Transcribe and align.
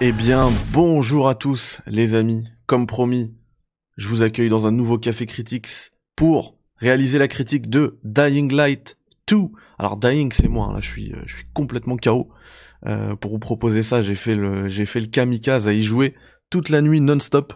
Eh 0.00 0.10
bien, 0.10 0.50
bonjour 0.72 1.28
à 1.28 1.36
tous, 1.36 1.80
les 1.86 2.16
amis. 2.16 2.48
Comme 2.66 2.88
promis, 2.88 3.32
je 3.96 4.08
vous 4.08 4.24
accueille 4.24 4.48
dans 4.48 4.66
un 4.66 4.72
nouveau 4.72 4.98
Café 4.98 5.24
Critics 5.24 5.68
pour 6.16 6.58
réaliser 6.78 7.20
la 7.20 7.28
critique 7.28 7.70
de 7.70 8.00
Dying 8.02 8.52
Light 8.52 8.98
2. 9.28 9.36
Alors, 9.78 9.96
Dying, 9.96 10.32
c'est 10.32 10.48
moi, 10.48 10.66
hein, 10.66 10.72
là, 10.72 10.80
je 10.80 10.88
suis, 10.88 11.12
euh, 11.12 11.22
je 11.26 11.36
suis 11.36 11.46
complètement 11.54 11.96
KO. 11.96 12.28
Euh, 12.86 13.14
pour 13.14 13.30
vous 13.30 13.38
proposer 13.38 13.84
ça, 13.84 14.00
j'ai 14.00 14.16
fait 14.16 14.34
le, 14.34 14.68
j'ai 14.68 14.84
fait 14.84 14.98
le 14.98 15.06
kamikaze 15.06 15.68
à 15.68 15.72
y 15.72 15.84
jouer 15.84 16.16
toute 16.50 16.70
la 16.70 16.82
nuit 16.82 17.00
non-stop. 17.00 17.54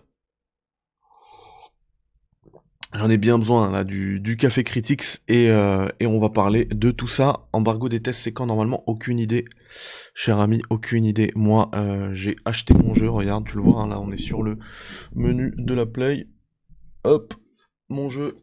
J'en 2.94 3.10
ai 3.10 3.18
bien 3.18 3.38
besoin 3.38 3.70
là 3.70 3.84
du, 3.84 4.36
café 4.38 4.64
critics 4.64 5.20
et, 5.28 5.50
euh, 5.50 5.88
et 6.00 6.06
on 6.06 6.18
va 6.18 6.30
parler 6.30 6.64
de 6.64 6.90
tout 6.90 7.06
ça. 7.06 7.46
Embargo 7.52 7.90
des 7.90 8.00
tests 8.00 8.22
c'est 8.22 8.32
quand 8.32 8.46
normalement? 8.46 8.82
Aucune 8.86 9.18
idée. 9.18 9.44
Cher 10.14 10.38
ami, 10.38 10.62
aucune 10.70 11.04
idée. 11.04 11.30
Moi 11.34 11.70
euh, 11.74 12.14
j'ai 12.14 12.36
acheté 12.46 12.74
mon 12.74 12.94
jeu, 12.94 13.10
regarde, 13.10 13.46
tu 13.46 13.56
le 13.56 13.62
vois, 13.62 13.82
hein, 13.82 13.88
là 13.88 14.00
on 14.00 14.10
est 14.10 14.16
sur 14.16 14.42
le 14.42 14.58
menu 15.14 15.52
de 15.58 15.74
la 15.74 15.84
play. 15.84 16.28
Hop, 17.04 17.34
mon 17.90 18.08
jeu, 18.08 18.38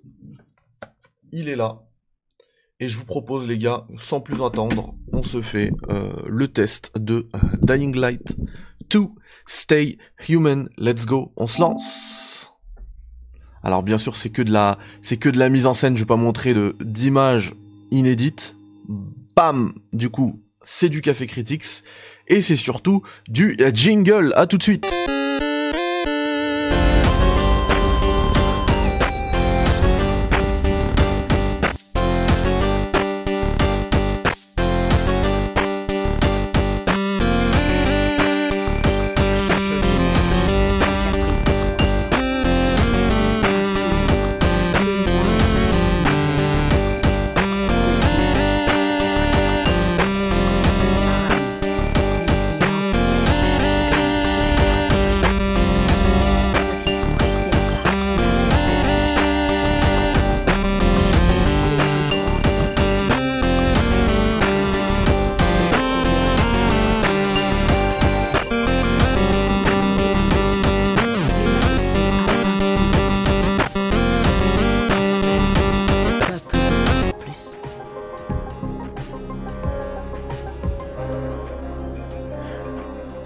il 1.31 1.49
est 1.49 1.55
là. 1.55 1.81
Et 2.79 2.87
je 2.87 2.97
vous 2.97 3.05
propose 3.05 3.47
les 3.47 3.57
gars, 3.57 3.87
sans 3.95 4.21
plus 4.21 4.43
attendre, 4.43 4.95
on 5.11 5.23
se 5.23 5.41
fait 5.41 5.71
euh, 5.89 6.11
le 6.27 6.49
test 6.49 6.91
de 6.97 7.29
Dying 7.61 7.95
Light 7.95 8.37
2 8.91 9.05
Stay 9.47 9.97
Human. 10.27 10.69
Let's 10.77 11.05
go, 11.05 11.33
on 11.35 11.47
se 11.47 11.61
lance 11.61 12.24
alors 13.65 13.81
bien 13.81 13.97
sûr, 13.97 14.15
c'est 14.15 14.29
que 14.29 14.43
de 14.43 14.51
la, 14.51 14.77
c'est 15.01 15.17
que 15.17 15.27
de 15.27 15.39
la 15.39 15.49
mise 15.49 15.65
en 15.65 15.73
scène. 15.73 15.95
Je 15.97 16.03
vais 16.03 16.07
pas 16.07 16.15
montrer 16.15 16.53
de 16.53 16.75
d'images 16.79 17.55
inédites. 17.89 18.55
Bam. 19.35 19.73
Du 19.91 20.09
coup, 20.09 20.39
c'est 20.63 20.87
du 20.87 21.01
café 21.01 21.25
critics 21.25 21.65
et 22.27 22.41
c'est 22.41 22.55
surtout 22.55 23.01
du 23.27 23.57
jingle. 23.73 24.33
À 24.35 24.45
tout 24.45 24.59
de 24.59 24.63
suite. 24.63 24.85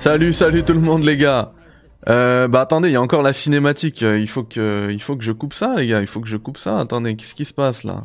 Salut, 0.10 0.34
salut 0.34 0.64
tout 0.64 0.74
le 0.74 0.80
monde 0.80 1.04
les 1.04 1.18
gars. 1.18 1.52
Euh, 2.08 2.48
bah 2.48 2.62
attendez, 2.62 2.90
il 2.90 2.94
y 2.94 2.96
a 2.96 3.02
encore 3.02 3.22
la 3.22 3.32
cinématique. 3.32 4.02
Il 4.02 4.28
faut 4.28 4.44
que, 4.44 4.90
il 4.90 5.00
faut 5.00 5.16
que 5.16 5.24
je 5.24 5.32
coupe 5.32 5.54
ça 5.54 5.76
les 5.76 5.86
gars. 5.86 6.02
Il 6.02 6.08
faut 6.08 6.20
que 6.20 6.28
je 6.28 6.36
coupe 6.36 6.58
ça. 6.58 6.80
Attendez, 6.80 7.16
qu'est-ce 7.16 7.36
qui 7.36 7.46
se 7.46 7.54
passe 7.54 7.84
là? 7.84 8.02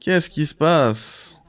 Qu'est-ce 0.00 0.28
qui 0.28 0.44
se 0.44 0.56
passe? 0.56 1.40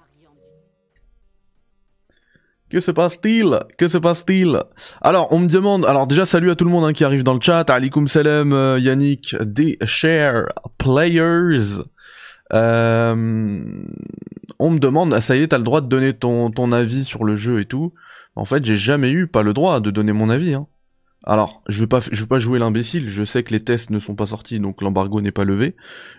Que 2.70 2.80
se 2.80 2.92
passe-t-il? 2.92 3.60
Que 3.76 3.88
se 3.88 3.98
passe-t-il? 3.98 4.62
Alors, 5.02 5.34
on 5.34 5.40
me 5.40 5.48
demande. 5.48 5.84
Alors 5.88 6.06
déjà, 6.06 6.28
salut 6.28 6.52
à 6.52 6.56
tout 6.56 6.66
le 6.66 6.70
monde 6.70 6.86
hein, 6.86 6.94
qui 6.94 7.04
arrive 7.04 7.24
dans 7.24 7.34
le 7.34 7.42
chat. 7.42 7.68
Alikum 7.72 8.08
salam, 8.08 8.54
euh, 8.54 8.78
Yannick, 8.78 9.36
des 9.42 9.80
share 9.84 10.46
players. 10.78 11.82
Euh, 12.54 13.16
on 14.60 14.70
me 14.70 14.78
demande, 14.78 15.20
ça 15.22 15.36
y 15.36 15.42
est, 15.42 15.48
t'as 15.48 15.58
le 15.58 15.64
droit 15.64 15.82
de 15.82 15.88
donner 15.88 16.14
ton 16.14 16.72
avis 16.72 17.04
sur 17.04 17.24
le 17.24 17.36
jeu 17.36 17.62
et 17.62 17.66
tout. 17.66 17.94
En 18.38 18.46
fait, 18.46 18.64
j'ai 18.64 18.78
jamais 18.78 19.12
eu 19.12 19.28
pas 19.28 19.42
le 19.42 19.54
droit 19.54 19.80
de 19.80 19.90
donner 19.90 20.14
mon 20.14 20.30
avis. 20.30 20.54
Hein. 20.54 20.68
Alors, 21.24 21.62
je 21.68 21.80
vais 21.82 21.88
pas, 21.88 22.00
je 22.00 22.22
vais 22.22 22.28
pas 22.28 22.38
jouer 22.38 22.60
l'imbécile. 22.60 23.10
Je 23.10 23.24
sais 23.24 23.42
que 23.42 23.52
les 23.52 23.60
tests 23.60 23.90
ne 23.90 23.98
sont 23.98 24.16
pas 24.16 24.28
sortis, 24.28 24.60
donc 24.60 24.82
l'embargo 24.82 25.20
n'est 25.22 25.32
pas 25.32 25.44
levé. 25.44 25.76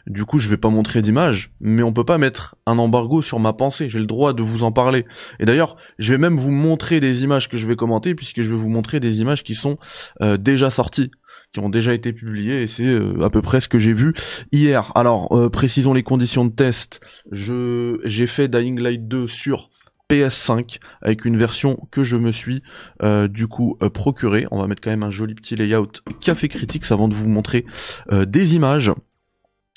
Du 0.08 0.24
coup, 0.24 0.40
je 0.40 0.48
vais 0.48 0.56
pas 0.56 0.68
montrer 0.68 1.00
d'image, 1.00 1.52
mais 1.60 1.82
on 1.82 1.92
peut 1.92 2.04
pas 2.04 2.18
mettre 2.18 2.56
un 2.66 2.76
embargo 2.78 3.22
sur 3.22 3.38
ma 3.38 3.52
pensée. 3.52 3.88
J'ai 3.88 4.00
le 4.00 4.06
droit 4.06 4.32
de 4.32 4.42
vous 4.42 4.64
en 4.64 4.72
parler. 4.72 5.06
Et 5.38 5.44
d'ailleurs, 5.44 5.76
je 6.00 6.12
vais 6.12 6.18
même 6.18 6.36
vous 6.36 6.50
montrer 6.50 6.98
des 6.98 7.22
images 7.22 7.48
que 7.48 7.56
je 7.56 7.66
vais 7.66 7.76
commenter, 7.76 8.16
puisque 8.16 8.42
je 8.42 8.50
vais 8.50 8.56
vous 8.56 8.68
montrer 8.68 8.98
des 8.98 9.20
images 9.20 9.44
qui 9.44 9.54
sont 9.54 9.78
euh, 10.20 10.36
déjà 10.36 10.70
sorties 10.70 11.10
qui 11.52 11.60
ont 11.60 11.70
déjà 11.70 11.94
été 11.94 12.12
publiées 12.12 12.62
et 12.62 12.66
c'est 12.66 12.84
euh, 12.84 13.24
à 13.24 13.30
peu 13.30 13.40
près 13.40 13.60
ce 13.60 13.68
que 13.68 13.78
j'ai 13.78 13.94
vu 13.94 14.12
hier. 14.52 14.92
Alors, 14.94 15.34
euh, 15.34 15.48
précisons 15.48 15.94
les 15.94 16.02
conditions 16.02 16.44
de 16.44 16.52
test. 16.52 17.00
Je 17.32 18.00
j'ai 18.04 18.26
fait 18.26 18.48
Dying 18.48 18.78
Light 18.78 19.08
2 19.08 19.26
sur 19.26 19.70
PS5 20.08 20.78
avec 21.02 21.24
une 21.24 21.36
version 21.36 21.86
que 21.90 22.02
je 22.02 22.16
me 22.16 22.32
suis 22.32 22.62
euh, 23.02 23.28
du 23.28 23.46
coup 23.46 23.76
euh, 23.82 23.90
procurée. 23.90 24.46
On 24.50 24.60
va 24.60 24.66
mettre 24.66 24.80
quand 24.80 24.90
même 24.90 25.02
un 25.02 25.10
joli 25.10 25.34
petit 25.34 25.56
layout 25.56 26.02
café 26.20 26.48
critiques 26.48 26.90
avant 26.90 27.08
de 27.08 27.14
vous 27.14 27.28
montrer 27.28 27.66
euh, 28.12 28.24
des 28.24 28.54
images. 28.54 28.92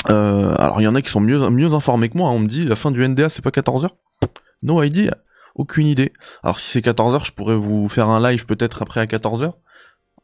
alors 0.06 0.82
il 0.82 0.84
y 0.84 0.88
en 0.88 0.96
a 0.96 1.02
qui 1.02 1.10
sont 1.10 1.22
mieux 1.22 1.50
mieux 1.50 1.74
informés 1.74 2.10
que 2.10 2.18
moi. 2.18 2.30
Hein. 2.30 2.34
On 2.34 2.40
me 2.40 2.48
dit 2.48 2.64
la 2.64 2.76
fin 2.76 2.92
du 2.92 3.08
NDA 3.08 3.30
c'est 3.30 3.44
pas 3.44 3.50
14h. 3.50 3.90
No 4.64 4.82
idea. 4.84 5.18
Aucune 5.56 5.88
idée. 5.88 6.14
Alors 6.44 6.60
si 6.60 6.72
c'est 6.72 6.86
14h, 6.86 7.26
je 7.26 7.34
pourrais 7.34 7.58
vous 7.58 7.90
faire 7.90 8.08
un 8.08 8.22
live 8.22 8.46
peut-être 8.46 8.82
après 8.82 9.02
à 9.02 9.06
14h 9.06 9.54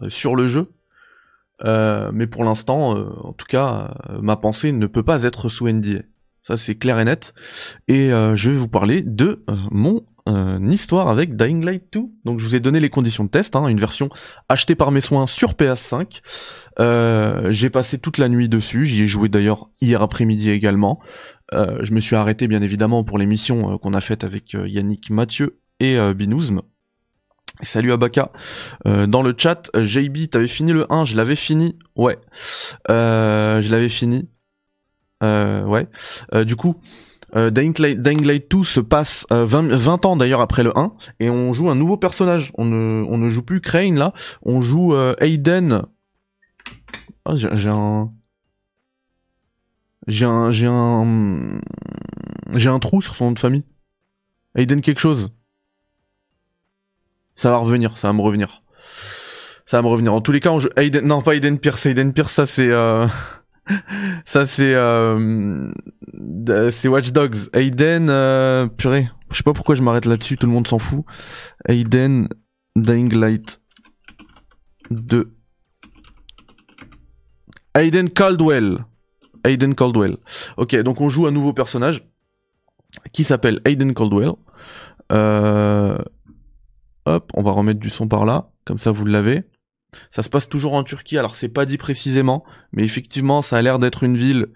sur 0.07 0.35
le 0.35 0.47
jeu. 0.47 0.72
mais 1.63 2.28
pour 2.28 2.45
l'instant, 2.45 2.91
en 2.91 3.34
tout 3.34 3.47
cas, 3.47 3.94
ma 4.22 4.38
pensée 4.38 4.72
ne 4.72 4.88
peut 4.88 5.03
pas 5.03 5.24
être 5.24 5.50
sous 5.50 5.68
NDA. 5.68 6.03
Ça 6.47 6.55
c'est 6.55 6.75
clair 6.75 6.97
et 6.97 7.03
net. 7.03 7.33
Et 7.89 8.13
euh, 8.13 8.37
je 8.37 8.49
vais 8.49 8.55
vous 8.55 8.69
parler 8.69 9.01
de 9.01 9.43
euh, 9.49 9.55
mon 9.69 10.05
euh, 10.29 10.57
histoire 10.69 11.09
avec 11.09 11.35
Dying 11.35 11.65
Light 11.65 11.83
2. 11.91 12.03
Donc 12.23 12.39
je 12.39 12.45
vous 12.45 12.55
ai 12.55 12.61
donné 12.61 12.79
les 12.79 12.89
conditions 12.89 13.25
de 13.25 13.29
test, 13.29 13.57
hein, 13.57 13.67
une 13.67 13.81
version 13.81 14.07
achetée 14.47 14.75
par 14.75 14.91
mes 14.91 15.01
soins 15.01 15.25
sur 15.25 15.55
PS5. 15.55 16.21
j'ai 17.51 17.69
passé 17.69 17.97
toute 17.97 18.17
la 18.17 18.29
nuit 18.29 18.47
dessus, 18.47 18.85
j'y 18.85 19.03
ai 19.03 19.07
joué 19.07 19.27
d'ailleurs 19.27 19.69
hier 19.81 20.01
après-midi 20.01 20.49
également. 20.49 21.01
je 21.51 21.93
me 21.93 21.99
suis 21.99 22.15
arrêté 22.15 22.47
bien 22.47 22.61
évidemment 22.61 23.03
pour 23.03 23.17
l'émission 23.17 23.77
qu'on 23.79 23.93
a 23.93 23.99
faite 23.99 24.23
avec 24.23 24.53
Yannick 24.53 25.09
Mathieu 25.09 25.59
et 25.81 25.97
Binouzm. 26.13 26.61
Salut 27.63 27.91
Abaka. 27.91 28.31
dans 28.85 29.21
le 29.21 29.33
chat, 29.37 29.69
JB, 29.75 30.29
t'avais 30.31 30.47
fini 30.47 30.71
le 30.71 30.89
1, 30.89 31.03
je 31.03 31.17
l'avais 31.17 31.35
fini. 31.35 31.77
Ouais. 31.97 32.17
je 32.87 33.69
l'avais 33.69 33.89
fini. 33.89 34.29
Euh, 35.23 35.63
ouais. 35.63 35.88
Euh, 36.33 36.44
du 36.44 36.55
coup, 36.55 36.75
euh, 37.35 37.50
Dying, 37.50 37.75
Light, 37.79 38.50
2 38.51 38.63
se 38.63 38.79
passe 38.79 39.25
20, 39.29 39.73
20, 39.75 40.05
ans 40.05 40.16
d'ailleurs 40.16 40.41
après 40.41 40.63
le 40.63 40.78
1 40.78 40.94
et 41.19 41.29
on 41.29 41.53
joue 41.53 41.69
un 41.69 41.75
nouveau 41.75 41.97
personnage. 41.97 42.51
On 42.57 42.66
ne, 42.66 43.03
on 43.07 43.17
ne 43.17 43.29
joue 43.29 43.44
plus 43.44 43.61
Crane 43.61 43.97
là, 43.97 44.13
on 44.44 44.61
joue 44.61 44.95
Aiden. 45.19 45.83
Ah, 47.25 47.35
j'ai 47.35 47.69
un 47.69 48.11
j'ai 50.07 50.23
un 50.25 50.51
j'ai 50.51 50.67
un 50.67 51.59
j'ai 52.56 52.69
un 52.69 52.79
trou 52.79 53.01
sur 53.01 53.16
son 53.16 53.25
nom 53.25 53.31
de 53.33 53.39
famille. 53.39 53.66
Aiden 54.56 54.81
quelque 54.81 55.00
chose. 55.00 55.31
Ça 57.35 57.51
va 57.51 57.57
revenir, 57.57 57.97
ça 57.97 58.07
va 58.07 58.13
me 58.13 58.22
revenir. 58.22 58.63
Ça 59.65 59.77
va 59.77 59.81
me 59.81 59.89
revenir. 59.89 60.13
En 60.13 60.21
tous 60.21 60.31
les 60.31 60.39
cas, 60.39 60.51
on 60.51 60.59
joue 60.59 60.69
non 61.03 61.21
pas 61.21 61.36
Aiden 61.36 61.59
Pierce, 61.59 61.86
Aiden 61.86 62.13
Pierce 62.13 62.33
ça 62.33 62.45
c'est 62.45 62.71
Ça 64.25 64.45
c'est 64.45 64.73
euh, 64.73 65.71
c'est 66.71 66.87
Watch 66.87 67.11
Dogs. 67.11 67.49
Aiden, 67.53 68.09
euh, 68.09 68.67
purée, 68.67 69.09
je 69.31 69.37
sais 69.37 69.43
pas 69.43 69.53
pourquoi 69.53 69.75
je 69.75 69.81
m'arrête 69.81 70.05
là-dessus, 70.05 70.37
tout 70.37 70.47
le 70.47 70.53
monde 70.53 70.67
s'en 70.67 70.79
fout. 70.79 71.05
Aiden, 71.67 72.29
Dying 72.75 73.13
Light 73.13 73.61
2. 74.91 75.33
Aiden 77.75 78.09
Caldwell. 78.09 78.85
Aiden 79.43 79.75
Caldwell. 79.75 80.17
Ok, 80.57 80.75
donc 80.77 81.01
on 81.01 81.09
joue 81.09 81.27
un 81.27 81.31
nouveau 81.31 81.53
personnage 81.53 82.07
qui 83.11 83.23
s'appelle 83.23 83.61
Aiden 83.65 83.93
Caldwell. 83.93 84.31
Euh, 85.11 85.97
hop, 87.05 87.31
on 87.33 87.43
va 87.43 87.51
remettre 87.51 87.79
du 87.79 87.89
son 87.89 88.07
par 88.07 88.25
là, 88.25 88.49
comme 88.65 88.77
ça 88.77 88.91
vous 88.91 89.05
l'avez. 89.05 89.43
Ça 90.12 90.24
se 90.24 90.30
passe 90.30 90.50
toujours 90.50 90.74
en 90.74 90.84
Turquie, 90.84 91.18
alors 91.18 91.36
c'est 91.36 91.50
pas 91.50 91.66
dit 91.66 91.78
précisément, 91.78 92.44
mais 92.72 92.84
effectivement 92.84 93.42
ça 93.42 93.57
a 93.57 93.62
l'air 93.62 93.80
d'être 93.80 94.04
une 94.04 94.18
ville 94.18 94.48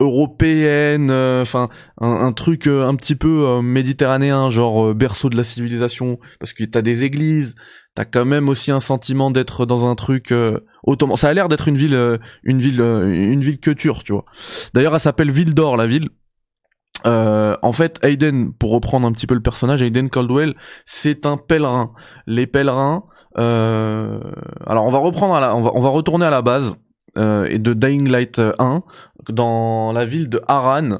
européenne, 0.00 1.10
enfin 1.10 1.70
un, 2.00 2.32
truc 2.32 2.66
un 2.66 2.94
petit 2.96 3.14
peu 3.14 3.62
méditerranéen, 3.62 4.50
genre 4.50 4.94
berceau 4.94 5.30
de 5.30 5.36
la 5.36 5.44
civilisation, 5.44 6.18
parce 6.38 6.52
que 6.52 6.64
t'as 6.64 6.82
des 6.82 7.04
églises, 7.04 7.54
t'as 7.94 8.04
quand 8.04 8.26
même 8.26 8.50
aussi 8.50 8.70
un 8.70 8.80
sentiment 8.80 9.30
d'être 9.30 9.64
dans 9.64 9.86
un 9.86 9.94
truc 9.94 10.34
ottoman. 10.82 11.16
Ça 11.16 11.30
a 11.30 11.32
l'air 11.32 11.48
d'être 11.48 11.68
une 11.68 11.78
ville, 11.78 12.18
une 12.42 12.60
ville, 12.60 12.80
une 12.80 13.40
ville 13.40 13.58
que 13.58 13.70
turque, 13.70 14.04
tu 14.04 14.12
vois. 14.12 14.26
D'ailleurs, 14.74 14.94
elle 14.94 15.00
s'appelle 15.00 15.30
Ville 15.30 15.54
d'Or, 15.54 15.78
la 15.78 15.86
ville. 15.86 16.10
Euh, 17.04 17.56
en 17.62 17.72
fait, 17.72 17.98
Aiden, 18.02 18.52
pour 18.52 18.70
reprendre 18.70 19.06
un 19.06 19.12
petit 19.12 19.26
peu 19.26 19.34
le 19.34 19.42
personnage, 19.42 19.82
Aiden 19.82 20.08
Caldwell, 20.08 20.54
c'est 20.86 21.26
un 21.26 21.36
pèlerin. 21.36 21.92
Les 22.26 22.46
pèlerins. 22.46 23.04
Euh, 23.38 24.20
alors, 24.66 24.86
on 24.86 24.90
va 24.90 24.98
reprendre, 24.98 25.34
à 25.34 25.40
la, 25.40 25.56
on 25.56 25.80
va, 25.80 25.88
retourner 25.88 26.26
à 26.26 26.30
la 26.30 26.42
base 26.42 26.76
euh, 27.16 27.44
et 27.46 27.58
de 27.58 27.72
Dying 27.72 28.08
Light 28.08 28.40
1 28.58 28.82
dans 29.28 29.92
la 29.92 30.04
ville 30.04 30.28
de 30.28 30.40
Haran. 30.48 30.98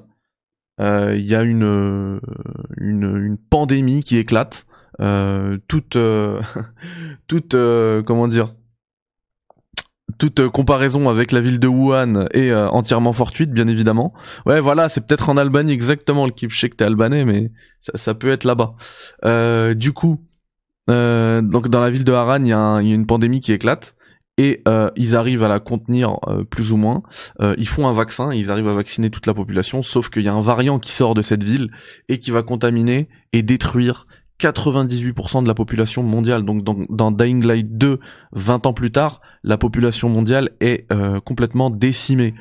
Il 0.79 1.27
y 1.27 1.35
a 1.35 1.43
une, 1.43 2.21
une, 2.77 3.39
pandémie 3.51 4.03
qui 4.03 4.19
éclate. 4.19 4.67
toute, 4.99 5.99
toute, 7.27 7.57
comment 8.05 8.29
dire, 8.29 8.49
toute 10.19 10.41
euh, 10.41 10.51
comparaison 10.51 11.09
avec 11.09 11.33
la 11.33 11.41
ville 11.41 11.59
de 11.59 11.69
Wuhan 11.69 12.27
est 12.33 12.51
euh, 12.51 12.69
entièrement 12.69 13.13
fortuite, 13.13 13.51
bien 13.51 13.67
évidemment. 13.67 14.15
Ouais, 14.47 14.61
voilà, 14.61 14.89
c'est 14.89 15.07
peut-être 15.07 15.29
en 15.29 15.37
Albanie 15.37 15.73
exactement 15.73 16.27
le 16.27 16.33
que 16.33 16.75
t'es 16.75 16.85
albanais, 16.85 17.25
mais 17.25 17.51
ça, 17.95 18.15
peut 18.15 18.31
être 18.31 18.45
là-bas. 18.45 18.75
Euh, 19.25 19.75
du 19.75 19.93
coup, 19.93 20.21
donc 20.89 21.69
dans 21.69 21.81
la 21.81 21.91
ville 21.91 22.05
de 22.05 22.13
Haran, 22.13 22.43
il 22.43 22.49
y, 22.49 22.53
a 22.53 22.81
une 22.81 23.07
pandémie 23.07 23.41
qui 23.41 23.53
éclate 23.53 23.97
et 24.39 24.63
ils 24.97 25.17
arrivent 25.17 25.45
à 25.45 25.49
la 25.49 25.61
contenir 25.61 26.19
plus 26.51 26.73
ou 26.73 26.77
moins. 26.77 27.03
ils 27.41 27.69
font 27.69 27.89
un 27.89 27.93
vaccin, 27.93 28.33
ils 28.33 28.51
arrivent 28.51 28.69
à 28.69 28.75
vacciner 28.75 29.11
toute 29.11 29.27
la 29.27 29.35
population, 29.35 29.83
sauf 29.83 30.11
qu'il 30.11 30.23
y 30.23 30.29
a 30.29 30.35
un 30.35 30.41
variant 30.41 30.79
qui 30.79 30.93
sort 30.93 31.15
de 31.15 31.23
cette 31.23 31.43
ville 31.43 31.71
et 32.09 32.19
qui 32.19 32.31
va 32.31 32.43
contaminer 32.43 33.09
et 33.33 33.43
détruire 33.43 34.07
98% 34.41 35.43
de 35.43 35.49
la 35.49 35.55
population 35.55 36.03
mondiale. 36.03 36.45
Donc 36.45 36.63
dans, 36.63 36.77
dans, 36.89 37.11
Dying 37.11 37.45
Light 37.45 37.77
2, 37.77 38.01
20 38.33 38.67
ans 38.67 38.73
plus 38.73 38.91
tard, 38.91 39.21
la 39.43 39.59
population 39.59 40.09
mondiale 40.09 40.51
est 40.61 40.91
euh, 40.93 41.21
complètement 41.21 41.71
décimée. 41.71 42.35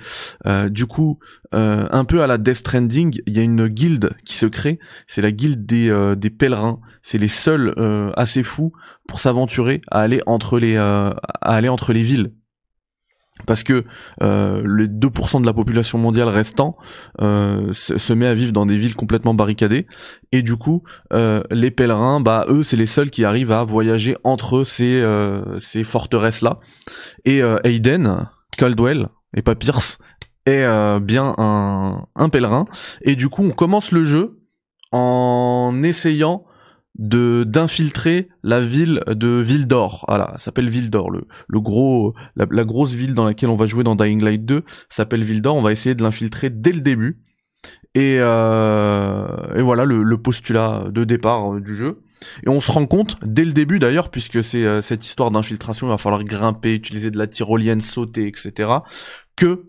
Euh, 0.45 0.69
du 0.69 0.85
coup, 0.85 1.19
euh, 1.53 1.87
un 1.91 2.05
peu 2.05 2.21
à 2.21 2.27
la 2.27 2.37
Death 2.37 2.55
Stranding, 2.55 3.19
il 3.25 3.35
y 3.35 3.39
a 3.39 3.43
une 3.43 3.67
guilde 3.67 4.15
qui 4.25 4.35
se 4.35 4.45
crée. 4.45 4.79
C'est 5.07 5.21
la 5.21 5.31
guilde 5.31 5.65
des, 5.65 6.29
pèlerins. 6.29 6.79
C'est 7.01 7.17
les 7.17 7.27
seuls 7.27 7.73
assez 8.15 8.43
fous 8.43 8.73
pour 9.07 9.19
s'aventurer 9.19 9.81
à 9.89 10.01
aller 10.01 10.21
entre 10.25 10.59
les 10.59 12.03
villes 12.03 12.31
parce 13.45 13.63
que 13.63 13.83
euh, 14.23 14.63
les 14.65 14.87
2% 14.87 15.41
de 15.41 15.45
la 15.45 15.53
population 15.53 15.97
mondiale 15.97 16.29
restant 16.29 16.77
euh, 17.21 17.73
se, 17.73 18.13
met 18.13 18.27
à 18.27 18.33
vivre 18.33 18.53
dans 18.53 18.65
des 18.65 18.77
villes 18.77 18.95
complètement 18.95 19.33
barricadées. 19.33 19.87
Et 20.31 20.41
du 20.41 20.55
coup 20.55 20.83
euh, 21.13 21.43
les 21.51 21.71
pèlerins 21.71 22.21
bah 22.21 22.45
eux 22.47 22.63
c'est 22.63 22.77
les 22.77 22.85
seuls 22.85 23.11
qui 23.11 23.25
arrivent 23.25 23.51
à 23.51 23.63
voyager 23.63 24.15
entre 24.23 24.63
ces 24.63 25.01
euh, 25.01 25.59
ces 25.59 25.83
forteresses 25.83 26.41
là 26.41 26.59
et 27.25 27.41
euh, 27.41 27.57
Aiden 27.63 28.27
Caldwell 28.57 29.09
et 29.35 29.41
pas 29.41 29.55
Pierce 29.55 29.99
est 30.45 30.63
euh, 30.63 30.99
bien 30.99 31.33
un, 31.37 32.05
un 32.15 32.29
pèlerin. 32.29 32.65
Et 33.01 33.15
du 33.15 33.27
coup 33.27 33.43
on 33.43 33.51
commence 33.51 33.91
le 33.91 34.05
jeu 34.05 34.39
en 34.91 35.81
essayant 35.83 36.45
de 36.97 37.43
d'infiltrer 37.45 38.29
la 38.43 38.61
ville 38.61 39.01
de 39.07 39.41
Ville 39.41 39.67
d'Or. 39.67 40.05
Voilà, 40.07 40.33
s'appelle 40.37 40.69
Ville 40.69 40.89
d'Or. 40.89 41.11
Le, 41.11 41.27
le 41.47 41.59
gros, 41.59 42.13
la, 42.35 42.63
grosse 42.63 42.93
ville 42.93 43.13
dans 43.13 43.25
laquelle 43.25 43.49
on 43.49 43.55
va 43.55 43.65
jouer 43.65 43.83
dans 43.83 43.95
Dying 43.95 44.23
Light 44.23 44.45
2 44.45 44.63
s'appelle 44.89 45.23
Ville 45.23 45.41
d'Or. 45.41 45.55
On 45.55 45.61
va 45.61 45.71
essayer 45.71 45.95
de 45.95 46.03
l'infiltrer 46.03 46.49
dès 46.49 46.71
le 46.71 46.81
début. 46.81 47.21
Et, 47.95 48.17
euh, 48.19 49.25
et 49.55 49.61
voilà 49.61 49.85
le, 49.85 50.03
le, 50.03 50.21
postulat 50.21 50.85
de 50.89 51.03
départ 51.03 51.53
euh, 51.53 51.61
du 51.61 51.75
jeu. 51.75 52.01
Et 52.45 52.49
on 52.49 52.59
se 52.59 52.71
rend 52.71 52.85
compte 52.85 53.17
dès 53.23 53.45
le 53.45 53.53
début 53.53 53.79
d'ailleurs, 53.79 54.09
puisque 54.09 54.43
c'est 54.43 54.65
euh, 54.65 54.81
cette 54.81 55.05
histoire 55.05 55.31
d'infiltration, 55.31 55.87
il 55.87 55.89
va 55.89 55.97
falloir 55.97 56.23
grimper, 56.23 56.73
utiliser 56.73 57.11
de 57.11 57.17
la 57.17 57.27
tyrolienne, 57.27 57.81
sauter, 57.81 58.27
etc. 58.27 58.69
Que 59.35 59.65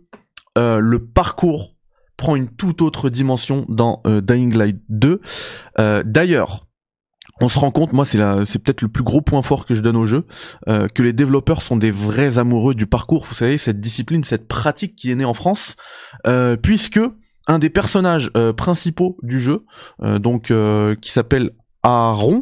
le 0.58 0.98
parcours 0.98 1.76
prend 2.16 2.34
une 2.34 2.48
toute 2.48 2.80
autre 2.80 3.10
dimension 3.10 3.66
dans 3.68 4.02
Dying 4.06 4.56
Light 4.56 4.80
2. 4.88 5.20
d'ailleurs, 6.04 6.66
on 7.40 7.48
se 7.48 7.58
rend 7.58 7.70
compte, 7.70 7.92
moi 7.92 8.06
c'est 8.06 8.18
c'est 8.46 8.58
peut-être 8.58 8.82
le 8.82 8.88
plus 8.88 9.02
gros 9.02 9.20
point 9.20 9.42
fort 9.42 9.66
que 9.66 9.74
je 9.74 9.82
donne 9.82 9.96
au 9.96 10.06
jeu, 10.06 10.24
euh, 10.68 10.88
que 10.88 11.02
les 11.02 11.12
développeurs 11.12 11.62
sont 11.62 11.76
des 11.76 11.90
vrais 11.90 12.38
amoureux 12.38 12.74
du 12.74 12.86
parcours. 12.86 13.26
Vous 13.26 13.34
savez 13.34 13.58
cette 13.58 13.80
discipline, 13.80 14.24
cette 14.24 14.48
pratique 14.48 14.96
qui 14.96 15.10
est 15.10 15.14
née 15.14 15.24
en 15.24 15.34
France, 15.34 15.76
euh, 16.26 16.56
puisque 16.56 17.00
un 17.46 17.58
des 17.58 17.70
personnages 17.70 18.30
euh, 18.36 18.52
principaux 18.52 19.18
du 19.22 19.40
jeu, 19.40 19.58
donc 20.02 20.52
qui 21.00 21.12
s'appelle 21.12 21.50
Aaron 21.82 22.40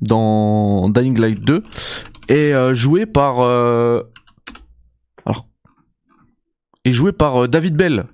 dans 0.00 0.88
Dying 0.88 1.18
Light 1.18 1.40
2, 1.40 1.62
est 2.28 2.74
joué 2.74 3.04
par 3.04 3.40
alors 5.26 5.48
est 6.84 6.92
joué 6.92 7.12
par 7.12 7.48
David 7.48 7.76
Bell, 7.76 8.06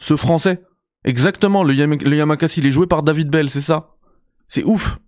ce 0.00 0.16
français 0.16 0.62
Exactement, 1.08 1.64
le, 1.64 1.72
Yamakasi, 1.72 2.60
il 2.60 2.66
est 2.66 2.70
joué 2.70 2.86
par 2.86 3.02
David 3.02 3.30
Bell, 3.30 3.48
c'est 3.48 3.62
ça? 3.62 3.94
C'est 4.46 4.62
ouf. 4.62 4.98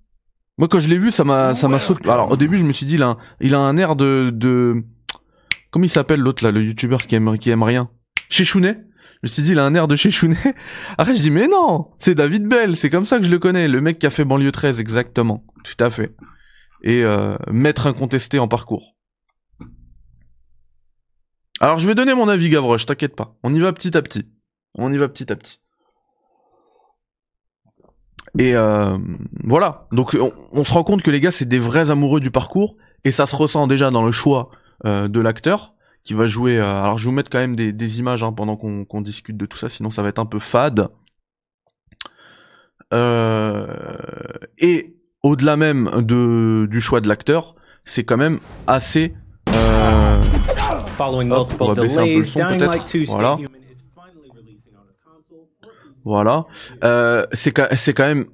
Moi, 0.56 0.67
quand 0.67 0.81
je 0.81 0.88
l'ai 0.88 0.97
vu, 0.97 1.11
ça 1.11 1.25
m'a, 1.25 1.52
ça 1.52 1.69
m'a 1.69 1.79
sauté. 1.79 2.08
Alors, 2.08 2.31
au 2.31 2.38
début, 2.38 2.56
je 2.56 2.64
me 2.64 2.73
suis 2.73 2.87
dit, 2.87 2.94
il 2.94 3.02
a 3.02 3.08
un, 3.11 3.17
il 3.38 3.55
a 3.55 3.58
un 3.58 3.76
air 3.76 3.97
de, 3.97 4.31
de, 4.32 4.82
comment 5.70 5.85
il 5.85 5.91
s'appelle 5.91 6.20
l'autre 6.20 6.43
là, 6.43 6.52
le 6.52 6.64
youtubeur 6.64 7.06
qui 7.06 7.17
aime, 7.17 7.37
qui 7.37 7.50
aime 7.50 7.62
rien? 7.62 7.91
Chechounet. 8.31 8.79
Je 9.17 9.19
me 9.25 9.29
suis 9.29 9.43
dit, 9.43 9.50
il 9.52 9.58
a 9.58 9.67
un 9.67 9.75
air 9.75 9.88
de 9.88 9.94
Chechounet. 9.94 10.38
Après, 10.97 11.14
je 11.14 11.20
dis, 11.20 11.31
mais 11.31 11.49
non, 11.49 11.91
c'est 11.99 12.14
David 12.14 12.46
Bell, 12.46 12.76
c'est 12.76 12.88
comme 12.88 13.05
ça 13.05 13.19
que 13.19 13.26
je 13.26 13.31
le 13.31 13.38
connais, 13.38 13.69
le 13.69 13.82
mec 13.82 13.99
qui 13.99 14.06
a 14.06 14.11
fait 14.11 14.25
banlieue 14.25 14.53
13, 14.53 14.81
exactement. 14.81 15.44
Tout 15.64 15.85
à 15.85 15.91
fait. 15.91 16.17
Et 16.82 17.05
euh, 17.05 17.37
maître 17.50 17.87
incontesté 17.87 18.38
en 18.38 18.49
parcours. 18.49 18.96
Alors, 21.61 21.79
je 21.79 21.87
vais 21.87 21.94
donner 21.94 22.14
mon 22.14 22.26
avis, 22.26 22.49
Gavroche, 22.49 22.87
t'inquiète 22.87 23.14
pas. 23.14 23.37
On 23.43 23.53
y 23.53 23.61
va 23.61 23.75
petit 23.75 23.94
à 23.99 24.00
petit. 24.00 24.25
On 24.79 24.91
y 24.91 24.96
va 24.96 25.06
petit 25.08 25.31
à 25.31 25.37
petit. 25.37 25.59
Et 28.38 28.55
euh, 28.55 28.96
voilà. 29.44 29.87
Donc 29.93 30.17
on, 30.52 30.64
se 30.64 30.72
rend 30.72 30.84
compte 30.84 31.02
que 31.02 31.11
les 31.11 31.20
gars, 31.20 31.31
c'est 31.31 31.46
des 31.46 31.58
vrais 31.58 31.90
amoureux 31.90 32.20
du 32.20 32.31
parcours, 32.31 32.76
et 33.05 33.11
ça 33.11 33.26
se 33.26 33.34
ressent 33.37 33.67
déjà 33.67 33.90
dans 33.90 34.05
le 34.05 34.12
choix 34.12 34.50
euh, 34.87 35.08
de 35.08 35.20
l'acteur 35.20 35.75
qui 36.05 36.14
va 36.14 36.26
jouer. 36.26 36.58
Euh, 36.58 36.82
alors 36.82 36.99
je 36.99 37.05
vais 37.05 37.11
vous 37.11 37.17
mettre 37.17 37.31
quand 37.31 37.38
même 37.38 37.56
des, 37.56 37.99
images 37.99 38.22
hein, 38.22 38.32
pendant 38.32 38.56
qu'on 38.56 39.00
discute 39.00 39.37
de 39.37 39.46
tout 39.46 39.56
ça, 39.56 39.69
sinon 39.69 39.90
ça 39.90 40.02
va 40.02 40.08
être 40.08 40.19
un 40.19 40.26
peu 40.26 40.38
fade. 40.38 40.88
et 44.58 44.96
au-delà 45.22 45.56
même 45.56 45.90
de 46.02 46.67
du 46.70 46.81
choix 46.81 47.00
de 47.00 47.08
l'acteur, 47.08 47.55
c'est 47.84 48.05
quand 48.05 48.17
même 48.17 48.39
assez. 48.67 49.15
Following 50.96 51.32
on 51.32 51.72
va 51.72 51.82
baisser 51.82 51.98
un 51.98 52.05
peu 52.05 52.19
le 52.19 52.24
son 52.24 52.41
peut-être. 52.41 52.98
Voilà. 53.06 53.39
Voilà. 56.10 56.44
Euh, 56.82 57.24
c'est 57.32 57.52
quand 57.52 57.69
même 58.00 58.26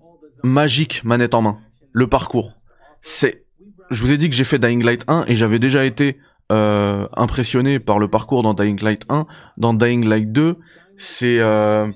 magique 0.43 1.05
manette 1.05 1.35
en 1.35 1.43
main. 1.43 1.59
Le 1.93 2.07
parcours. 2.07 2.57
C'est. 3.03 3.45
Je 3.91 4.03
vous 4.03 4.13
ai 4.13 4.17
dit 4.17 4.31
que 4.31 4.35
j'ai 4.35 4.45
fait 4.45 4.59
Dying 4.59 4.83
Light 4.83 5.05
1 5.09 5.27
et 5.29 5.37
j'avais 5.37 5.59
déjà 5.59 5.85
été 5.85 6.17
euh, 6.51 7.07
impressionné 7.15 7.79
par 7.79 7.99
le 7.99 8.09
parcours 8.09 8.43
dans 8.43 8.55
Dying 8.55 8.83
Light 8.83 9.05
1. 9.11 9.27
Dans 9.59 9.75
Dying 9.75 10.09
Light 10.09 10.33
2, 10.33 10.57
c'est 10.97 11.39
euh... 11.39 11.87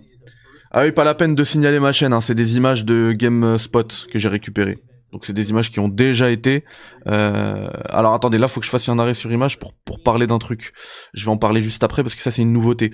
ah 0.70 0.82
oui 0.82 0.92
pas 0.92 1.04
la 1.04 1.14
peine 1.14 1.34
de 1.34 1.44
signaler 1.44 1.80
ma 1.80 1.92
chaîne. 1.92 2.12
Hein, 2.12 2.20
c'est 2.20 2.34
des 2.34 2.58
images 2.58 2.84
de 2.84 3.12
GameSpot 3.12 4.06
que 4.12 4.18
j'ai 4.18 4.28
récupérées. 4.28 4.82
Donc 5.12 5.24
c'est 5.24 5.32
des 5.32 5.48
images 5.48 5.70
qui 5.70 5.80
ont 5.80 5.88
déjà 5.88 6.30
été. 6.30 6.62
Euh... 7.06 7.70
Alors 7.88 8.12
attendez, 8.12 8.36
là 8.36 8.48
faut 8.48 8.60
que 8.60 8.66
je 8.66 8.70
fasse 8.70 8.86
un 8.90 8.98
arrêt 8.98 9.14
sur 9.14 9.32
image 9.32 9.58
pour 9.58 9.72
pour 9.86 10.02
parler 10.02 10.26
d'un 10.26 10.38
truc. 10.38 10.74
Je 11.14 11.24
vais 11.24 11.30
en 11.30 11.38
parler 11.38 11.62
juste 11.62 11.82
après 11.82 12.02
parce 12.02 12.14
que 12.14 12.22
ça 12.22 12.30
c'est 12.30 12.42
une 12.42 12.52
nouveauté. 12.52 12.90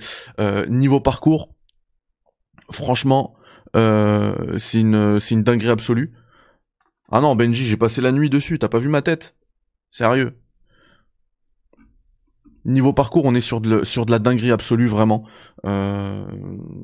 Niveau 0.69 1.01
parcours, 1.01 1.49
franchement, 2.71 3.35
euh, 3.75 4.57
c'est 4.57 4.81
une, 4.81 5.19
une 5.31 5.43
dinguerie 5.43 5.69
absolue. 5.69 6.13
Ah 7.11 7.21
non, 7.21 7.35
Benji, 7.35 7.65
j'ai 7.65 7.77
passé 7.77 8.01
la 8.01 8.11
nuit 8.11 8.29
dessus, 8.29 8.59
t'as 8.59 8.67
pas 8.67 8.79
vu 8.79 8.89
ma 8.89 9.01
tête? 9.01 9.35
Sérieux? 9.89 10.37
Niveau 12.65 12.91
parcours, 12.91 13.23
on 13.23 13.33
est 13.33 13.41
sur 13.41 13.61
de, 13.61 13.85
sur 13.85 14.05
de 14.05 14.11
la 14.11 14.19
dinguerie 14.19 14.51
absolue, 14.51 14.87
vraiment. 14.87 15.23
Euh, 15.65 16.25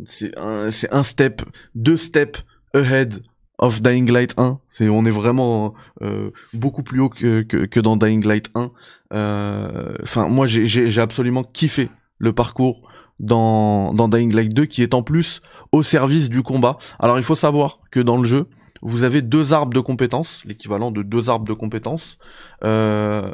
c'est 0.05 0.37
un, 0.37 0.69
un 0.91 1.03
step, 1.03 1.41
deux 1.75 1.97
steps 1.97 2.45
ahead 2.73 3.21
of 3.57 3.81
Dying 3.81 4.09
Light 4.09 4.33
1. 4.37 4.59
C'est, 4.69 4.87
on 4.87 5.03
est 5.03 5.11
vraiment 5.11 5.73
euh, 6.01 6.31
beaucoup 6.53 6.83
plus 6.83 7.01
haut 7.01 7.09
que, 7.09 7.41
que, 7.41 7.65
que, 7.65 7.79
dans 7.81 7.97
Dying 7.97 8.25
Light 8.25 8.49
1. 8.55 8.71
Euh, 9.13 9.95
enfin, 10.01 10.29
moi, 10.29 10.47
j'ai, 10.47 10.65
j'ai, 10.65 10.89
j'ai 10.89 11.01
absolument 11.01 11.43
kiffé 11.43 11.89
le 12.17 12.31
parcours 12.31 12.89
dans, 13.19 13.93
dans 13.93 14.07
Dying 14.07 14.33
Light 14.33 14.53
2 14.53 14.65
qui 14.65 14.83
est 14.83 14.93
en 14.93 15.03
plus 15.03 15.41
au 15.71 15.83
service 15.83 16.29
du 16.29 16.43
combat. 16.43 16.77
Alors 16.99 17.17
il 17.17 17.23
faut 17.23 17.35
savoir 17.35 17.79
que 17.91 17.99
dans 17.99 18.17
le 18.17 18.25
jeu, 18.25 18.47
vous 18.83 19.05
avez 19.05 19.21
deux 19.21 19.53
arbres 19.53 19.73
de 19.73 19.79
compétences, 19.79 20.43
l'équivalent 20.45 20.91
de 20.91 21.03
deux 21.03 21.29
arbres 21.29 21.45
de 21.45 21.53
compétences, 21.53 22.17
euh, 22.65 23.33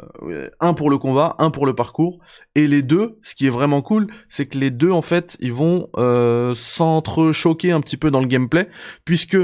un 0.60 0.74
pour 0.74 0.90
le 0.90 0.98
combat, 0.98 1.34
un 1.38 1.50
pour 1.50 1.66
le 1.66 1.74
parcours, 1.74 2.20
et 2.54 2.68
les 2.68 2.82
deux, 2.82 3.18
ce 3.22 3.34
qui 3.34 3.48
est 3.48 3.50
vraiment 3.50 3.82
cool, 3.82 4.06
c'est 4.28 4.46
que 4.46 4.56
les 4.58 4.70
deux 4.70 4.92
en 4.92 5.02
fait, 5.02 5.36
ils 5.40 5.52
vont 5.52 5.88
euh, 5.96 6.54
s'entrechoquer 6.54 7.72
un 7.72 7.80
petit 7.80 7.96
peu 7.96 8.12
dans 8.12 8.20
le 8.20 8.28
gameplay, 8.28 8.68
puisque 9.04 9.38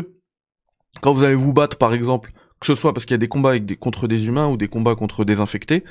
quand 1.03 1.13
vous 1.13 1.25
allez 1.25 1.35
vous 1.35 1.53
battre 1.53 1.77
par 1.77 1.93
exemple, 1.93 2.33
que 2.61 2.67
ce 2.67 2.75
soit 2.75 2.95
parce 2.95 3.05
qu'il 3.05 3.15
y 3.15 3.17
a 3.17 3.19
des 3.19 3.29
combats 3.29 3.51
avec 3.51 3.67
des, 3.67 3.77
contre 3.77 4.07
des 4.07 4.29
humains 4.29 4.49
ou 4.49 4.57
des 4.57 4.69
combats 4.69 4.95
contre 4.95 5.25
des 5.25 5.41
infectés, 5.41 5.83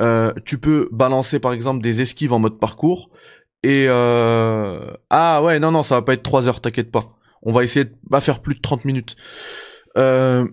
euh, 0.00 0.32
tu 0.44 0.58
peux 0.58 0.88
balancer 0.90 1.38
par 1.38 1.52
exemple 1.52 1.80
des 1.80 2.00
esquives 2.00 2.32
en 2.32 2.40
mode 2.40 2.58
parcours, 2.58 3.10
et 3.62 3.86
euh... 3.88 4.90
ah 5.10 5.42
ouais 5.42 5.58
non 5.58 5.70
non 5.70 5.82
ça 5.82 5.96
va 5.96 6.02
pas 6.02 6.14
être 6.14 6.22
3 6.22 6.48
heures 6.48 6.60
t'inquiète 6.60 6.90
pas 6.90 7.18
on 7.42 7.52
va 7.52 7.62
essayer 7.64 7.84
de 7.84 7.94
pas 8.10 8.20
faire 8.20 8.40
plus 8.40 8.54
de 8.54 8.60
30 8.60 8.84
minutes. 8.84 9.16
Euh... 9.96 10.46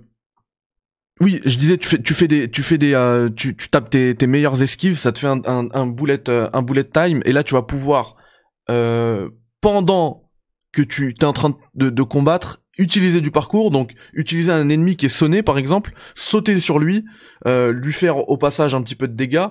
Oui, 1.20 1.42
je 1.46 1.58
disais, 1.58 1.78
tu 1.78 2.14
fais, 2.14 2.28
des, 2.28 2.52
tu 2.52 2.62
fais 2.62 2.78
des, 2.78 2.94
euh, 2.94 3.30
tu, 3.36 3.56
tapes 3.56 3.90
tes, 3.90 4.14
tes 4.14 4.28
meilleures 4.28 4.62
esquives, 4.62 5.00
ça 5.00 5.12
te 5.12 5.18
fait 5.18 5.26
un, 5.26 5.42
un, 5.46 5.68
un 5.74 5.88
bullet, 5.88 6.20
time, 6.84 7.24
et 7.26 7.32
là 7.32 7.44
tu 7.44 7.56
vas 7.56 7.64
pouvoir, 7.64 8.18
pendant 8.68 10.30
que 10.72 10.84
tu 10.84 11.16
es 11.20 11.26
en 11.26 11.34
train 11.34 11.58
de, 11.74 12.04
combattre, 12.04 12.62
utiliser 12.78 13.20
du 13.20 13.32
parcours, 13.32 13.72
donc 13.72 13.96
utiliser 14.14 14.52
un 14.52 14.70
ennemi 14.70 14.96
qui 14.96 15.08
est 15.08 15.10
sonné 15.10 15.42
par 15.42 15.58
exemple, 15.58 15.94
sauter 16.14 16.60
sur 16.60 16.78
lui, 16.78 17.04
lui 17.48 17.94
faire 17.94 18.30
au 18.30 18.38
passage 18.38 18.76
un 18.76 18.84
petit 18.84 18.94
peu 18.94 19.08
de 19.08 19.16
dégâts, 19.16 19.48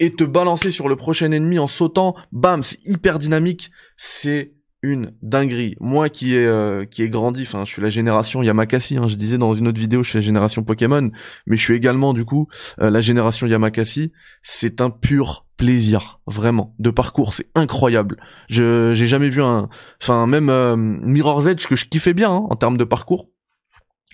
et 0.00 0.10
te 0.12 0.24
balancer 0.24 0.70
sur 0.70 0.88
le 0.88 0.96
prochain 0.96 1.30
ennemi 1.30 1.58
en 1.58 1.66
sautant, 1.66 2.16
bam, 2.32 2.62
c'est 2.62 2.84
hyper 2.86 3.18
dynamique, 3.18 3.70
c'est 3.96 4.54
une 4.82 5.12
dinguerie. 5.20 5.76
Moi 5.78 6.08
qui 6.08 6.34
ai 6.34 6.46
euh, 6.46 6.86
qui 6.86 7.02
ai 7.02 7.10
grandi, 7.10 7.42
enfin 7.42 7.66
je 7.66 7.70
suis 7.70 7.82
la 7.82 7.90
génération 7.90 8.42
Yamakasi, 8.42 8.96
hein, 8.96 9.08
je 9.08 9.16
disais 9.16 9.36
dans 9.36 9.54
une 9.54 9.68
autre 9.68 9.78
vidéo, 9.78 10.02
je 10.02 10.08
suis 10.08 10.18
la 10.18 10.24
génération 10.24 10.62
Pokémon, 10.62 11.10
mais 11.46 11.56
je 11.56 11.62
suis 11.62 11.74
également 11.74 12.14
du 12.14 12.24
coup 12.24 12.48
euh, 12.80 12.88
la 12.88 13.00
génération 13.00 13.46
Yamakasi. 13.46 14.10
C'est 14.42 14.80
un 14.80 14.88
pur 14.88 15.46
plaisir, 15.58 16.20
vraiment, 16.26 16.74
de 16.78 16.88
parcours, 16.88 17.34
c'est 17.34 17.50
incroyable. 17.54 18.16
Je 18.48 18.94
j'ai 18.94 19.06
jamais 19.06 19.28
vu 19.28 19.42
un, 19.42 19.68
enfin 20.02 20.26
même 20.26 20.48
euh, 20.48 20.76
Mirror's 20.76 21.46
Edge 21.46 21.66
que 21.66 21.76
je 21.76 21.84
kiffais 21.84 22.14
bien 22.14 22.30
hein, 22.30 22.46
en 22.48 22.56
termes 22.56 22.78
de 22.78 22.84
parcours. 22.84 23.28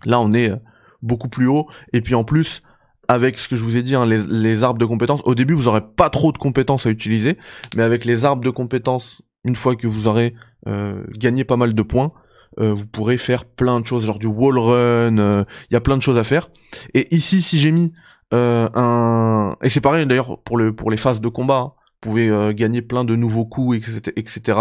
Là 0.05 0.19
on 0.19 0.33
est 0.33 0.50
beaucoup 1.00 1.28
plus 1.28 1.47
haut 1.47 1.69
et 1.93 2.00
puis 2.00 2.16
en 2.16 2.25
plus 2.25 2.62
avec 3.09 3.39
ce 3.39 3.49
que 3.49 3.57
je 3.57 3.65
vous 3.65 3.77
ai 3.77 3.83
dit, 3.83 3.95
hein, 3.95 4.07
les, 4.07 4.27
les 4.27 4.63
arbres 4.65 4.79
de 4.79 4.85
compétences. 4.85 5.21
Au 5.25 5.35
début, 5.35 5.55
vous 5.55 5.69
aurez 5.69 5.83
pas 5.83 6.11
trop 6.11 6.33
de 6.33 6.39
compétences 6.39 6.87
à 6.87 6.91
utiliser, 6.91 7.37
mais 7.77 7.83
avec 7.83 8.05
les 8.05 8.25
arbres 8.25 8.45
de 8.45 8.51
compétences 8.51 9.23
une 9.47 9.57
fois 9.57 9.77
que 9.77 9.87
vous 9.87 10.09
aurez 10.09 10.35
euh, 10.67 11.05
gagné 11.17 11.45
pas 11.45 11.57
mal 11.57 11.75
de 11.75 11.83
points, 11.83 12.13
euh, 12.59 12.75
vous 12.75 12.87
pourrez 12.87 13.17
faire 13.17 13.45
plein 13.45 13.81
de 13.81 13.87
choses, 13.87 14.05
genre 14.05 14.19
du 14.19 14.27
wall 14.27 14.59
run, 14.59 15.19
euh, 15.19 15.45
il 15.71 15.75
y 15.75 15.77
a 15.77 15.81
plein 15.81 15.97
de 15.97 16.03
choses 16.03 16.19
à 16.19 16.25
faire. 16.25 16.51
Et 16.95 17.15
ici, 17.15 17.41
si 17.41 17.59
j'ai 17.59 17.71
mis 17.71 17.93
un... 18.33 19.57
Et 19.63 19.69
c'est 19.69 19.81
pareil 19.81 20.05
d'ailleurs 20.05 20.43
pour, 20.43 20.57
le, 20.57 20.75
pour 20.75 20.91
les 20.91 20.97
phases 20.97 21.21
de 21.21 21.29
combat, 21.29 21.59
hein. 21.59 21.73
vous 22.03 22.11
pouvez 22.11 22.55
gagner 22.55 22.83
plein 22.83 23.05
de 23.05 23.15
nouveaux 23.15 23.47
coups, 23.47 23.79
etc. 23.79 24.13
etc. 24.17 24.59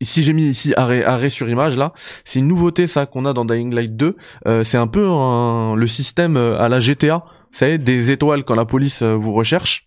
Ici 0.00 0.22
j'ai 0.22 0.32
mis 0.32 0.48
ici 0.48 0.74
arrêt, 0.76 1.28
sur 1.30 1.48
image 1.48 1.76
là, 1.76 1.92
c'est 2.24 2.38
une 2.38 2.48
nouveauté 2.48 2.86
ça 2.86 3.06
qu'on 3.06 3.24
a 3.24 3.32
dans 3.32 3.44
Dying 3.44 3.74
Light 3.74 3.96
2. 3.96 4.16
c'est 4.62 4.76
un 4.76 4.86
peu 4.86 5.00
le 5.00 5.86
système 5.86 6.36
à 6.36 6.68
la 6.68 6.80
GTA, 6.80 7.24
c'est 7.50 7.78
des 7.78 8.10
étoiles 8.10 8.44
quand 8.44 8.54
la 8.54 8.66
police 8.66 9.02
vous 9.02 9.32
recherche. 9.32 9.86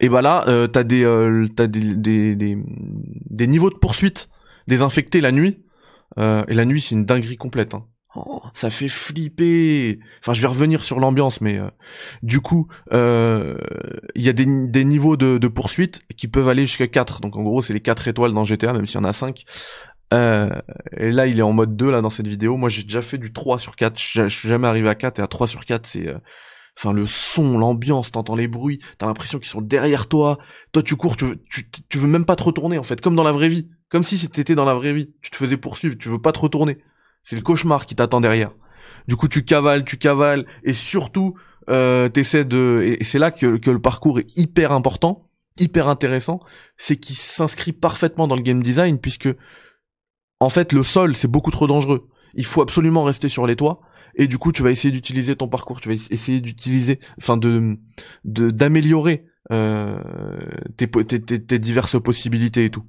Et 0.00 0.08
bah 0.08 0.22
là, 0.22 0.44
euh, 0.48 0.66
t'as 0.66 0.82
des, 0.82 1.04
euh, 1.04 1.46
t'as 1.54 1.66
des, 1.66 1.94
des, 1.96 3.46
niveaux 3.46 3.70
de 3.70 3.76
poursuite 3.76 4.28
des 4.66 4.82
infectés 4.82 5.20
la 5.20 5.32
nuit. 5.32 5.62
Euh, 6.18 6.44
et 6.48 6.54
la 6.54 6.64
nuit, 6.64 6.80
c'est 6.80 6.94
une 6.94 7.04
dinguerie 7.04 7.36
complète. 7.36 7.74
Hein. 7.74 7.84
Oh, 8.16 8.42
ça 8.54 8.70
fait 8.70 8.88
flipper. 8.88 10.00
Enfin, 10.20 10.32
je 10.32 10.40
vais 10.40 10.48
revenir 10.48 10.82
sur 10.82 10.98
l'ambiance, 10.98 11.40
mais 11.40 11.58
euh, 11.58 11.68
du 12.22 12.40
coup, 12.40 12.66
il 12.90 13.56
y 14.16 14.28
a 14.28 14.32
des, 14.32 14.46
des 14.46 14.84
niveaux 14.84 15.16
de, 15.16 15.38
de 15.38 15.48
poursuite 15.48 16.02
qui 16.16 16.26
peuvent 16.26 16.48
aller 16.48 16.66
jusqu'à 16.66 16.88
4. 16.88 17.20
Donc 17.20 17.36
en 17.36 17.42
gros, 17.42 17.62
c'est 17.62 17.72
les 17.72 17.80
4 17.80 18.08
étoiles 18.08 18.32
dans 18.32 18.44
GTA, 18.44 18.72
même 18.72 18.86
s'il 18.86 18.96
y 18.96 19.00
en 19.00 19.04
a 19.04 19.12
5. 19.12 19.44
et 20.12 21.10
là, 21.12 21.26
il 21.26 21.38
est 21.38 21.42
en 21.42 21.52
mode 21.52 21.76
2 21.76 21.90
là 21.90 22.00
dans 22.00 22.10
cette 22.10 22.26
vidéo. 22.26 22.56
Moi, 22.56 22.68
j'ai 22.68 22.82
déjà 22.82 23.02
fait 23.02 23.18
du 23.18 23.32
3 23.32 23.58
sur 23.58 23.76
4. 23.76 23.96
Je 23.96 24.28
suis 24.28 24.48
jamais 24.48 24.66
arrivé 24.66 24.88
à 24.88 24.96
4 24.96 25.20
et 25.20 25.22
à 25.22 25.28
3 25.28 25.46
sur 25.46 25.64
4, 25.64 25.86
c'est 25.86 26.08
enfin 26.80 26.92
le 26.92 27.06
son, 27.06 27.58
l'ambiance, 27.58 28.10
t'entends 28.10 28.36
les 28.36 28.48
bruits, 28.48 28.80
t'as 28.98 29.06
l'impression 29.06 29.38
qu'ils 29.38 29.48
sont 29.48 29.60
derrière 29.60 30.08
toi. 30.08 30.38
Toi 30.72 30.82
tu 30.82 30.96
cours, 30.96 31.16
tu 31.16 31.26
veux, 31.26 31.42
tu, 31.88 31.98
veux 31.98 32.08
même 32.08 32.24
pas 32.24 32.36
te 32.36 32.42
retourner 32.42 32.78
en 32.78 32.82
fait, 32.82 33.00
comme 33.00 33.16
dans 33.16 33.22
la 33.22 33.32
vraie 33.32 33.48
vie, 33.48 33.68
comme 33.88 34.02
si 34.02 34.18
c'était 34.18 34.54
dans 34.54 34.64
la 34.64 34.74
vraie 34.74 34.92
vie. 34.92 35.10
Tu 35.22 35.30
te 35.30 35.36
faisais 35.36 35.56
poursuivre, 35.56 35.96
tu 35.98 36.08
veux 36.08 36.20
pas 36.20 36.32
te 36.32 36.38
retourner. 36.38 36.78
C'est 37.22 37.36
le 37.36 37.42
cauchemar 37.42 37.86
qui 37.86 37.94
t'attend 37.94 38.20
derrière. 38.20 38.52
Du 39.08 39.16
coup 39.16 39.28
tu 39.28 39.44
cavales, 39.44 39.84
tu 39.84 39.96
cavales, 39.96 40.46
et 40.64 40.72
surtout 40.72 41.34
euh, 41.68 42.08
t'essaies 42.08 42.44
de, 42.44 42.96
et 43.00 43.04
c'est 43.04 43.18
là 43.18 43.30
que, 43.30 43.46
le 43.46 43.80
parcours 43.80 44.18
est 44.18 44.36
hyper 44.36 44.72
important, 44.72 45.28
hyper 45.58 45.88
intéressant, 45.88 46.40
c'est 46.76 46.96
qu'il 46.96 47.16
s'inscrit 47.16 47.72
parfaitement 47.72 48.26
dans 48.26 48.36
le 48.36 48.42
game 48.42 48.62
design 48.62 48.98
puisque 48.98 49.28
en 50.40 50.48
fait 50.48 50.72
le 50.72 50.82
sol 50.82 51.14
c'est 51.14 51.28
beaucoup 51.28 51.50
trop 51.50 51.66
dangereux. 51.66 52.08
Il 52.34 52.44
faut 52.44 52.62
absolument 52.62 53.04
rester 53.04 53.28
sur 53.28 53.46
les 53.46 53.56
toits 53.56 53.80
et 54.14 54.26
du 54.26 54.38
coup 54.38 54.52
tu 54.52 54.62
vas 54.62 54.70
essayer 54.70 54.92
d'utiliser 54.92 55.36
ton 55.36 55.48
parcours, 55.48 55.80
tu 55.80 55.88
vas 55.88 55.94
essayer 55.94 56.40
d'utiliser, 56.40 56.98
enfin 57.18 57.36
de 57.36 57.76
d'améliorer 58.24 59.26
euh, 59.52 59.98
tes, 60.76 60.88
tes, 60.88 61.20
tes, 61.20 61.58
diverses 61.58 62.00
possibilités 62.00 62.64
et 62.64 62.70
tout. 62.70 62.84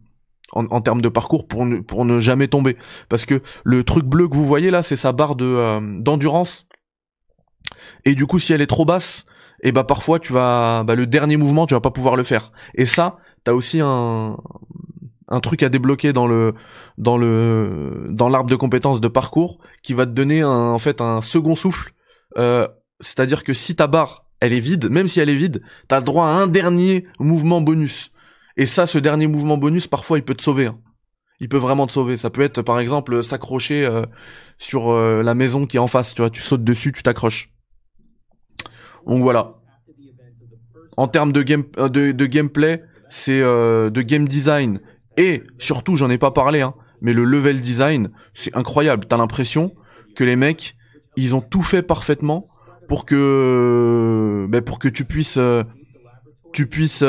En, 0.54 0.66
en, 0.66 0.82
termes 0.82 1.02
de 1.02 1.10
parcours 1.10 1.48
pour 1.48 1.66
ne, 1.66 1.78
pour 1.78 2.04
ne 2.04 2.20
jamais 2.20 2.48
tomber 2.48 2.78
parce 3.08 3.26
que 3.26 3.42
le 3.64 3.84
truc 3.84 4.06
bleu 4.06 4.28
que 4.28 4.36
vous 4.36 4.46
voyez 4.46 4.70
là 4.70 4.82
c'est 4.82 4.98
sa 4.98 5.14
barre 5.14 5.36
de 5.36 5.46
euh, 5.46 5.80
d'endurance 6.02 6.68
et 8.04 8.16
du 8.16 8.26
coup 8.26 8.38
si 8.38 8.52
elle 8.52 8.62
est 8.62 8.68
trop 8.68 8.84
basse 8.84 9.26
et 9.64 9.70
eh 9.70 9.72
bah 9.72 9.86
parfois 9.86 10.20
tu 10.20 10.34
vas 10.34 10.84
bah, 10.84 10.96
le 10.96 11.08
dernier 11.08 11.38
mouvement 11.38 11.68
tu 11.68 11.74
vas 11.74 11.80
pas 11.80 11.92
pouvoir 11.92 12.18
le 12.18 12.24
faire 12.24 12.52
et 12.76 12.86
ça 12.86 13.18
t'as 13.46 13.54
aussi 13.54 13.80
un 13.80 14.36
un 15.32 15.40
truc 15.40 15.64
à 15.64 15.70
débloquer 15.70 16.14
dans 16.14 16.28
le 16.28 16.54
dans 16.98 17.18
le 17.18 18.08
dans 18.10 18.30
l'arbre 18.30 18.50
de 18.50 18.56
compétences 18.56 19.02
de 19.02 19.08
parcours 19.08 19.60
qui 19.82 19.94
va 19.94 20.06
te 20.06 20.12
donner 20.12 20.42
un, 20.42 20.50
en 20.50 20.78
fait 20.78 21.02
un 21.02 21.22
second 21.22 21.56
souffle. 21.56 21.94
Euh, 22.38 22.68
C'est-à-dire 23.00 23.44
que 23.44 23.54
si 23.54 23.76
ta 23.76 23.88
barre 23.88 24.26
elle 24.42 24.54
est 24.54 24.60
vide, 24.60 24.90
même 24.90 25.08
si 25.08 25.20
elle 25.20 25.30
est 25.30 25.36
vide, 25.36 25.62
t'as 25.88 26.02
droit 26.02 26.26
à 26.26 26.30
un 26.30 26.48
dernier 26.48 27.06
mouvement 27.20 27.62
bonus. 27.62 28.11
Et 28.58 28.66
ça, 28.66 28.86
ce 28.86 28.98
dernier 28.98 29.28
mouvement 29.28 29.58
bonus, 29.58 29.88
parfois, 29.88 30.18
il 30.18 30.24
peut 30.24 30.36
te 30.36 30.44
sauver. 30.44 30.68
Hein. 30.68 30.80
Il 31.40 31.50
peut 31.50 31.58
vraiment 31.58 31.88
te 31.88 31.92
sauver. 31.92 32.18
Ça 32.18 32.30
peut 32.30 32.44
être, 32.44 32.62
par 32.62 32.80
exemple, 32.80 33.24
s'accrocher 33.24 33.86
euh, 33.86 34.06
sur 34.58 34.92
euh, 34.92 35.24
la 35.24 35.34
maison 35.34 35.66
qui 35.66 35.78
est 35.78 35.80
en 35.80 35.88
face. 35.88 36.14
Tu 36.14 36.22
vois, 36.22 36.30
tu 36.30 36.42
sautes 36.42 36.64
dessus, 36.64 36.92
tu 36.92 37.04
t'accroches. 37.04 37.50
Donc 39.08 39.24
voilà. 39.24 39.56
En 40.98 41.08
termes 41.08 41.32
de 41.32 41.42
game 41.42 41.64
euh, 41.80 41.90
de, 41.90 42.26
gameplay, 42.28 42.84
c'est 43.10 43.42
de 43.42 44.02
game 44.02 44.28
design 44.28 44.80
et 45.18 45.44
surtout, 45.58 45.96
j'en 45.96 46.10
ai 46.10 46.18
pas 46.18 46.32
parlé, 46.32 46.62
hein, 46.62 46.76
mais 47.02 47.12
le 47.12 47.24
level 47.26 47.60
design, 47.60 48.12
c'est 48.34 48.56
incroyable. 48.56 49.06
T'as 49.06 49.18
l'impression 49.18 49.74
que 50.16 50.24
les 50.24 50.36
mecs, 50.36 50.76
ils 51.18 51.36
ont 51.36 51.42
tout 51.42 51.64
fait 51.64 51.82
parfaitement 51.82 52.48
pour 52.88 53.06
que, 53.06 54.46
ben 54.48 54.62
pour 54.62 54.80
que 54.80 54.88
tu 54.88 55.04
puisses, 55.06 55.40
tu 56.54 56.68
puisses, 56.68 57.04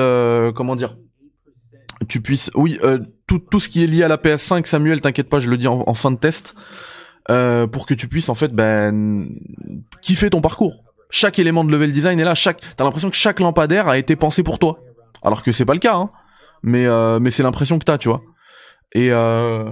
comment 0.54 0.74
dire, 0.74 0.96
tu 2.08 2.20
puisses, 2.20 2.50
oui, 2.54 2.78
euh, 2.82 2.98
tout 3.26 3.38
tout 3.38 3.60
ce 3.60 3.68
qui 3.68 3.82
est 3.82 3.86
lié 3.86 4.02
à 4.02 4.08
la 4.08 4.16
PS5, 4.16 4.66
Samuel, 4.66 5.00
t'inquiète 5.00 5.28
pas, 5.28 5.38
je 5.38 5.50
le 5.50 5.56
dis 5.56 5.68
en, 5.68 5.94
fin 5.94 6.10
de 6.10 6.16
test, 6.16 6.54
pour 7.26 7.86
que 7.86 7.94
tu 7.94 8.08
puisses 8.08 8.28
en 8.28 8.34
fait, 8.34 8.52
ben, 8.52 9.28
kiffer 10.00 10.30
ton 10.30 10.40
parcours. 10.40 10.84
Chaque 11.10 11.38
élément 11.38 11.64
de 11.64 11.70
level 11.70 11.92
design 11.92 12.18
est 12.18 12.24
là. 12.24 12.34
Chaque, 12.34 12.62
t'as 12.76 12.84
l'impression 12.84 13.10
que 13.10 13.16
chaque 13.16 13.40
lampadaire 13.40 13.88
a 13.88 13.98
été 13.98 14.16
pensé 14.16 14.42
pour 14.42 14.58
toi, 14.58 14.80
alors 15.22 15.42
que 15.42 15.52
c'est 15.52 15.66
pas 15.66 15.74
le 15.74 15.78
cas. 15.78 15.94
Hein 15.94 16.10
mais 16.62 16.86
euh, 16.86 17.18
mais 17.20 17.30
c'est 17.30 17.42
l'impression 17.42 17.78
que 17.78 17.84
t'as, 17.84 17.98
tu 17.98 18.08
vois. 18.08 18.20
Et 18.94 19.10
euh, 19.10 19.70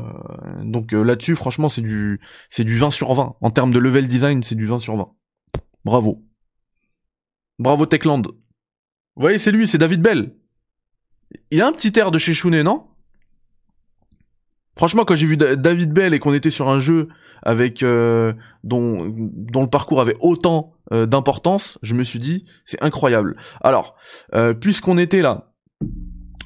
donc 0.62 0.92
euh, 0.92 1.02
là-dessus, 1.02 1.36
franchement, 1.36 1.68
c'est 1.68 1.82
du 1.82 2.20
c'est 2.48 2.64
du 2.64 2.76
20 2.76 2.90
sur 2.90 3.12
20 3.14 3.36
en 3.40 3.50
termes 3.50 3.72
de 3.72 3.78
level 3.78 4.08
design, 4.08 4.42
c'est 4.42 4.54
du 4.54 4.66
20 4.66 4.78
sur 4.80 4.96
20. 4.96 5.08
Bravo, 5.84 6.22
bravo 7.58 7.86
Techland. 7.86 8.22
Vous 9.16 9.22
voyez, 9.22 9.38
c'est 9.38 9.52
lui, 9.52 9.66
c'est 9.66 9.78
David 9.78 10.02
Bell. 10.02 10.34
Il 11.50 11.62
a 11.62 11.66
un 11.66 11.72
petit 11.72 11.98
air 11.98 12.10
de 12.10 12.18
chez 12.18 12.34
Shune, 12.34 12.62
non? 12.62 12.86
Franchement, 14.76 15.04
quand 15.04 15.14
j'ai 15.14 15.26
vu 15.26 15.36
David 15.36 15.92
Bell 15.92 16.14
et 16.14 16.18
qu'on 16.18 16.32
était 16.32 16.50
sur 16.50 16.70
un 16.70 16.78
jeu 16.78 17.08
avec 17.42 17.82
euh, 17.82 18.32
dont 18.64 19.12
dont 19.14 19.60
le 19.60 19.68
parcours 19.68 20.00
avait 20.00 20.16
autant 20.20 20.72
euh, 20.90 21.04
d'importance, 21.04 21.78
je 21.82 21.94
me 21.94 22.02
suis 22.02 22.18
dit 22.18 22.46
c'est 22.64 22.82
incroyable. 22.82 23.36
Alors, 23.60 23.94
euh, 24.34 24.54
puisqu'on 24.54 24.96
était 24.96 25.20
là, 25.20 25.52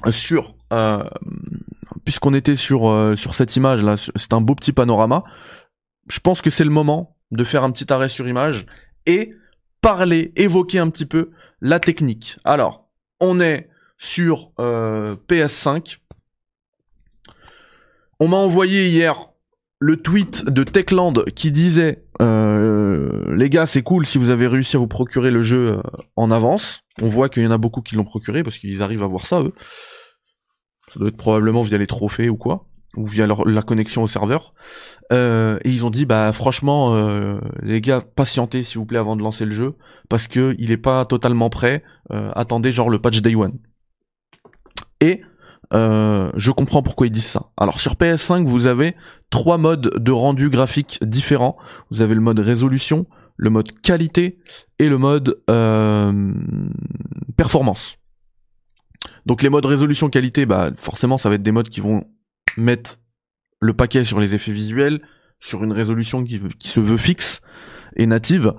sur 0.09 0.55
puisqu'on 2.03 2.33
était 2.33 2.55
sur 2.55 3.13
sur 3.15 3.35
cette 3.35 3.55
image 3.55 3.83
là, 3.83 3.95
c'est 3.95 4.33
un 4.33 4.41
beau 4.41 4.53
petit 4.53 4.73
panorama. 4.73 5.23
Je 6.09 6.19
pense 6.19 6.41
que 6.41 6.49
c'est 6.49 6.65
le 6.65 6.71
moment 6.71 7.15
de 7.31 7.43
faire 7.45 7.63
un 7.63 7.71
petit 7.71 7.91
arrêt 7.93 8.09
sur 8.09 8.27
image 8.27 8.65
et 9.05 9.33
parler, 9.79 10.33
évoquer 10.35 10.79
un 10.79 10.89
petit 10.89 11.05
peu 11.05 11.31
la 11.61 11.79
technique. 11.79 12.37
Alors, 12.43 12.89
on 13.21 13.39
est 13.39 13.69
sur 13.97 14.51
euh, 14.59 15.15
PS5. 15.27 15.97
On 18.19 18.27
m'a 18.27 18.37
envoyé 18.37 18.87
hier 18.87 19.29
le 19.79 19.97
tweet 19.97 20.45
de 20.45 20.63
Techland 20.63 21.13
qui 21.35 21.51
disait 21.51 22.05
euh, 22.21 23.35
les 23.35 23.49
gars 23.49 23.65
c'est 23.65 23.83
cool 23.83 24.05
si 24.05 24.17
vous 24.17 24.29
avez 24.29 24.47
réussi 24.47 24.77
à 24.77 24.79
vous 24.79 24.87
procurer 24.87 25.31
le 25.31 25.41
jeu 25.41 25.73
euh, 25.73 25.81
en 26.15 26.31
avance. 26.31 26.81
On 27.01 27.09
voit 27.09 27.29
qu'il 27.29 27.43
y 27.43 27.47
en 27.47 27.51
a 27.51 27.57
beaucoup 27.57 27.81
qui 27.81 27.95
l'ont 27.95 28.05
procuré 28.05 28.43
parce 28.43 28.57
qu'ils 28.57 28.81
arrivent 28.81 29.03
à 29.03 29.07
voir 29.07 29.25
ça 29.25 29.41
eux. 29.41 29.53
Ça 30.93 30.99
doit 30.99 31.09
être 31.09 31.17
probablement 31.17 31.61
via 31.61 31.77
les 31.77 31.87
trophées 31.87 32.29
ou 32.29 32.37
quoi 32.37 32.67
ou 32.95 33.05
via 33.05 33.27
la 33.27 33.61
connexion 33.61 34.03
au 34.03 34.07
serveur. 34.07 34.53
Et 35.11 35.59
ils 35.65 35.85
ont 35.85 35.89
dit 35.89 36.05
bah 36.05 36.31
franchement 36.31 36.97
les 37.61 37.81
gars 37.81 37.99
patientez 37.99 38.63
s'il 38.63 38.77
vous 38.77 38.85
plaît 38.85 38.99
avant 38.99 39.17
de 39.17 39.21
lancer 39.21 39.43
le 39.43 39.51
jeu 39.51 39.75
parce 40.07 40.27
que 40.27 40.55
il 40.59 40.71
est 40.71 40.77
pas 40.77 41.03
totalement 41.03 41.49
prêt. 41.49 41.83
attendez 42.09 42.71
genre 42.71 42.89
le 42.89 42.99
patch 42.99 43.21
day 43.21 43.35
one. 43.35 43.59
Et 45.01 45.21
euh, 45.73 46.31
je 46.35 46.51
comprends 46.51 46.83
pourquoi 46.83 47.07
ils 47.07 47.11
disent 47.11 47.25
ça. 47.25 47.51
Alors 47.57 47.79
sur 47.79 47.93
PS5, 47.93 48.45
vous 48.45 48.67
avez 48.67 48.95
trois 49.29 49.57
modes 49.57 49.93
de 49.97 50.11
rendu 50.11 50.49
graphique 50.49 50.99
différents. 51.03 51.57
Vous 51.91 52.01
avez 52.01 52.15
le 52.15 52.21
mode 52.21 52.39
résolution, 52.39 53.07
le 53.37 53.49
mode 53.49 53.71
qualité 53.81 54.39
et 54.79 54.89
le 54.89 54.97
mode 54.97 55.41
euh, 55.49 56.33
performance. 57.35 57.97
Donc 59.25 59.41
les 59.41 59.49
modes 59.49 59.65
résolution 59.65 60.09
qualité, 60.09 60.45
bah 60.45 60.71
forcément 60.75 61.17
ça 61.17 61.29
va 61.29 61.35
être 61.35 61.43
des 61.43 61.51
modes 61.51 61.69
qui 61.69 61.81
vont 61.81 62.05
mettre 62.57 62.97
le 63.59 63.73
paquet 63.73 64.03
sur 64.03 64.19
les 64.19 64.35
effets 64.35 64.51
visuels, 64.51 65.01
sur 65.39 65.63
une 65.63 65.73
résolution 65.73 66.23
qui, 66.23 66.39
se 66.63 66.79
veut 66.79 66.97
fixe 66.97 67.41
et 67.95 68.05
native. 68.05 68.53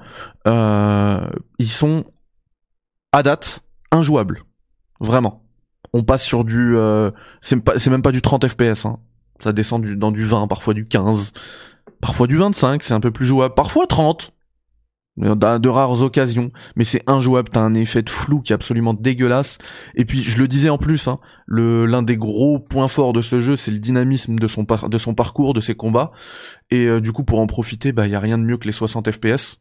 Euh, 0.47 1.28
ils 1.59 1.71
sont 1.71 2.05
à 3.12 3.23
date 3.23 3.61
injouables, 3.93 4.43
vraiment 5.00 5.46
on 5.93 6.02
passe 6.02 6.23
sur 6.23 6.45
du 6.45 6.76
euh, 6.76 7.11
c'est 7.40 7.87
même 7.88 8.02
pas 8.02 8.12
du 8.12 8.23
30 8.23 8.49
fps 8.49 8.87
hein. 8.87 8.99
ça 9.38 9.52
descend 9.52 9.85
dans 9.95 10.11
du 10.11 10.25
20 10.25 10.49
parfois 10.49 10.75
du 10.75 10.87
15 10.87 11.33
parfois 12.00 12.26
du 12.26 12.37
25 12.37 12.83
c'est 12.83 12.95
un 12.95 13.00
peu 13.00 13.11
plus 13.11 13.26
jouable 13.26 13.55
parfois 13.55 13.87
30 13.87 14.33
de 15.16 15.69
rares 15.69 16.02
occasions. 16.02 16.50
Mais 16.76 16.85
c'est 16.85 17.02
injouable 17.07 17.49
t'as 17.49 17.61
un 17.61 17.75
effet 17.75 18.02
de 18.02 18.11
flou 18.11 18.40
qui 18.40 18.52
est 18.52 18.55
absolument 18.55 18.95
dégueulasse. 18.95 19.59
Et 19.95 20.05
puis 20.05 20.23
je 20.23 20.38
le 20.38 20.49
disais 20.49 20.69
en 20.69 20.78
plus 20.78 21.09
hein, 21.09 21.19
le 21.47 21.87
l'un 21.87 22.02
des 22.02 22.16
gros 22.16 22.59
points 22.59 22.88
forts 22.88 23.12
de 23.12 23.23
ce 23.23 23.40
jeu 23.40 23.57
c'est 23.57 23.71
le 23.71 23.78
dynamisme 23.78 24.37
de 24.38 24.47
son 24.47 25.14
parcours 25.14 25.55
de 25.55 25.61
ses 25.61 25.75
combats. 25.75 26.12
Et 26.71 26.87
euh, 26.87 27.00
du 27.00 27.12
coup 27.12 27.25
pour 27.25 27.38
en 27.38 27.47
profiter 27.47 27.93
bah 27.93 28.07
y 28.07 28.14
a 28.14 28.21
rien 28.21 28.38
de 28.38 28.45
mieux 28.45 28.59
que 28.59 28.66
les 28.66 28.73
60 28.73 29.11
fps 29.11 29.59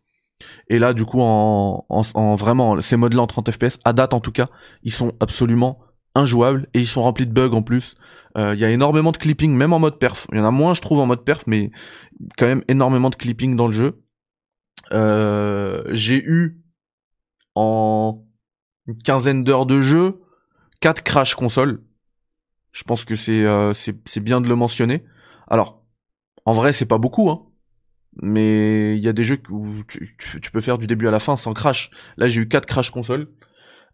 et 0.68 0.80
là 0.80 0.94
du 0.94 1.06
coup 1.06 1.22
en, 1.22 1.86
en, 1.88 2.02
en 2.14 2.36
vraiment 2.36 2.82
ces 2.82 2.98
modes 2.98 3.14
là 3.14 3.22
en 3.22 3.28
30 3.28 3.52
fps 3.52 3.80
à 3.86 3.94
date 3.94 4.14
en 4.14 4.20
tout 4.20 4.34
cas 4.34 4.50
ils 4.84 4.92
sont 4.92 5.14
absolument 5.22 5.80
injouables 6.16 6.68
et 6.74 6.80
ils 6.80 6.88
sont 6.88 7.02
remplis 7.02 7.28
de 7.28 7.34
bugs 7.34 7.54
en 7.54 7.62
plus. 7.62 7.96
Euh, 8.38 8.54
il 8.54 8.60
y 8.60 8.66
a 8.66 8.70
énormément 8.70 9.12
de 9.12 9.18
clipping, 9.18 9.54
même 9.54 9.74
en 9.74 9.80
mode 9.80 10.00
perf. 10.00 10.28
Il 10.32 10.38
y 10.38 10.42
en 10.42 10.46
a 10.46 10.52
moins, 10.52 10.74
je 10.74 10.82
trouve, 10.82 11.00
en 11.00 11.06
mode 11.06 11.24
perf, 11.24 11.44
mais 11.48 11.72
quand 12.38 12.48
même 12.48 12.64
énormément 12.68 13.10
de 13.10 13.16
clipping 13.16 13.56
dans 13.56 13.68
le 13.68 13.74
jeu. 13.74 14.04
Euh, 14.94 15.84
j'ai 15.92 16.24
eu 16.24 16.62
en 17.56 18.24
une 18.88 18.98
quinzaine 18.98 19.44
d'heures 19.44 19.66
de 19.66 19.82
jeu 19.82 20.22
quatre 20.82 21.04
crash 21.04 21.36
console. 21.36 21.84
Je 22.72 22.84
pense 22.84 23.06
que 23.06 23.16
c'est 23.16 23.46
euh, 23.46 23.74
c'est 23.74 24.20
bien 24.20 24.42
de 24.42 24.48
le 24.48 24.56
mentionner. 24.56 25.04
Alors, 25.48 25.84
en 26.46 26.54
vrai, 26.54 26.74
c'est 26.74 26.86
pas 26.86 26.98
beaucoup, 26.98 27.30
hein. 27.30 27.46
Mais 28.22 28.96
il 28.96 29.04
y 29.04 29.10
a 29.10 29.14
des 29.14 29.24
jeux 29.24 29.42
où 29.50 29.84
tu, 29.88 30.16
tu, 30.18 30.52
peux 30.52 30.62
faire 30.62 30.78
du 30.78 30.88
début 30.88 31.08
à 31.08 31.12
la 31.12 31.20
fin 31.20 31.36
sans 31.36 31.54
crash. 31.54 31.90
Là, 32.16 32.30
j'ai 32.30 32.42
eu 32.42 32.48
quatre 32.48 32.66
crash 32.66 32.90
console. 32.90 33.28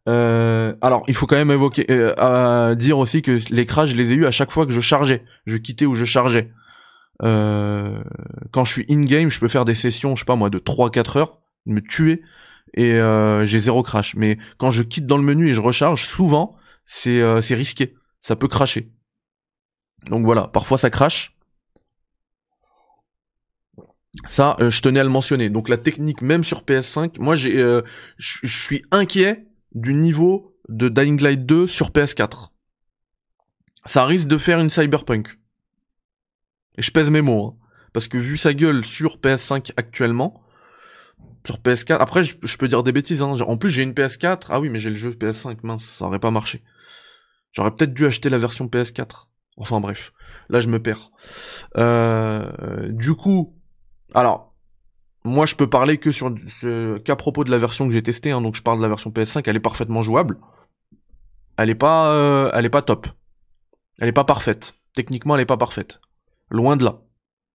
Euh, 0.09 0.73
alors, 0.81 1.03
il 1.07 1.13
faut 1.13 1.27
quand 1.27 1.35
même 1.35 1.51
évoquer, 1.51 1.85
euh, 1.89 2.75
dire 2.75 2.97
aussi 2.97 3.21
que 3.21 3.39
les 3.51 3.65
crashs, 3.65 3.89
je 3.89 3.95
les 3.95 4.11
ai 4.11 4.15
eu 4.15 4.25
à 4.25 4.31
chaque 4.31 4.51
fois 4.51 4.65
que 4.65 4.71
je 4.71 4.81
chargeais, 4.81 5.23
je 5.45 5.57
quittais 5.57 5.85
ou 5.85 5.95
je 5.95 6.05
chargeais. 6.05 6.51
Euh, 7.23 8.03
quand 8.51 8.65
je 8.65 8.71
suis 8.71 8.85
in 8.89 9.01
game, 9.01 9.29
je 9.29 9.39
peux 9.39 9.47
faire 9.47 9.65
des 9.65 9.75
sessions, 9.75 10.15
je 10.15 10.21
sais 10.21 10.25
pas 10.25 10.35
moi, 10.35 10.49
de 10.49 10.57
3-4 10.59 11.17
heures, 11.17 11.39
me 11.65 11.81
tuer 11.81 12.21
et 12.73 12.93
euh, 12.93 13.45
j'ai 13.45 13.59
zéro 13.59 13.83
crash. 13.83 14.15
Mais 14.15 14.37
quand 14.57 14.71
je 14.71 14.83
quitte 14.83 15.05
dans 15.05 15.17
le 15.17 15.23
menu 15.23 15.49
et 15.49 15.53
je 15.53 15.61
recharge, 15.61 16.05
souvent 16.05 16.55
c'est 16.85 17.21
euh, 17.21 17.41
c'est 17.41 17.55
risqué, 17.55 17.95
ça 18.21 18.35
peut 18.35 18.47
cracher. 18.47 18.91
Donc 20.07 20.25
voilà, 20.25 20.47
parfois 20.47 20.77
ça 20.77 20.89
crache. 20.89 21.37
Ça, 24.27 24.57
euh, 24.59 24.69
je 24.69 24.81
tenais 24.81 24.99
à 24.99 25.03
le 25.03 25.09
mentionner. 25.09 25.49
Donc 25.49 25.69
la 25.69 25.77
technique, 25.77 26.21
même 26.21 26.43
sur 26.43 26.63
PS5, 26.63 27.19
moi 27.19 27.35
j'ai, 27.35 27.55
je 28.17 28.47
suis 28.47 28.83
inquiet 28.91 29.47
du 29.73 29.93
niveau 29.93 30.57
de 30.69 30.89
Dying 30.89 31.21
Light 31.21 31.45
2 31.45 31.67
sur 31.67 31.91
PS4. 31.91 32.49
Ça 33.85 34.05
risque 34.05 34.27
de 34.27 34.37
faire 34.37 34.59
une 34.59 34.69
Cyberpunk. 34.69 35.39
Et 36.77 36.81
je 36.81 36.91
pèse 36.91 37.09
mes 37.09 37.21
mots, 37.21 37.45
hein. 37.45 37.67
parce 37.93 38.07
que 38.07 38.17
vu 38.17 38.37
sa 38.37 38.53
gueule 38.53 38.85
sur 38.85 39.17
PS5 39.17 39.71
actuellement, 39.75 40.43
sur 41.45 41.57
PS4, 41.57 41.97
après 41.97 42.23
je, 42.23 42.57
peux 42.57 42.67
dire 42.67 42.83
des 42.83 42.91
bêtises, 42.91 43.21
hein. 43.21 43.35
en 43.41 43.57
plus 43.57 43.69
j'ai 43.69 43.83
une 43.83 43.93
PS4, 43.93 44.47
ah 44.49 44.59
oui 44.59 44.69
mais 44.69 44.79
j'ai 44.79 44.89
le 44.89 44.95
jeu 44.95 45.11
PS5, 45.11 45.57
mince, 45.63 45.83
ça 45.83 46.05
aurait 46.05 46.19
pas 46.19 46.31
marché. 46.31 46.63
J'aurais 47.51 47.71
peut-être 47.71 47.93
dû 47.93 48.05
acheter 48.05 48.29
la 48.29 48.37
version 48.37 48.67
PS4. 48.67 49.27
Enfin 49.57 49.81
bref, 49.81 50.13
là 50.49 50.61
je 50.61 50.69
me 50.69 50.81
perds. 50.81 51.11
Euh, 51.77 52.89
du 52.89 53.15
coup, 53.15 53.57
alors 54.13 54.50
moi 55.23 55.45
je 55.45 55.55
peux 55.55 55.69
parler 55.69 55.97
que 55.97 56.11
sur 56.11 56.33
qu'à 57.03 57.15
propos 57.15 57.43
de 57.43 57.51
la 57.51 57.57
version 57.57 57.87
que 57.87 57.93
j'ai 57.93 58.03
testée, 58.03 58.31
hein, 58.31 58.41
donc 58.41 58.55
je 58.55 58.61
parle 58.61 58.77
de 58.77 58.83
la 58.83 58.89
version 58.89 59.11
PS5, 59.11 59.43
elle 59.45 59.55
est 59.55 59.59
parfaitement 59.59 60.01
jouable. 60.01 60.37
Elle 61.57 61.69
est 61.69 61.75
pas, 61.75 62.13
euh, 62.13 62.49
elle 62.53 62.65
est 62.65 62.69
pas 62.69 62.81
top. 62.81 63.07
Elle 63.99 64.09
est 64.09 64.13
pas 64.13 64.23
parfaite. 64.23 64.73
Techniquement, 64.95 65.35
elle 65.35 65.41
est 65.41 65.45
pas 65.45 65.57
parfaite. 65.57 66.01
Loin 66.49 66.75
de 66.75 66.83
là. 66.83 67.01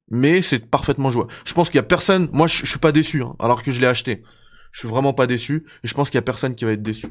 Mais 0.08 0.42
c'est 0.42 0.70
parfaitement 0.70 1.10
jouable. 1.10 1.32
Je 1.44 1.52
pense 1.54 1.68
qu'il 1.68 1.76
y 1.76 1.80
a 1.80 1.82
personne. 1.82 2.28
Moi, 2.32 2.46
je, 2.46 2.64
suis 2.64 2.78
pas 2.78 2.92
déçu, 2.92 3.22
hein, 3.22 3.34
alors 3.40 3.62
que 3.62 3.72
je 3.72 3.80
l'ai 3.80 3.86
acheté. 3.86 4.22
Je 4.70 4.80
suis 4.80 4.88
vraiment 4.88 5.12
pas 5.12 5.26
déçu. 5.26 5.66
Et 5.82 5.88
je 5.88 5.94
pense 5.94 6.08
qu'il 6.08 6.18
y 6.18 6.20
a 6.20 6.22
personne 6.22 6.54
qui 6.54 6.64
va 6.64 6.72
être 6.72 6.82
déçu. 6.82 7.08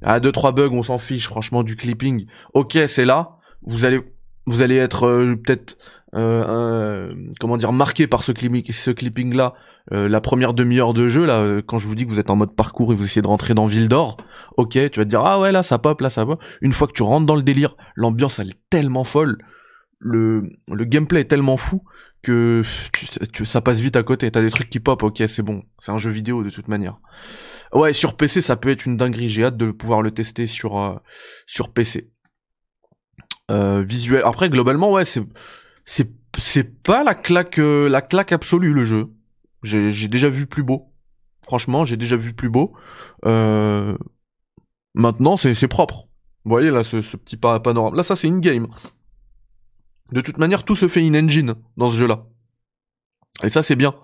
À 0.00 0.20
deux 0.20 0.32
trois 0.32 0.52
bugs, 0.52 0.70
on 0.72 0.82
s'en 0.82 0.98
fiche. 0.98 1.26
Franchement, 1.26 1.62
du 1.62 1.76
clipping. 1.76 2.26
Ok, 2.54 2.78
c'est 2.86 3.04
là. 3.04 3.36
Vous 3.62 3.84
allez, 3.84 4.00
vous 4.46 4.62
allez 4.62 4.76
être 4.76 5.06
euh, 5.06 5.36
peut-être, 5.36 5.76
euh, 6.14 7.10
comment 7.38 7.56
dire, 7.56 7.72
marqué 7.72 8.06
par 8.06 8.24
ce 8.24 8.32
clipping, 8.32 9.34
là 9.34 9.54
euh, 9.92 10.08
la 10.08 10.20
première 10.20 10.54
demi-heure 10.54 10.92
de 10.92 11.08
jeu 11.08 11.24
là 11.24 11.40
euh, 11.40 11.62
quand 11.64 11.78
je 11.78 11.86
vous 11.86 11.94
dis 11.94 12.04
que 12.04 12.10
vous 12.10 12.20
êtes 12.20 12.28
en 12.28 12.36
mode 12.36 12.54
parcours 12.54 12.92
et 12.92 12.96
vous 12.96 13.04
essayez 13.04 13.22
de 13.22 13.26
rentrer 13.26 13.54
dans 13.54 13.64
Ville 13.64 13.88
d'Or 13.88 14.18
ok 14.58 14.72
tu 14.72 15.00
vas 15.00 15.04
te 15.04 15.08
dire 15.08 15.22
ah 15.24 15.40
ouais 15.40 15.50
là 15.50 15.62
ça 15.62 15.78
pop 15.78 15.98
là 16.02 16.10
ça 16.10 16.26
pop. 16.26 16.42
Une 16.60 16.74
fois 16.74 16.88
que 16.88 16.92
tu 16.92 17.02
rentres 17.02 17.24
dans 17.24 17.36
le 17.36 17.42
délire 17.42 17.74
l'ambiance 17.94 18.38
elle 18.38 18.50
est 18.50 18.60
tellement 18.68 19.04
folle 19.04 19.38
le 19.98 20.42
le 20.70 20.84
gameplay 20.84 21.20
est 21.20 21.24
tellement 21.24 21.56
fou 21.56 21.84
que 22.20 22.62
ça 23.44 23.60
passe 23.60 23.78
vite 23.78 23.96
à 23.96 24.02
côté. 24.02 24.30
T'as 24.30 24.42
des 24.42 24.50
trucs 24.50 24.68
qui 24.68 24.80
pop 24.80 25.02
ok 25.02 25.22
c'est 25.26 25.42
bon. 25.42 25.62
C'est 25.78 25.92
un 25.92 25.98
jeu 25.98 26.10
vidéo 26.10 26.42
de 26.42 26.50
toute 26.50 26.68
manière. 26.68 26.98
Ouais 27.72 27.94
sur 27.94 28.16
PC 28.16 28.42
ça 28.42 28.56
peut 28.56 28.70
être 28.70 28.84
une 28.84 28.98
dinguerie. 28.98 29.30
J'ai 29.30 29.44
hâte 29.44 29.56
de 29.56 29.70
pouvoir 29.70 30.02
le 30.02 30.10
tester 30.10 30.46
sur 30.46 31.00
sur 31.46 31.72
PC 31.72 32.10
visuel. 33.48 34.22
Après 34.26 34.50
globalement 34.50 34.92
ouais 34.92 35.06
c'est 35.06 35.22
c'est 35.88 36.10
c'est 36.38 36.82
pas 36.82 37.02
la 37.02 37.14
claque 37.14 37.56
la 37.56 38.02
claque 38.02 38.32
absolue 38.32 38.72
le 38.72 38.84
jeu 38.84 39.08
j'ai 39.62 40.08
déjà 40.08 40.28
vu 40.28 40.46
plus 40.46 40.62
beau. 40.62 40.92
Franchement, 41.42 41.84
j'ai 41.84 41.96
déjà 41.96 42.16
vu 42.16 42.34
plus 42.34 42.50
beau. 42.50 42.74
Euh... 43.24 43.96
Maintenant, 44.94 45.36
c'est 45.36 45.68
propre. 45.68 46.08
Vous 46.44 46.50
voyez 46.50 46.70
là, 46.70 46.82
ce, 46.82 46.98
petit 47.16 47.36
panorama. 47.36 47.96
Là, 47.96 48.02
ça 48.02 48.16
c'est 48.16 48.28
in-game. 48.28 48.68
De 50.12 50.20
toute 50.20 50.38
manière, 50.38 50.64
tout 50.64 50.74
se 50.74 50.88
fait 50.88 51.06
in-engine 51.06 51.54
dans 51.76 51.88
ce 51.88 51.96
jeu-là. 51.96 52.24
Et 53.42 53.50
ça, 53.50 53.62
c'est 53.62 53.76
bien. 53.76 53.94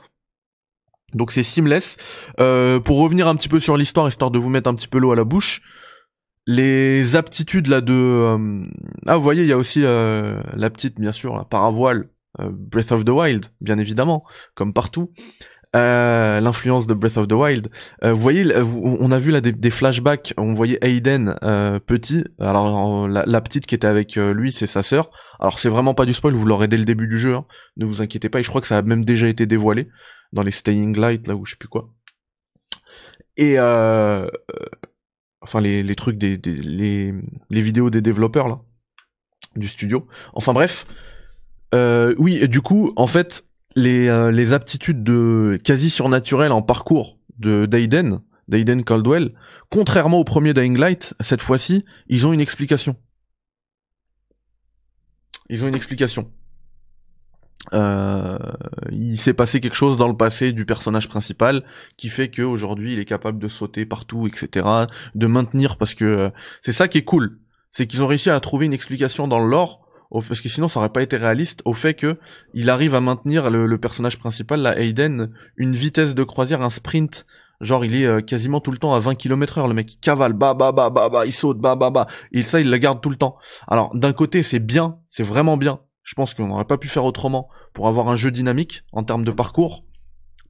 Donc 1.14 1.32
c'est 1.32 1.42
seamless. 1.42 1.96
Euh, 2.40 2.80
pour 2.80 2.98
revenir 2.98 3.28
un 3.28 3.36
petit 3.36 3.48
peu 3.48 3.60
sur 3.60 3.76
l'histoire, 3.76 4.08
histoire 4.08 4.30
de 4.30 4.38
vous 4.38 4.50
mettre 4.50 4.68
un 4.68 4.74
petit 4.74 4.88
peu 4.88 4.98
l'eau 4.98 5.12
à 5.12 5.16
la 5.16 5.24
bouche, 5.24 5.62
les 6.46 7.16
aptitudes 7.16 7.68
là 7.68 7.80
de... 7.80 7.92
Euh, 7.92 8.66
ah, 9.06 9.16
vous 9.16 9.22
voyez, 9.22 9.42
il 9.42 9.48
y 9.48 9.52
a 9.52 9.58
aussi 9.58 9.82
euh, 9.84 10.42
la 10.54 10.70
petite, 10.70 11.00
bien 11.00 11.12
sûr, 11.12 11.36
la 11.36 11.44
paravoile 11.44 12.08
euh, 12.40 12.50
Breath 12.50 12.92
of 12.92 13.04
the 13.04 13.10
Wild, 13.10 13.46
bien 13.60 13.78
évidemment, 13.78 14.24
comme 14.54 14.72
partout. 14.72 15.12
Euh, 15.76 16.38
l'influence 16.38 16.86
de 16.86 16.94
Breath 16.94 17.16
of 17.16 17.26
the 17.26 17.32
Wild. 17.32 17.68
Euh, 18.04 18.12
vous 18.12 18.20
voyez, 18.20 18.44
on 18.56 19.10
a 19.10 19.18
vu 19.18 19.32
là 19.32 19.40
des, 19.40 19.70
flashbacks. 19.70 20.32
On 20.36 20.54
voyait 20.54 20.78
Aiden 20.82 21.34
petit. 21.86 22.24
Alors 22.38 23.08
la, 23.08 23.40
petite 23.40 23.66
qui 23.66 23.74
était 23.74 23.88
avec 23.88 24.14
lui, 24.14 24.52
c'est 24.52 24.68
sa 24.68 24.82
sœur. 24.82 25.10
Alors 25.40 25.58
c'est 25.58 25.68
vraiment 25.68 25.94
pas 25.94 26.06
du 26.06 26.14
spoil. 26.14 26.34
Vous 26.34 26.46
l'aurez 26.46 26.68
dès 26.68 26.76
le 26.76 26.84
début 26.84 27.08
du 27.08 27.18
jeu. 27.18 27.34
Hein. 27.34 27.44
Ne 27.76 27.86
vous 27.86 28.02
inquiétez 28.02 28.28
pas. 28.28 28.38
Et 28.38 28.44
je 28.44 28.48
crois 28.50 28.60
que 28.60 28.68
ça 28.68 28.78
a 28.78 28.82
même 28.82 29.04
déjà 29.04 29.26
été 29.26 29.46
dévoilé 29.46 29.88
dans 30.32 30.42
les 30.42 30.52
Staying 30.52 30.96
Light 30.96 31.26
là 31.26 31.34
où 31.34 31.44
je 31.44 31.52
sais 31.52 31.56
plus 31.58 31.68
quoi. 31.68 31.88
Et 33.36 33.58
enfin 35.44 35.60
les, 35.60 35.82
les 35.82 35.94
trucs 35.94 36.18
des, 36.18 36.36
des 36.36 36.54
les, 36.54 37.14
les 37.50 37.62
vidéos 37.62 37.90
des 37.90 38.02
développeurs 38.02 38.48
là 38.48 38.60
du 39.56 39.68
studio. 39.68 40.06
Enfin 40.32 40.52
bref, 40.52 40.86
euh, 41.74 42.14
oui, 42.18 42.48
du 42.48 42.60
coup, 42.60 42.92
en 42.96 43.06
fait, 43.06 43.44
les, 43.76 44.08
euh, 44.08 44.30
les 44.30 44.52
aptitudes 44.52 45.02
de 45.02 45.58
quasi 45.62 45.90
surnaturelles 45.90 46.52
en 46.52 46.62
parcours 46.62 47.18
de 47.38 47.66
d'Aiden, 47.66 48.20
d'Aiden 48.48 48.84
Caldwell, 48.84 49.34
contrairement 49.70 50.18
au 50.18 50.24
premier 50.24 50.54
Dying 50.54 50.78
Light, 50.78 51.14
cette 51.20 51.42
fois-ci, 51.42 51.84
ils 52.08 52.26
ont 52.26 52.32
une 52.32 52.40
explication. 52.40 52.96
Ils 55.50 55.64
ont 55.64 55.68
une 55.68 55.74
explication. 55.74 56.30
Euh, 57.72 58.38
il 58.90 59.16
s'est 59.16 59.32
passé 59.32 59.60
quelque 59.60 59.76
chose 59.76 59.96
dans 59.96 60.08
le 60.08 60.16
passé 60.16 60.52
du 60.52 60.66
personnage 60.66 61.08
principal 61.08 61.64
qui 61.96 62.08
fait 62.08 62.30
qu'aujourd'hui 62.30 62.92
il 62.92 62.98
est 62.98 63.04
capable 63.04 63.38
de 63.38 63.48
sauter 63.48 63.86
partout, 63.86 64.26
etc., 64.26 64.68
de 65.14 65.26
maintenir 65.26 65.76
parce 65.76 65.94
que 65.94 66.04
euh, 66.04 66.30
c'est 66.62 66.72
ça 66.72 66.88
qui 66.88 66.98
est 66.98 67.04
cool, 67.04 67.38
c'est 67.70 67.86
qu'ils 67.86 68.02
ont 68.02 68.06
réussi 68.06 68.30
à 68.30 68.38
trouver 68.40 68.66
une 68.66 68.74
explication 68.74 69.28
dans 69.28 69.40
le 69.40 69.48
lore 69.48 69.80
parce 70.10 70.40
que 70.40 70.48
sinon 70.48 70.68
ça 70.68 70.78
aurait 70.78 70.90
pas 70.90 71.02
été 71.02 71.16
réaliste 71.16 71.62
au 71.64 71.74
fait 71.74 71.94
que 71.94 72.18
il 72.52 72.70
arrive 72.70 72.94
à 72.94 73.00
maintenir 73.00 73.50
le, 73.50 73.78
personnage 73.78 74.18
principal, 74.18 74.60
la 74.60 74.78
Hayden, 74.78 75.30
une 75.56 75.72
vitesse 75.72 76.14
de 76.14 76.22
croisière, 76.22 76.62
un 76.62 76.70
sprint 76.70 77.26
Genre 77.60 77.84
il 77.84 77.94
est 77.94 78.04
euh, 78.04 78.20
quasiment 78.20 78.60
tout 78.60 78.72
le 78.72 78.78
temps 78.78 78.94
à 78.94 79.00
20 79.00 79.14
km 79.14 79.58
heure, 79.58 79.68
le 79.68 79.74
mec 79.74 79.94
il 79.94 79.98
cavale, 79.98 80.32
bah 80.32 80.54
bah 80.54 80.72
bah 80.72 80.90
bah 80.90 81.08
bah, 81.08 81.24
il 81.24 81.32
saute, 81.32 81.58
bah 81.58 81.76
bah 81.76 81.90
bah, 81.90 82.08
et 82.32 82.42
ça 82.42 82.60
il 82.60 82.68
la 82.68 82.78
garde 82.78 83.00
tout 83.00 83.10
le 83.10 83.16
temps. 83.16 83.36
Alors 83.68 83.94
d'un 83.94 84.12
côté 84.12 84.42
c'est 84.42 84.58
bien, 84.58 84.98
c'est 85.08 85.22
vraiment 85.22 85.56
bien, 85.56 85.80
je 86.04 86.14
pense 86.14 86.34
qu'on 86.34 86.46
n'aurait 86.46 86.66
pas 86.66 86.78
pu 86.78 86.86
faire 86.86 87.04
autrement 87.04 87.48
pour 87.72 87.88
avoir 87.88 88.08
un 88.08 88.16
jeu 88.16 88.30
dynamique 88.30 88.84
en 88.92 89.02
termes 89.02 89.24
de 89.24 89.32
parcours. 89.32 89.84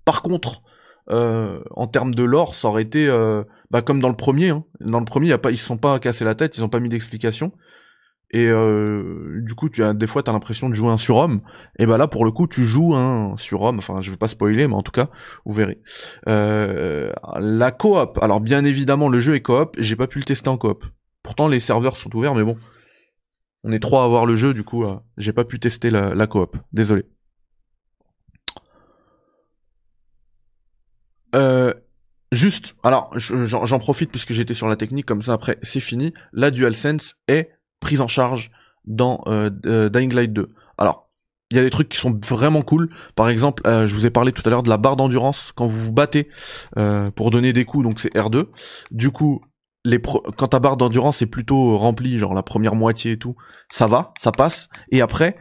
Par 0.04 0.20
contre, 0.20 0.62
euh, 1.10 1.60
en 1.70 1.86
termes 1.86 2.14
de 2.14 2.24
lore, 2.24 2.54
ça 2.54 2.68
aurait 2.68 2.82
été 2.82 3.06
euh, 3.06 3.44
bah, 3.70 3.80
comme 3.80 4.00
dans 4.00 4.08
le 4.08 4.16
premier. 4.16 4.50
Hein. 4.50 4.64
Dans 4.80 4.98
le 4.98 5.04
premier, 5.04 5.28
y 5.28 5.32
a 5.32 5.38
pas, 5.38 5.52
ils 5.52 5.56
se 5.56 5.64
sont 5.64 5.78
pas 5.78 5.98
cassés 6.00 6.24
la 6.24 6.34
tête, 6.34 6.56
ils 6.58 6.64
ont 6.64 6.68
pas 6.68 6.80
mis 6.80 6.88
d'explication. 6.88 7.52
Et 8.30 8.48
euh, 8.48 9.40
du 9.42 9.54
coup, 9.54 9.68
tu 9.68 9.84
as 9.84 9.94
des 9.94 10.08
fois, 10.08 10.24
t'as 10.24 10.32
l'impression 10.32 10.68
de 10.68 10.74
jouer 10.74 10.88
un 10.88 10.96
surhomme. 10.96 11.40
Et 11.78 11.86
bah 11.86 11.98
là, 11.98 12.08
pour 12.08 12.24
le 12.24 12.32
coup, 12.32 12.48
tu 12.48 12.64
joues 12.64 12.96
un 12.96 13.36
surhomme. 13.38 13.78
Enfin, 13.78 14.00
je 14.00 14.10
vais 14.10 14.16
pas 14.16 14.26
spoiler, 14.26 14.66
mais 14.66 14.74
en 14.74 14.82
tout 14.82 14.90
cas, 14.90 15.08
vous 15.44 15.52
verrez. 15.54 15.78
La 16.26 17.70
coop. 17.70 18.18
Alors, 18.20 18.40
bien 18.40 18.64
évidemment, 18.64 19.08
le 19.08 19.20
jeu 19.20 19.36
est 19.36 19.40
coop. 19.40 19.76
J'ai 19.78 19.94
pas 19.94 20.08
pu 20.08 20.18
le 20.18 20.24
tester 20.24 20.48
en 20.48 20.58
coop. 20.58 20.84
Pourtant, 21.22 21.46
les 21.46 21.60
serveurs 21.60 21.96
sont 21.96 22.14
ouverts, 22.16 22.34
mais 22.34 22.42
bon, 22.42 22.56
on 23.64 23.72
est 23.72 23.80
trois 23.80 24.02
à 24.02 24.04
avoir 24.04 24.26
le 24.26 24.36
jeu. 24.36 24.54
Du 24.54 24.62
coup, 24.62 24.84
euh, 24.84 24.96
j'ai 25.16 25.32
pas 25.32 25.44
pu 25.44 25.58
tester 25.58 25.90
la, 25.90 26.26
coop. 26.26 26.56
Désolé. 26.72 27.04
Euh, 31.34 31.74
juste, 32.30 32.76
alors 32.84 33.12
j'en 33.16 33.78
profite 33.80 34.10
puisque 34.12 34.32
j'étais 34.32 34.54
sur 34.54 34.68
la 34.68 34.76
technique, 34.76 35.06
comme 35.06 35.22
ça 35.22 35.32
après 35.32 35.58
c'est 35.62 35.80
fini. 35.80 36.12
La 36.32 36.52
DualSense 36.52 37.16
est 37.26 37.50
prise 37.80 38.00
en 38.00 38.06
charge 38.06 38.52
dans 38.84 39.24
euh, 39.26 39.88
Dying 39.88 40.14
Light 40.14 40.32
2. 40.32 40.54
Alors, 40.78 41.10
il 41.50 41.56
y 41.56 41.60
a 41.60 41.62
des 41.62 41.70
trucs 41.70 41.88
qui 41.88 41.98
sont 41.98 42.16
vraiment 42.24 42.62
cool. 42.62 42.90
Par 43.16 43.28
exemple, 43.28 43.62
je 43.64 43.94
vous 43.94 44.06
ai 44.06 44.10
parlé 44.10 44.32
tout 44.32 44.42
à 44.46 44.50
l'heure 44.50 44.62
de 44.62 44.68
la 44.68 44.76
barre 44.76 44.96
d'endurance 44.96 45.52
quand 45.54 45.66
vous 45.66 45.80
vous 45.84 45.92
battez 45.92 46.28
pour 47.14 47.30
donner 47.30 47.52
des 47.52 47.64
coups, 47.64 47.84
donc 47.84 48.00
c'est 48.00 48.12
R2. 48.14 48.46
Du 48.90 49.10
coup, 49.10 49.40
les 49.84 50.00
quand 50.00 50.48
ta 50.48 50.60
barre 50.60 50.76
d'endurance 50.76 51.22
est 51.22 51.26
plutôt 51.26 51.76
remplie, 51.78 52.18
genre 52.18 52.34
la 52.34 52.42
première 52.42 52.74
moitié 52.74 53.12
et 53.12 53.18
tout, 53.18 53.36
ça 53.68 53.86
va, 53.86 54.12
ça 54.18 54.32
passe. 54.32 54.68
Et 54.90 55.00
après, 55.00 55.36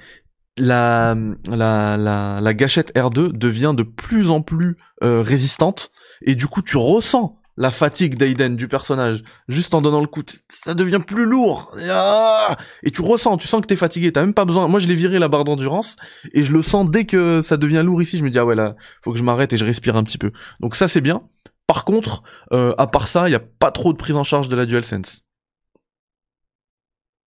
la, 0.58 1.16
la, 1.50 1.98
la, 1.98 2.40
la 2.42 2.54
gâchette 2.54 2.94
R2 2.96 3.32
devient 3.32 3.74
de 3.76 3.84
plus 3.84 4.30
en 4.30 4.42
plus 4.42 4.78
résistante. 5.02 5.92
Et 6.22 6.36
du 6.36 6.48
coup, 6.48 6.62
tu 6.62 6.78
ressens 6.78 7.40
la 7.58 7.72
fatigue 7.72 8.16
d'Aiden 8.16 8.56
du 8.56 8.68
personnage, 8.68 9.24
juste 9.48 9.76
en 9.76 9.82
donnant 9.82 10.02
le 10.02 10.08
coup, 10.08 10.24
ça 10.50 10.74
devient 10.74 11.02
plus 11.06 11.26
lourd. 11.26 11.76
Ah 11.90 12.58
et 12.82 12.92
tu 12.92 13.02
ressens, 13.02 13.38
tu 13.38 13.48
sens 13.48 13.62
que 13.62 13.68
t'es 13.68 13.76
fatigué, 13.76 14.12
t'as 14.12 14.22
même 14.22 14.34
pas 14.34 14.46
besoin. 14.46 14.68
Moi, 14.68 14.80
je 14.80 14.88
l'ai 14.88 14.96
viré 14.96 15.20
la 15.20 15.28
barre 15.28 15.44
d'endurance 15.44 15.96
et 16.34 16.44
je 16.44 16.52
le 16.52 16.62
sens 16.62 16.90
dès 16.90 17.06
que 17.06 17.42
ça 17.42 17.58
devient 17.58 17.84
lourd 17.86 18.02
ici. 18.02 18.18
Je 18.18 18.24
me 18.24 18.30
dis 18.30 18.40
ah 18.40 18.46
ouais 18.46 18.56
là, 18.56 18.76
faut 19.04 19.12
que 19.12 19.20
je 19.20 19.24
m'arrête 19.24 19.54
et 19.54 19.58
je 19.58 19.66
respire 19.66 19.96
un 19.96 20.04
petit 20.04 20.18
peu. 20.18 20.32
Donc 20.60 20.76
ça 20.76 20.88
c'est 20.88 21.02
bien. 21.02 21.22
Par 21.68 21.86
contre, 21.86 22.24
euh, 22.52 22.74
à 22.78 22.88
part 22.88 23.08
ça, 23.08 23.30
il 23.30 23.32
y 23.32 23.36
a 23.36 23.40
pas 23.40 23.72
trop 23.72 23.94
de 23.94 23.98
prise 23.98 24.16
en 24.16 24.24
charge 24.24 24.50
de 24.50 24.56
la 24.56 24.66
DualSense. 24.66 25.24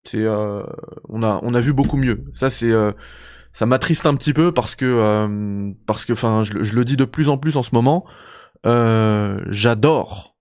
C'est, 0.05 0.23
euh, 0.23 0.63
on 1.09 1.23
a, 1.23 1.41
on 1.43 1.55
a 1.55 1.61
vu 1.61 1.73
beaucoup 1.73 1.97
mieux. 1.97 2.25
Ça 2.33 2.49
c'est, 2.49 2.71
euh, 2.71 2.93
ça 3.53 3.67
m'attriste 3.67 4.07
un 4.07 4.15
petit 4.15 4.33
peu 4.33 4.53
parce 4.53 4.77
que, 4.77 5.75
parce 5.87 6.05
que, 6.05 6.13
enfin, 6.13 6.43
je, 6.43 6.53
le 6.75 6.85
dis 6.85 6.97
de 6.97 7.05
plus 7.07 7.29
en 7.29 7.39
plus 7.39 7.57
en 7.57 7.63
ce 7.63 7.75
moment. 7.75 8.07
Euh, 8.67 9.41
j'adore, 9.49 10.37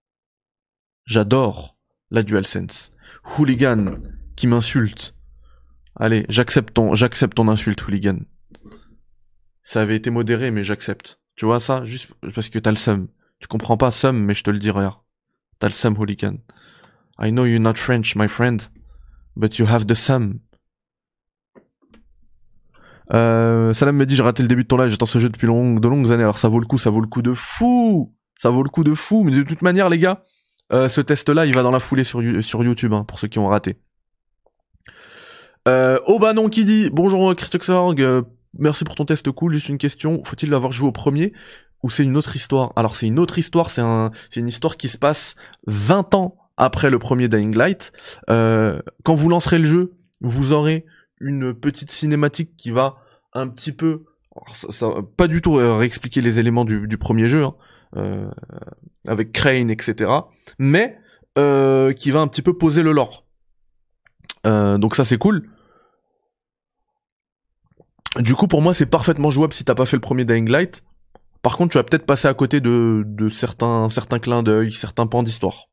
j'adore 1.06 1.78
la 2.12 2.24
DualSense. 2.24 2.92
Hooligan 3.38 3.98
qui 4.36 4.48
m'insulte. 4.48 5.16
Allez, 5.96 6.26
j'accepte 6.28 6.74
ton, 6.74 6.94
j'accepte 6.94 7.36
ton 7.36 7.48
insulte, 7.48 7.82
hooligan. 7.88 8.20
Ça 9.64 9.82
avait 9.82 9.96
été 9.96 10.10
modéré, 10.10 10.52
mais 10.52 10.64
j'accepte. 10.64 11.22
Tu 11.36 11.46
vois 11.46 11.60
ça, 11.60 11.86
juste 11.86 12.12
parce 12.34 12.50
que 12.50 12.60
t'as 12.60 12.72
le 12.72 12.78
seum. 12.78 13.08
Tu 13.40 13.48
comprends 13.48 13.78
pas 13.78 13.92
seum, 13.92 14.18
mais 14.18 14.34
je 14.34 14.44
te 14.44 14.50
le 14.50 14.60
dis, 14.60 14.70
regarde. 14.72 15.00
T'as 15.60 15.68
le 15.68 15.74
seum, 15.74 15.98
hooligan. 15.98 16.38
I 17.20 17.32
know 17.32 17.46
you're 17.46 17.62
not 17.62 17.76
French, 17.76 18.16
my 18.16 18.28
friend, 18.28 18.62
but 19.36 19.58
you 19.58 19.66
have 19.68 19.86
the 19.86 19.94
seum. 19.94 20.40
Euh, 23.14 23.74
Salam 23.74 23.96
me 23.96 24.06
dit 24.06 24.16
j'ai 24.16 24.24
raté 24.24 24.42
le 24.42 24.50
début 24.50 24.64
de 24.64 24.68
ton 24.68 24.78
live, 24.78 24.90
j'attends 24.90 25.06
ce 25.06 25.20
jeu 25.20 25.30
depuis 25.30 25.46
de 25.46 25.88
longues 25.88 26.12
années, 26.12 26.24
alors 26.24 26.40
ça 26.40 26.50
vaut 26.50 26.60
le 26.60 26.66
coup, 26.66 26.78
ça 26.78 26.90
vaut 26.90 27.02
le 27.02 27.08
coup 27.08 27.22
de 27.22 27.34
fou 27.34 28.14
Ça 28.40 28.50
vaut 28.50 28.64
le 28.64 28.70
coup 28.70 28.84
de 28.84 28.94
fou, 28.96 29.24
mais 29.24 29.32
de 29.32 29.44
toute 29.44 29.62
manière 29.62 29.90
les 29.90 30.00
gars, 30.00 30.26
euh, 30.74 30.90
ce 30.90 31.02
test-là 31.02 31.46
il 31.46 31.54
va 31.54 31.62
dans 31.62 31.72
la 31.72 31.80
foulée 31.80 32.04
sur, 32.04 32.22
sur 32.42 32.64
YouTube, 32.64 32.94
hein, 32.94 33.04
pour 33.08 33.20
ceux 33.20 33.28
qui 33.28 33.38
ont 33.38 33.48
raté. 33.48 33.78
Euh, 35.68 36.00
oh 36.08 36.20
bah 36.20 36.34
non 36.34 36.50
qui 36.50 36.66
dit 36.66 36.90
bonjour 36.92 37.36
Christoxorg, 37.36 38.02
euh, 38.02 38.24
merci 38.58 38.84
pour 38.84 38.96
ton 38.96 39.06
test 39.06 39.32
cool, 39.32 39.54
juste 39.54 39.70
une 39.70 39.78
question, 39.78 40.24
faut-il 40.24 40.50
l'avoir 40.50 40.72
joué 40.72 40.88
au 40.88 40.92
premier? 40.92 41.32
Ou 41.84 41.90
c'est 41.90 42.04
une 42.04 42.18
autre 42.18 42.36
histoire? 42.36 42.74
Alors 42.76 42.96
c'est 42.96 43.08
une 43.08 43.20
autre 43.20 43.38
histoire, 43.38 43.70
c'est 43.70 43.82
un, 43.82 44.12
une 44.36 44.48
histoire 44.48 44.78
qui 44.78 44.90
se 44.90 44.98
passe 44.98 45.36
20 45.68 46.16
ans 46.16 46.38
après 46.58 46.90
le 46.90 47.00
premier 47.00 47.28
Dying 47.28 47.56
Light. 47.56 47.92
Euh, 48.30 48.82
quand 49.04 49.16
vous 49.16 49.30
lancerez 49.30 49.60
le 49.60 49.66
jeu, 49.66 49.94
vous 50.22 50.52
aurez 50.52 50.86
une 51.20 51.54
petite 51.54 51.92
cinématique 51.92 52.56
qui 52.58 52.72
va 52.72 52.98
un 53.34 53.48
petit 53.48 53.72
peu, 53.72 54.04
ça, 54.54 54.90
pas 55.18 55.28
du 55.28 55.42
tout 55.42 55.58
euh, 55.58 55.76
réexpliquer 55.76 56.22
les 56.22 56.40
éléments 56.40 56.66
du, 56.66 56.88
du 56.88 56.98
premier 56.98 57.28
jeu, 57.28 57.44
hein, 57.44 57.56
euh, 57.98 58.30
avec 59.08 59.32
Crane, 59.32 59.70
etc. 59.70 60.12
Mais 60.58 60.98
euh, 61.38 61.92
qui 61.94 62.12
va 62.12 62.22
un 62.22 62.28
petit 62.28 62.42
peu 62.42 62.58
poser 62.58 62.82
le 62.82 62.92
lore. 62.92 63.26
Euh, 64.46 64.78
donc 64.78 64.96
ça 64.96 65.04
c'est 65.04 65.18
cool. 65.18 65.50
Du 68.18 68.36
coup 68.36 68.48
pour 68.48 68.62
moi 68.62 68.74
c'est 68.74 68.86
parfaitement 68.86 69.30
jouable 69.30 69.52
si 69.52 69.66
t'as 69.66 69.76
pas 69.76 69.86
fait 69.86 69.98
le 69.98 70.02
premier 70.02 70.24
Dying 70.24 70.50
Light. 70.50 70.84
Par 71.46 71.58
contre 71.58 71.74
tu 71.74 71.78
vas 71.78 71.84
peut-être 71.84 72.08
passer 72.08 72.28
à 72.28 72.34
côté 72.34 72.60
de, 72.60 73.06
certains 73.30 73.88
certains 73.90 74.18
clins 74.18 74.42
d'œil, 74.42 74.72
certains 74.72 75.06
pans 75.06 75.22
d'histoire. 75.22 75.68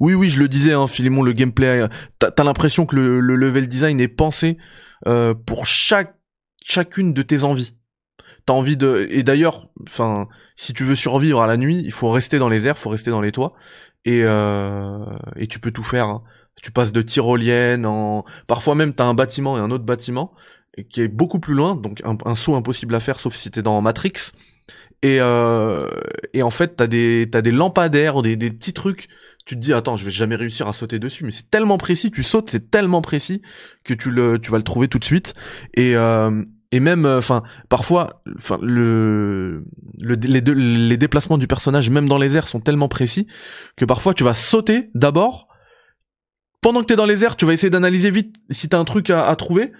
Oui, 0.00 0.14
oui, 0.14 0.30
je 0.30 0.38
le 0.38 0.48
disais, 0.48 0.72
hein, 0.72 0.86
Philemon, 0.86 1.22
le 1.22 1.34
gameplay, 1.34 1.86
t'as 2.18 2.30
as, 2.34 2.44
l'impression 2.44 2.86
que 2.86 2.96
le, 2.96 3.20
level 3.20 3.68
design 3.68 4.00
est 4.00 4.08
pensé 4.08 4.56
euh, 5.06 5.34
pour 5.34 5.66
chaque 5.66 6.16
chacune 6.64 7.12
de 7.12 7.20
tes 7.20 7.44
envies. 7.44 7.74
T'as 8.46 8.54
envie 8.54 8.78
de 8.78 9.06
et 9.10 9.22
d'ailleurs, 9.22 9.68
enfin, 9.86 10.28
si 10.56 10.72
tu 10.72 10.82
veux 10.82 10.94
survivre 10.94 11.42
à 11.42 11.46
la 11.46 11.58
nuit, 11.58 11.82
il 11.84 11.92
faut 11.92 12.10
rester 12.10 12.38
dans 12.38 12.48
les 12.48 12.66
airs, 12.66 12.78
faut 12.78 12.88
rester 12.88 13.10
dans 13.10 13.20
les 13.20 13.32
toits 13.32 13.52
et 14.06 14.22
euh, 14.24 15.04
tu 15.50 15.58
peux 15.58 15.72
tout 15.72 15.82
faire. 15.82 16.06
Hein. 16.06 16.22
Tu 16.62 16.72
passes 16.72 16.92
de 16.92 17.02
tyrolienne 17.02 17.84
en 17.84 18.24
parfois 18.46 18.74
même 18.74 18.94
t'as 18.94 19.04
un 19.04 19.12
bâtiment 19.12 19.58
et 19.58 19.60
un 19.60 19.70
autre 19.70 19.84
bâtiment 19.84 20.32
qui 20.90 21.02
est 21.02 21.08
beaucoup 21.08 21.40
plus 21.40 21.54
loin, 21.54 21.74
donc 21.74 22.02
un, 22.04 22.34
saut 22.34 22.54
impossible 22.54 22.94
à 22.94 23.00
faire 23.00 23.20
sauf 23.20 23.34
si 23.34 23.50
t'es 23.50 23.62
dans 23.62 23.80
Matrix. 23.80 24.32
Et 25.02 25.18
euh, 25.20 25.88
et 26.34 26.42
en 26.42 26.50
fait 26.50 26.74
t'as 26.76 26.88
des 26.88 27.28
t'as 27.30 27.40
des 27.40 27.52
lampadaires, 27.52 28.20
des 28.22 28.36
des 28.36 28.50
petits 28.50 28.72
trucs. 28.72 29.08
Tu 29.46 29.54
te 29.54 29.60
dis 29.60 29.72
attends 29.72 29.96
je 29.96 30.04
vais 30.04 30.10
jamais 30.10 30.34
réussir 30.34 30.66
à 30.68 30.72
sauter 30.72 30.98
dessus 30.98 31.24
mais 31.24 31.30
c'est 31.30 31.50
tellement 31.50 31.78
précis 31.78 32.10
tu 32.10 32.22
sautes 32.22 32.50
c'est 32.50 32.70
tellement 32.70 33.00
précis 33.00 33.40
que 33.84 33.94
tu 33.94 34.10
le 34.10 34.38
tu 34.38 34.50
vas 34.50 34.58
le 34.58 34.64
trouver 34.64 34.88
tout 34.88 34.98
de 34.98 35.04
suite. 35.04 35.34
Et 35.74 35.94
euh, 35.94 36.42
et 36.72 36.80
même 36.80 37.06
euh, 37.06 37.18
enfin 37.18 37.44
parfois 37.68 38.22
enfin 38.36 38.58
le, 38.60 39.64
le 39.98 40.14
les, 40.16 40.40
les 40.40 40.96
déplacements 40.96 41.38
du 41.38 41.46
personnage 41.46 41.90
même 41.90 42.08
dans 42.08 42.18
les 42.18 42.36
airs 42.36 42.48
sont 42.48 42.60
tellement 42.60 42.88
précis 42.88 43.26
que 43.76 43.84
parfois 43.84 44.14
tu 44.14 44.24
vas 44.24 44.34
sauter 44.34 44.90
d'abord. 44.94 45.46
Pendant 46.60 46.80
que 46.80 46.86
t'es 46.86 46.96
dans 46.96 47.06
les 47.06 47.24
airs 47.24 47.36
tu 47.36 47.46
vas 47.46 47.52
essayer 47.52 47.70
d'analyser 47.70 48.10
vite 48.10 48.36
si 48.50 48.68
t'as 48.68 48.78
un 48.78 48.84
truc 48.84 49.10
à, 49.10 49.24
à 49.24 49.36
trouver 49.36 49.72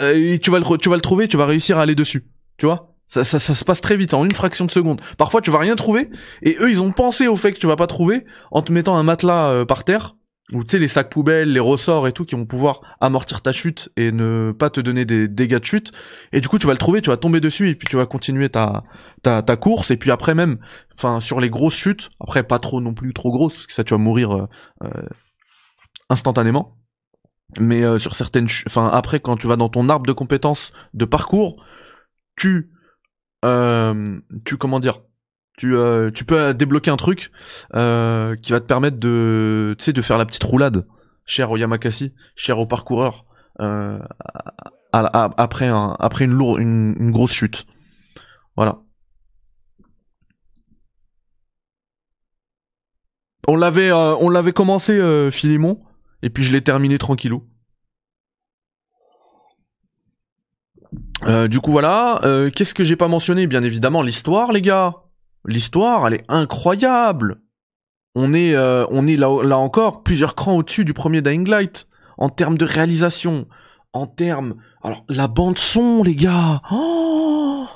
et 0.00 0.38
tu 0.38 0.50
vas 0.50 0.58
le 0.58 0.78
tu 0.78 0.88
vas 0.88 0.94
le 0.94 1.02
trouver 1.02 1.28
tu 1.28 1.36
vas 1.36 1.46
réussir 1.46 1.78
à 1.78 1.82
aller 1.82 1.94
dessus 1.94 2.24
tu 2.60 2.66
vois? 2.66 2.94
Ça, 3.08 3.24
ça, 3.24 3.40
ça, 3.40 3.54
se 3.54 3.64
passe 3.64 3.80
très 3.80 3.96
vite, 3.96 4.14
en 4.14 4.24
une 4.24 4.30
fraction 4.30 4.66
de 4.66 4.70
seconde. 4.70 5.00
Parfois, 5.18 5.40
tu 5.40 5.50
vas 5.50 5.58
rien 5.58 5.74
trouver, 5.74 6.10
et 6.42 6.56
eux, 6.60 6.70
ils 6.70 6.80
ont 6.80 6.92
pensé 6.92 7.26
au 7.26 7.34
fait 7.34 7.52
que 7.52 7.58
tu 7.58 7.66
vas 7.66 7.74
pas 7.74 7.88
trouver 7.88 8.24
en 8.52 8.62
te 8.62 8.70
mettant 8.70 8.96
un 8.96 9.02
matelas 9.02 9.48
euh, 9.48 9.64
par 9.64 9.82
terre, 9.82 10.14
ou 10.52 10.62
tu 10.62 10.72
sais, 10.72 10.78
les 10.78 10.86
sacs 10.86 11.10
poubelles, 11.10 11.50
les 11.50 11.58
ressorts 11.58 12.06
et 12.06 12.12
tout, 12.12 12.24
qui 12.24 12.36
vont 12.36 12.46
pouvoir 12.46 12.82
amortir 13.00 13.42
ta 13.42 13.50
chute 13.50 13.88
et 13.96 14.12
ne 14.12 14.52
pas 14.56 14.70
te 14.70 14.80
donner 14.80 15.04
des 15.06 15.26
dégâts 15.26 15.58
de 15.58 15.64
chute. 15.64 15.90
Et 16.32 16.40
du 16.40 16.48
coup, 16.48 16.60
tu 16.60 16.68
vas 16.68 16.72
le 16.72 16.78
trouver, 16.78 17.02
tu 17.02 17.10
vas 17.10 17.16
tomber 17.16 17.40
dessus, 17.40 17.70
et 17.70 17.74
puis 17.74 17.88
tu 17.88 17.96
vas 17.96 18.06
continuer 18.06 18.48
ta, 18.48 18.84
ta, 19.22 19.42
ta 19.42 19.56
course, 19.56 19.90
et 19.90 19.96
puis 19.96 20.12
après 20.12 20.34
même, 20.34 20.58
enfin, 20.96 21.18
sur 21.18 21.40
les 21.40 21.50
grosses 21.50 21.74
chutes, 21.74 22.10
après 22.20 22.44
pas 22.44 22.60
trop 22.60 22.80
non 22.80 22.94
plus 22.94 23.12
trop 23.12 23.32
grosses, 23.32 23.54
parce 23.54 23.66
que 23.66 23.72
ça, 23.72 23.82
tu 23.82 23.94
vas 23.94 23.98
mourir 23.98 24.36
euh, 24.36 24.46
euh 24.84 25.02
instantanément. 26.10 26.79
Mais 27.58 27.98
sur 27.98 28.14
certaines, 28.14 28.46
enfin, 28.66 28.88
après, 28.92 29.20
quand 29.20 29.36
tu 29.36 29.46
vas 29.46 29.56
dans 29.56 29.68
ton 29.68 29.88
arbre 29.88 30.06
de 30.06 30.12
compétences 30.12 30.72
de 30.94 31.04
parcours, 31.04 31.64
tu 32.36 32.70
euh, 33.44 34.20
tu 34.44 34.56
comment 34.56 34.80
dire 34.80 35.00
tu, 35.56 35.76
euh, 35.76 36.10
tu 36.10 36.24
peux 36.24 36.54
débloquer 36.54 36.90
un 36.90 36.96
truc 36.96 37.30
euh, 37.74 38.36
qui 38.36 38.52
va 38.52 38.60
te 38.60 38.66
permettre 38.66 38.98
de 38.98 39.74
tu 39.78 39.84
sais 39.84 39.92
de 39.92 40.02
faire 40.02 40.18
la 40.18 40.26
petite 40.26 40.44
roulade 40.44 40.86
cher 41.26 41.50
au 41.50 41.56
Yamakasi 41.56 42.14
cher 42.34 42.58
au 42.58 42.66
parcoureur 42.66 43.24
euh, 43.60 43.98
après 44.92 45.66
un, 45.66 45.96
après 45.98 46.24
une 46.24 46.32
lourde, 46.32 46.60
une, 46.60 47.10
grosse 47.10 47.32
chute. 47.32 47.66
Voilà. 48.56 48.80
On 53.48 53.56
l'avait, 53.56 53.90
euh, 53.90 54.14
on 54.16 54.28
l'avait 54.28 54.52
commencé 54.52 54.92
euh, 54.92 55.30
Philémon, 55.30 55.82
et 56.22 56.30
puis 56.30 56.42
je 56.42 56.52
l'ai 56.52 56.62
terminé 56.62 56.98
tranquillou. 56.98 57.44
Euh, 61.24 61.48
du 61.48 61.60
coup 61.60 61.70
voilà, 61.72 62.20
euh, 62.24 62.50
qu'est-ce 62.50 62.74
que 62.74 62.84
j'ai 62.84 62.96
pas 62.96 63.08
mentionné? 63.08 63.46
Bien 63.46 63.62
évidemment 63.62 64.02
l'histoire 64.02 64.52
les 64.52 64.62
gars. 64.62 64.94
L'histoire, 65.46 66.06
elle 66.06 66.14
est 66.14 66.24
incroyable. 66.28 67.40
On 68.14 68.34
est, 68.34 68.54
euh, 68.54 68.86
on 68.90 69.06
est 69.06 69.16
là, 69.16 69.42
là 69.42 69.56
encore 69.56 70.02
plusieurs 70.02 70.34
crans 70.34 70.56
au-dessus 70.56 70.84
du 70.84 70.92
premier 70.92 71.22
Dying 71.22 71.48
Light 71.48 71.86
en 72.18 72.28
termes 72.28 72.58
de 72.58 72.64
réalisation, 72.64 73.46
en 73.92 74.06
termes, 74.06 74.56
alors 74.82 75.04
la 75.08 75.28
bande 75.28 75.58
son 75.58 76.02
les 76.02 76.14
gars. 76.14 76.60
Oh 76.70 77.66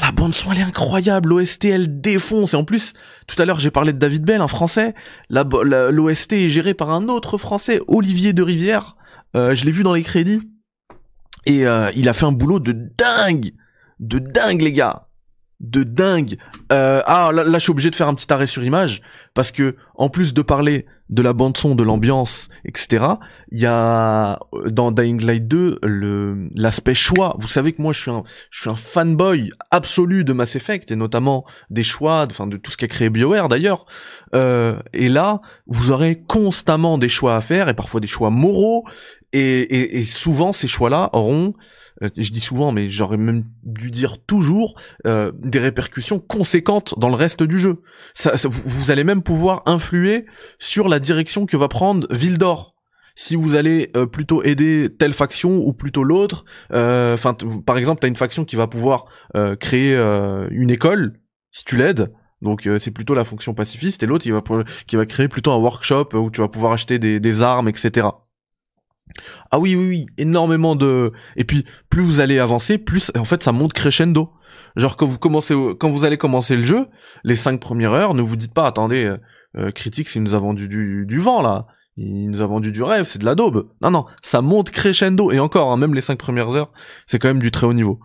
la 0.00 0.12
bande 0.12 0.34
son 0.34 0.52
elle 0.52 0.58
est 0.58 0.62
incroyable, 0.62 1.30
l'OST 1.30 1.64
elle 1.66 2.00
défonce. 2.00 2.54
Et 2.54 2.56
en 2.56 2.64
plus 2.64 2.94
tout 3.26 3.40
à 3.40 3.44
l'heure 3.44 3.60
j'ai 3.60 3.70
parlé 3.70 3.92
de 3.92 3.98
David 3.98 4.24
Bell, 4.24 4.40
un 4.40 4.48
français, 4.48 4.94
l'OST 5.30 6.32
est 6.32 6.48
géré 6.48 6.74
par 6.74 6.90
un 6.90 7.08
autre 7.08 7.38
français, 7.38 7.80
Olivier 7.88 8.32
de 8.32 8.42
Rivière. 8.42 8.96
je 9.34 9.64
l'ai 9.64 9.72
vu 9.72 9.82
dans 9.82 9.94
les 9.94 10.02
crédits. 10.02 10.42
Et 11.46 11.66
euh, 11.66 11.90
il 11.94 12.08
a 12.08 12.12
fait 12.12 12.26
un 12.26 12.32
boulot 12.32 12.60
de 12.60 12.72
dingue, 12.72 13.52
de 13.98 14.18
dingue 14.18 14.62
les 14.62 14.72
gars, 14.72 15.08
de 15.60 15.82
dingue. 15.82 16.38
Euh, 16.72 17.02
ah 17.06 17.30
là, 17.32 17.44
là, 17.44 17.58
je 17.58 17.62
suis 17.62 17.70
obligé 17.70 17.90
de 17.90 17.96
faire 17.96 18.08
un 18.08 18.14
petit 18.14 18.32
arrêt 18.32 18.46
sur 18.46 18.64
image 18.64 19.02
parce 19.34 19.52
que 19.52 19.76
en 19.94 20.08
plus 20.08 20.34
de 20.34 20.42
parler 20.42 20.86
de 21.10 21.22
la 21.22 21.32
bande 21.32 21.56
son, 21.56 21.74
de 21.74 21.82
l'ambiance, 21.82 22.48
etc. 22.64 23.04
Il 23.50 23.58
y 23.58 23.66
a 23.66 24.38
dans 24.66 24.92
Dying 24.92 25.22
Light 25.22 25.46
2 25.46 25.80
le 25.82 26.48
l'aspect 26.54 26.94
choix. 26.94 27.36
Vous 27.38 27.48
savez 27.48 27.72
que 27.72 27.82
moi 27.82 27.92
je 27.92 28.00
suis 28.00 28.10
un 28.10 28.22
je 28.50 28.60
suis 28.60 28.70
un 28.70 28.76
fanboy 28.76 29.50
absolu 29.70 30.24
de 30.24 30.32
Mass 30.32 30.54
Effect 30.56 30.90
et 30.90 30.96
notamment 30.96 31.44
des 31.68 31.82
choix, 31.82 32.26
enfin 32.30 32.46
de, 32.46 32.56
tout 32.56 32.70
ce 32.70 32.76
qu'a 32.76 32.86
créé 32.88 33.10
BioWare 33.10 33.48
d'ailleurs. 33.48 33.86
Euh, 34.34 34.78
et 34.92 35.08
là, 35.08 35.40
vous 35.66 35.90
aurez 35.90 36.22
constamment 36.26 36.96
des 36.96 37.08
choix 37.08 37.36
à 37.36 37.40
faire 37.40 37.68
et 37.68 37.74
parfois 37.74 38.00
des 38.00 38.06
choix 38.06 38.30
moraux 38.30 38.84
et, 39.32 39.98
et, 39.98 40.04
souvent 40.04 40.52
ces 40.52 40.68
choix-là 40.68 41.10
auront, 41.12 41.54
euh, 41.54 41.89
je 42.00 42.32
dis 42.32 42.40
souvent, 42.40 42.72
mais 42.72 42.88
j'aurais 42.88 43.16
même 43.16 43.44
dû 43.62 43.90
dire 43.90 44.18
toujours, 44.24 44.80
euh, 45.06 45.32
des 45.38 45.58
répercussions 45.58 46.18
conséquentes 46.18 46.98
dans 46.98 47.08
le 47.08 47.14
reste 47.14 47.42
du 47.42 47.58
jeu. 47.58 47.82
Vous, 48.44 48.90
allez 48.90 49.04
même 49.04 49.22
pouvoir 49.22 49.62
influer 49.66 50.26
sur 50.58 50.88
la 50.88 50.98
direction 50.98 51.46
que 51.46 51.56
va 51.56 51.68
prendre 51.68 52.06
Vildor. 52.10 52.74
Si 53.16 53.36
vous 53.36 53.54
allez 53.54 53.90
euh, 53.96 54.06
plutôt 54.06 54.42
aider 54.42 54.88
telle 54.98 55.12
faction 55.12 55.58
ou 55.58 55.72
plutôt 55.72 56.04
l'autre, 56.04 56.44
enfin 56.70 57.36
par 57.66 57.76
exemple, 57.76 58.00
t'as 58.00 58.08
une 58.08 58.16
faction 58.16 58.44
qui 58.44 58.56
va 58.56 58.66
pouvoir 58.66 59.06
créer 59.58 59.96
une 60.50 60.70
école 60.70 61.20
si 61.52 61.64
tu 61.64 61.76
l'aides. 61.76 62.12
Donc 62.40 62.66
c'est 62.78 62.92
plutôt 62.92 63.12
la 63.12 63.24
fonction 63.24 63.52
pacifiste 63.52 64.02
et 64.02 64.06
l'autre 64.06 64.22
qui 64.22 64.30
va 64.30 64.42
qui 64.86 64.96
va 64.96 65.04
créer 65.04 65.28
plutôt 65.28 65.52
un 65.52 65.58
workshop 65.58 66.08
où 66.14 66.30
tu 66.30 66.40
vas 66.40 66.48
pouvoir 66.48 66.72
acheter 66.72 66.98
des 66.98 67.42
armes, 67.42 67.68
etc. 67.68 68.06
Ah 69.50 69.58
oui, 69.58 69.74
oui, 69.74 69.86
oui, 69.86 70.06
énormément 70.18 70.76
de. 70.76 71.12
Et 71.36 71.44
puis 71.44 71.64
plus 71.88 72.02
vous 72.02 72.20
allez 72.20 72.38
avancer, 72.38 72.78
plus 72.78 73.10
en 73.16 73.24
fait 73.24 73.42
ça 73.42 73.52
monte 73.52 73.72
crescendo. 73.72 74.30
Genre 74.76 74.96
quand 74.96 75.06
vous 75.06 75.18
commencez, 75.18 75.54
quand 75.78 75.90
vous 75.90 76.04
allez 76.04 76.16
commencer 76.16 76.56
le 76.56 76.62
jeu, 76.62 76.86
les 77.24 77.36
cinq 77.36 77.60
premières 77.60 77.92
heures, 77.92 78.14
ne 78.14 78.22
vous 78.22 78.36
dites 78.36 78.54
pas 78.54 78.66
attendez, 78.66 79.04
euh, 79.04 79.16
euh 79.56 79.70
critique, 79.70 80.08
il 80.14 80.22
nous 80.22 80.34
a 80.34 80.38
vendu 80.38 80.68
du, 80.68 81.06
du 81.06 81.18
vent 81.18 81.42
là, 81.42 81.66
il 81.96 82.30
nous 82.30 82.42
a 82.42 82.46
vendu 82.46 82.72
du 82.72 82.82
rêve, 82.82 83.04
c'est 83.04 83.18
de 83.18 83.24
la 83.24 83.34
daube. 83.34 83.68
Non 83.82 83.90
non, 83.90 84.06
ça 84.22 84.42
monte 84.42 84.70
crescendo 84.70 85.30
et 85.32 85.40
encore, 85.40 85.72
hein, 85.72 85.76
même 85.76 85.94
les 85.94 86.00
cinq 86.00 86.18
premières 86.18 86.54
heures, 86.54 86.72
c'est 87.06 87.18
quand 87.18 87.28
même 87.28 87.40
du 87.40 87.50
très 87.50 87.66
haut 87.66 87.72
niveau. 87.72 88.00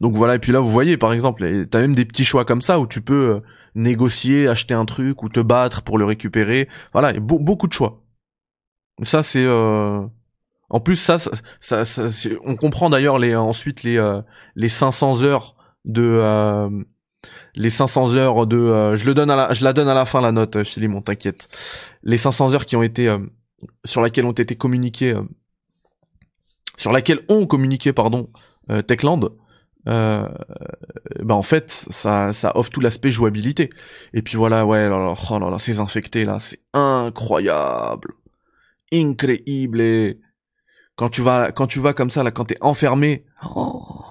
Donc 0.00 0.14
voilà, 0.14 0.36
et 0.36 0.38
puis 0.38 0.52
là 0.52 0.60
vous 0.60 0.70
voyez 0.70 0.96
par 0.96 1.12
exemple, 1.12 1.66
t'as 1.70 1.80
même 1.80 1.94
des 1.94 2.04
petits 2.04 2.24
choix 2.24 2.44
comme 2.44 2.62
ça 2.62 2.78
où 2.78 2.86
tu 2.86 3.00
peux 3.00 3.36
euh, 3.36 3.40
négocier, 3.74 4.48
acheter 4.48 4.74
un 4.74 4.84
truc 4.84 5.22
ou 5.22 5.28
te 5.28 5.40
battre 5.40 5.82
pour 5.82 5.98
le 5.98 6.04
récupérer. 6.04 6.68
Voilà, 6.92 7.12
beaucoup 7.18 7.66
de 7.66 7.72
choix. 7.72 8.02
Ça 9.02 9.22
c'est 9.22 9.44
euh... 9.44 10.00
en 10.70 10.80
plus 10.80 10.96
ça 10.96 11.18
ça, 11.60 11.82
on 12.44 12.56
comprend 12.56 12.90
d'ailleurs 12.90 13.18
les 13.18 13.34
ensuite 13.34 13.82
les 13.82 13.96
euh, 13.96 14.20
les 14.56 14.68
500 14.68 15.22
heures 15.22 15.56
de 15.84 16.02
euh, 16.02 16.68
les 17.54 17.70
500 17.70 18.14
heures 18.16 18.46
de 18.46 18.56
euh, 18.56 18.96
je 18.96 19.06
le 19.06 19.14
donne 19.14 19.30
à 19.30 19.36
la 19.36 19.54
je 19.54 19.64
la 19.64 19.72
donne 19.72 19.88
à 19.88 19.94
la 19.94 20.04
fin 20.04 20.20
la 20.20 20.32
note 20.32 20.64
Philemon 20.64 21.00
t'inquiète. 21.00 21.48
Les 22.02 22.18
500 22.18 22.54
heures 22.54 22.66
qui 22.66 22.76
ont 22.76 22.82
été 22.82 23.14
sur 23.84 24.00
laquelle 24.00 24.24
ont 24.26 24.32
été 24.32 24.56
communiquées 24.56 25.14
sur 26.76 26.92
laquelle 26.92 27.20
ont 27.28 27.46
communiqué 27.46 27.92
pardon 27.92 28.30
Techland 28.86 29.30
euh, 29.88 30.28
bah 31.20 31.34
en 31.34 31.42
fait 31.42 31.70
ça 31.70 32.32
ça 32.32 32.52
offre 32.56 32.70
tout 32.70 32.80
l'aspect 32.80 33.10
jouabilité. 33.10 33.70
Et 34.12 34.22
puis 34.22 34.36
voilà 34.36 34.66
ouais 34.66 34.78
alors, 34.78 35.28
oh 35.30 35.38
là 35.38 35.50
là 35.50 35.58
ces 35.58 35.74
là 35.74 36.38
c'est 36.40 36.60
incroyable 36.74 38.14
incroyable. 38.92 40.18
Quand 40.96 41.10
tu 41.10 41.22
vas, 41.22 41.52
quand 41.52 41.68
tu 41.68 41.78
vas 41.78 41.94
comme 41.94 42.10
ça, 42.10 42.22
là, 42.22 42.30
quand 42.30 42.46
t'es 42.46 42.58
enfermé, 42.60 43.24
oh, 43.54 44.02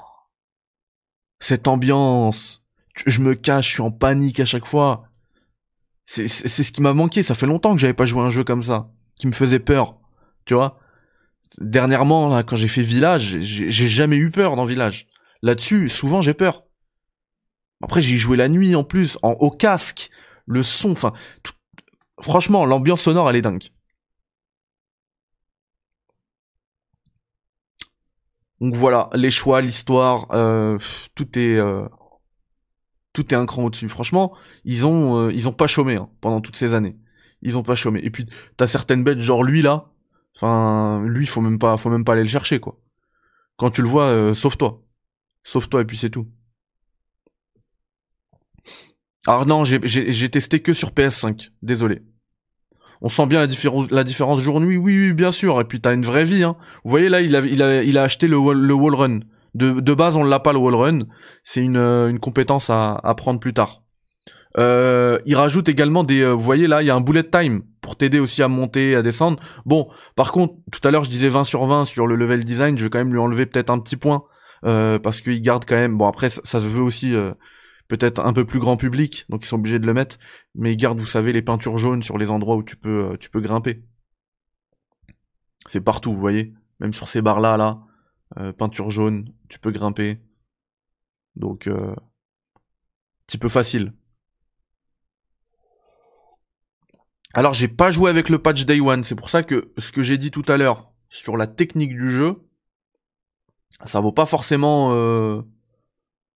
cette 1.39 1.67
ambiance, 1.67 2.63
je 3.05 3.19
me 3.19 3.35
cache, 3.35 3.67
je 3.67 3.73
suis 3.73 3.81
en 3.81 3.91
panique 3.91 4.39
à 4.39 4.45
chaque 4.45 4.65
fois. 4.65 5.03
C'est, 6.05 6.27
ce 6.27 6.71
qui 6.71 6.81
m'a 6.81 6.93
manqué. 6.93 7.23
Ça 7.23 7.35
fait 7.35 7.45
longtemps 7.45 7.75
que 7.75 7.81
j'avais 7.81 7.93
pas 7.93 8.05
joué 8.05 8.21
un 8.21 8.29
jeu 8.29 8.45
comme 8.45 8.61
ça, 8.61 8.89
qui 9.15 9.27
me 9.27 9.33
faisait 9.33 9.59
peur. 9.59 9.99
Tu 10.45 10.53
vois? 10.53 10.79
Dernièrement, 11.59 12.29
là, 12.29 12.43
quand 12.43 12.55
j'ai 12.55 12.69
fait 12.69 12.81
Village, 12.81 13.39
j'ai, 13.41 13.87
jamais 13.87 14.17
eu 14.17 14.31
peur 14.31 14.55
dans 14.55 14.65
Village. 14.65 15.07
Là-dessus, 15.41 15.89
souvent 15.89 16.21
j'ai 16.21 16.33
peur. 16.33 16.63
Après, 17.83 18.01
j'ai 18.01 18.17
joué 18.17 18.37
la 18.37 18.49
nuit 18.49 18.75
en 18.75 18.83
plus, 18.83 19.17
en 19.21 19.31
haut 19.33 19.51
casque, 19.51 20.09
le 20.45 20.63
son, 20.63 20.91
enfin, 20.91 21.13
franchement, 22.21 22.65
l'ambiance 22.65 23.01
sonore, 23.01 23.29
elle 23.29 23.35
est 23.35 23.41
dingue. 23.41 23.69
Donc 28.61 28.75
voilà, 28.75 29.09
les 29.13 29.31
choix, 29.31 29.61
l'histoire, 29.61 30.27
euh, 30.31 30.79
tout 31.15 31.37
est 31.37 31.57
euh, 31.57 31.87
tout 33.13 33.33
est 33.33 33.37
un 33.37 33.45
cran 33.45 33.65
au-dessus. 33.65 33.89
Franchement, 33.89 34.35
ils 34.65 34.85
ont 34.85 35.27
euh, 35.27 35.33
ils 35.33 35.47
ont 35.47 35.53
pas 35.53 35.67
chômé 35.67 35.95
hein, 35.95 36.09
pendant 36.21 36.41
toutes 36.41 36.55
ces 36.55 36.73
années. 36.73 36.97
Ils 37.41 37.57
ont 37.57 37.63
pas 37.63 37.75
chômé. 37.75 37.99
Et 38.03 38.09
puis 38.09 38.25
t'as 38.57 38.67
certaines 38.67 39.03
bêtes 39.03 39.19
genre 39.19 39.43
lui 39.43 39.61
là. 39.61 39.91
Enfin, 40.35 41.03
lui 41.05 41.27
faut 41.27 41.41
même 41.41 41.59
pas 41.59 41.77
faut 41.77 41.89
même 41.89 42.03
pas 42.03 42.13
aller 42.13 42.23
le 42.23 42.29
chercher 42.29 42.59
quoi. 42.59 42.79
Quand 43.57 43.71
tu 43.71 43.81
le 43.81 43.87
vois, 43.87 44.35
sauve-toi, 44.35 44.83
sauve-toi 45.43 45.81
et 45.81 45.85
puis 45.85 45.97
c'est 45.97 46.11
tout. 46.11 46.27
Alors 49.27 49.45
non, 49.45 49.63
j'ai 49.63 49.79
j'ai 49.85 50.29
testé 50.29 50.61
que 50.61 50.73
sur 50.73 50.91
PS5. 50.91 51.51
Désolé 51.61 52.01
on 53.01 53.09
sent 53.09 53.25
bien 53.27 53.39
la 53.39 53.47
différence, 53.47 53.91
la 53.91 54.05
jour-nuit. 54.41 54.77
Oui, 54.77 55.07
oui, 55.07 55.13
bien 55.13 55.31
sûr. 55.31 55.59
Et 55.61 55.65
puis 55.65 55.79
t'as 55.79 55.93
une 55.93 56.03
vraie 56.03 56.23
vie. 56.23 56.43
Hein. 56.43 56.55
Vous 56.83 56.89
voyez 56.89 57.09
là, 57.09 57.21
il 57.21 57.35
a, 57.97 58.03
acheté 58.03 58.27
le 58.27 58.37
wall, 58.37 58.95
run. 58.95 59.19
De, 59.55 59.93
base, 59.93 60.15
on 60.15 60.23
l'a 60.23 60.39
pas 60.39 60.53
le 60.53 60.59
wall 60.59 60.75
run. 60.75 60.99
C'est 61.43 61.61
une, 61.61 61.77
euh, 61.77 62.15
compétence 62.17 62.69
à, 62.69 62.99
à 63.03 63.15
prendre 63.15 63.39
plus 63.39 63.53
tard. 63.53 63.83
Euh, 64.57 65.19
il 65.25 65.35
rajoute 65.35 65.69
également 65.69 66.03
des, 66.03 66.21
euh, 66.21 66.31
vous 66.31 66.41
voyez 66.41 66.65
là, 66.65 66.81
il 66.81 66.87
y 66.87 66.89
a 66.89 66.95
un 66.95 67.01
bullet 67.01 67.23
time 67.23 67.61
pour 67.81 67.95
t'aider 67.95 68.19
aussi 68.19 68.41
à 68.41 68.47
monter, 68.47 68.95
à 68.95 69.03
descendre. 69.03 69.39
Bon, 69.65 69.87
par 70.15 70.31
contre, 70.31 70.55
tout 70.71 70.85
à 70.87 70.89
l'heure 70.89 71.03
je 71.03 71.11
disais 71.11 71.29
20 71.29 71.43
sur 71.43 71.63
20 71.67 71.85
sur 71.85 72.07
le 72.07 72.15
level 72.15 72.43
design, 72.43 72.75
je 72.75 72.83
vais 72.83 72.89
quand 72.89 72.97
même 72.97 73.11
lui 73.11 73.19
enlever 73.19 73.45
peut-être 73.45 73.69
un 73.69 73.77
petit 73.77 73.97
point 73.97 74.23
parce 74.63 75.21
qu'il 75.21 75.39
garde 75.41 75.63
quand 75.65 75.75
même. 75.75 75.97
Bon 75.97 76.07
après, 76.07 76.29
ça 76.29 76.59
se 76.59 76.67
veut 76.67 76.81
aussi 76.81 77.15
peut-être 77.87 78.19
un 78.19 78.33
peu 78.33 78.45
plus 78.45 78.59
grand 78.59 78.77
public, 78.77 79.25
donc 79.29 79.43
ils 79.43 79.47
sont 79.47 79.57
obligés 79.57 79.79
de 79.79 79.85
le 79.85 79.93
mettre, 79.93 80.17
mais 80.55 80.73
ils 80.73 80.77
gardent, 80.77 80.99
vous 80.99 81.05
savez, 81.05 81.31
les 81.31 81.41
peintures 81.41 81.77
jaunes 81.77 82.03
sur 82.03 82.17
les 82.17 82.29
endroits 82.29 82.55
où 82.55 82.63
tu 82.63 82.75
peux, 82.75 83.11
euh, 83.11 83.17
tu 83.17 83.29
peux 83.29 83.39
grimper. 83.41 83.83
C'est 85.67 85.81
partout, 85.81 86.13
vous 86.13 86.19
voyez, 86.19 86.53
même 86.79 86.93
sur 86.93 87.07
ces 87.07 87.21
barres 87.21 87.39
là, 87.39 87.57
là, 87.57 87.79
euh, 88.37 88.53
peinture 88.53 88.89
jaune, 88.89 89.33
tu 89.49 89.59
peux 89.59 89.71
grimper. 89.71 90.19
Donc, 91.35 91.67
euh, 91.67 91.95
petit 93.25 93.37
peu 93.37 93.49
facile. 93.49 93.93
Alors 97.33 97.53
j'ai 97.53 97.67
pas 97.67 97.91
joué 97.91 98.09
avec 98.09 98.29
le 98.29 98.39
patch 98.39 98.65
Day 98.65 98.79
One, 98.79 99.03
c'est 99.03 99.15
pour 99.15 99.29
ça 99.29 99.43
que 99.43 99.71
ce 99.77 99.91
que 99.91 100.01
j'ai 100.01 100.17
dit 100.17 100.31
tout 100.31 100.45
à 100.47 100.57
l'heure 100.57 100.91
sur 101.09 101.37
la 101.37 101.45
technique 101.45 101.91
du 101.91 102.09
jeu, 102.09 102.47
ça 103.85 103.99
vaut 103.99 104.11
pas 104.11 104.25
forcément 104.25 104.93
euh, 104.93 105.41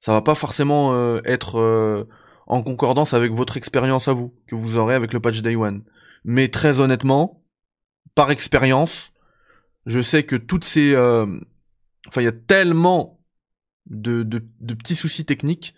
ça 0.01 0.13
va 0.13 0.21
pas 0.21 0.35
forcément 0.35 0.93
euh, 0.93 1.21
être 1.25 1.59
euh, 1.59 2.09
en 2.47 2.63
concordance 2.63 3.13
avec 3.13 3.31
votre 3.31 3.55
expérience 3.55 4.07
à 4.07 4.13
vous 4.13 4.35
que 4.47 4.55
vous 4.55 4.75
aurez 4.75 4.95
avec 4.95 5.13
le 5.13 5.19
patch 5.19 5.41
Day 5.41 5.55
One. 5.55 5.83
Mais 6.25 6.49
très 6.49 6.81
honnêtement, 6.81 7.43
par 8.15 8.31
expérience, 8.31 9.13
je 9.85 10.01
sais 10.01 10.23
que 10.23 10.35
toutes 10.35 10.65
ces, 10.65 10.93
euh, 10.93 11.27
enfin 12.07 12.21
il 12.21 12.25
y 12.25 12.27
a 12.27 12.33
tellement 12.33 13.19
de, 13.85 14.23
de, 14.23 14.43
de 14.59 14.73
petits 14.73 14.95
soucis 14.95 15.25
techniques 15.25 15.75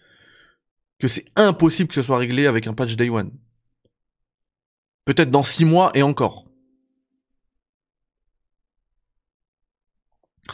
que 0.99 1.09
c'est 1.09 1.25
impossible 1.35 1.89
que 1.89 1.95
ce 1.95 2.01
soit 2.01 2.17
réglé 2.17 2.47
avec 2.47 2.65
un 2.67 2.73
patch 2.73 2.95
Day 2.95 3.09
One. 3.09 3.31
Peut-être 5.05 5.31
dans 5.31 5.43
six 5.43 5.65
mois 5.65 5.91
et 5.95 6.01
encore. 6.01 6.45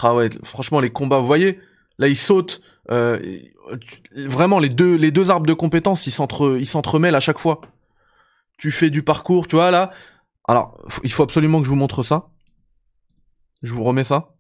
Ah 0.02 0.16
ouais, 0.16 0.30
franchement 0.44 0.80
les 0.80 0.92
combats, 0.92 1.20
vous 1.20 1.28
voyez, 1.28 1.60
là 2.00 2.08
il 2.08 2.18
saute. 2.18 2.62
Euh, 2.90 3.20
vraiment 4.16 4.58
les 4.58 4.70
deux 4.70 4.96
les 4.96 5.12
deux 5.12 5.30
arbres 5.30 5.46
de 5.46 5.54
compétences, 5.54 6.08
ils 6.08 6.12
s'entre 6.12 6.60
s'entremêlent 6.64 7.16
à 7.16 7.20
chaque 7.20 7.38
fois. 7.38 7.62
Tu 8.58 8.72
fais 8.72 8.90
du 8.90 9.04
parcours, 9.04 9.48
tu 9.48 9.56
vois 9.56 9.70
là. 9.70 9.92
Alors 10.48 10.78
il 11.04 11.12
faut 11.12 11.24
absolument 11.24 11.60
que 11.60 11.66
je 11.66 11.70
vous 11.70 11.76
montre 11.76 12.02
ça. 12.02 12.30
Je 13.62 13.74
vous 13.74 13.84
remets 13.84 14.04
ça 14.04 14.34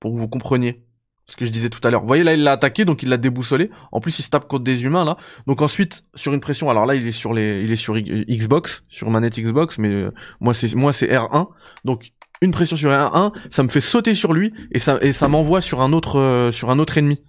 pour 0.00 0.12
que 0.12 0.18
vous 0.18 0.28
compreniez 0.28 0.84
ce 1.26 1.36
que 1.36 1.44
je 1.44 1.50
disais 1.50 1.70
tout 1.70 1.80
à 1.84 1.90
l'heure. 1.90 2.02
Vous 2.02 2.06
voyez 2.06 2.22
là, 2.22 2.34
il 2.34 2.42
l'a 2.42 2.52
attaqué, 2.52 2.84
donc 2.84 3.02
il 3.02 3.08
l'a 3.08 3.16
déboussolé. 3.16 3.70
En 3.92 4.00
plus, 4.00 4.18
il 4.18 4.22
se 4.22 4.30
tape 4.30 4.46
contre 4.46 4.64
des 4.64 4.84
humains 4.84 5.04
là. 5.04 5.16
Donc 5.46 5.62
ensuite, 5.62 6.04
sur 6.14 6.34
une 6.34 6.40
pression, 6.40 6.68
alors 6.70 6.86
là, 6.86 6.94
il 6.94 7.06
est 7.06 7.12
sur 7.12 7.32
les, 7.32 7.62
il 7.62 7.72
est 7.72 7.76
sur 7.76 7.96
Xbox, 7.96 8.84
sur 8.88 9.08
manette 9.10 9.38
Xbox, 9.38 9.78
mais 9.78 9.88
euh, 9.88 10.12
moi 10.40 10.52
c'est 10.52 10.74
moi 10.74 10.92
c'est 10.92 11.08
R1. 11.08 11.48
Donc 11.84 12.12
une 12.42 12.50
pression 12.50 12.76
sur 12.76 12.90
R1, 12.90 13.32
ça 13.50 13.62
me 13.62 13.68
fait 13.68 13.80
sauter 13.80 14.14
sur 14.14 14.32
lui 14.32 14.52
et 14.72 14.78
ça 14.78 14.98
et 15.00 15.12
ça 15.12 15.28
m'envoie 15.28 15.60
sur 15.60 15.80
un 15.80 15.92
autre 15.92 16.18
euh, 16.18 16.52
sur 16.52 16.70
un 16.70 16.78
autre 16.78 16.98
ennemi. 16.98 17.22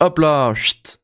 Hop 0.00 0.18
là, 0.18 0.54
chut. 0.54 0.98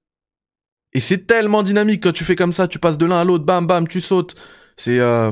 Et 0.93 1.01
c'est 1.01 1.27
tellement 1.27 1.63
dynamique 1.63 2.03
quand 2.03 2.13
tu 2.13 2.25
fais 2.25 2.37
comme 2.37 2.53
ça, 2.53 2.69
tu 2.69 2.79
passes 2.79 2.99
de 2.99 3.07
l'un 3.07 3.21
à 3.21 3.25
l'autre, 3.25 3.45
bam 3.45 3.67
bam, 3.67 3.89
tu 3.89 4.01
sautes. 4.01 4.35
C'est 4.77 4.99
euh, 4.99 5.31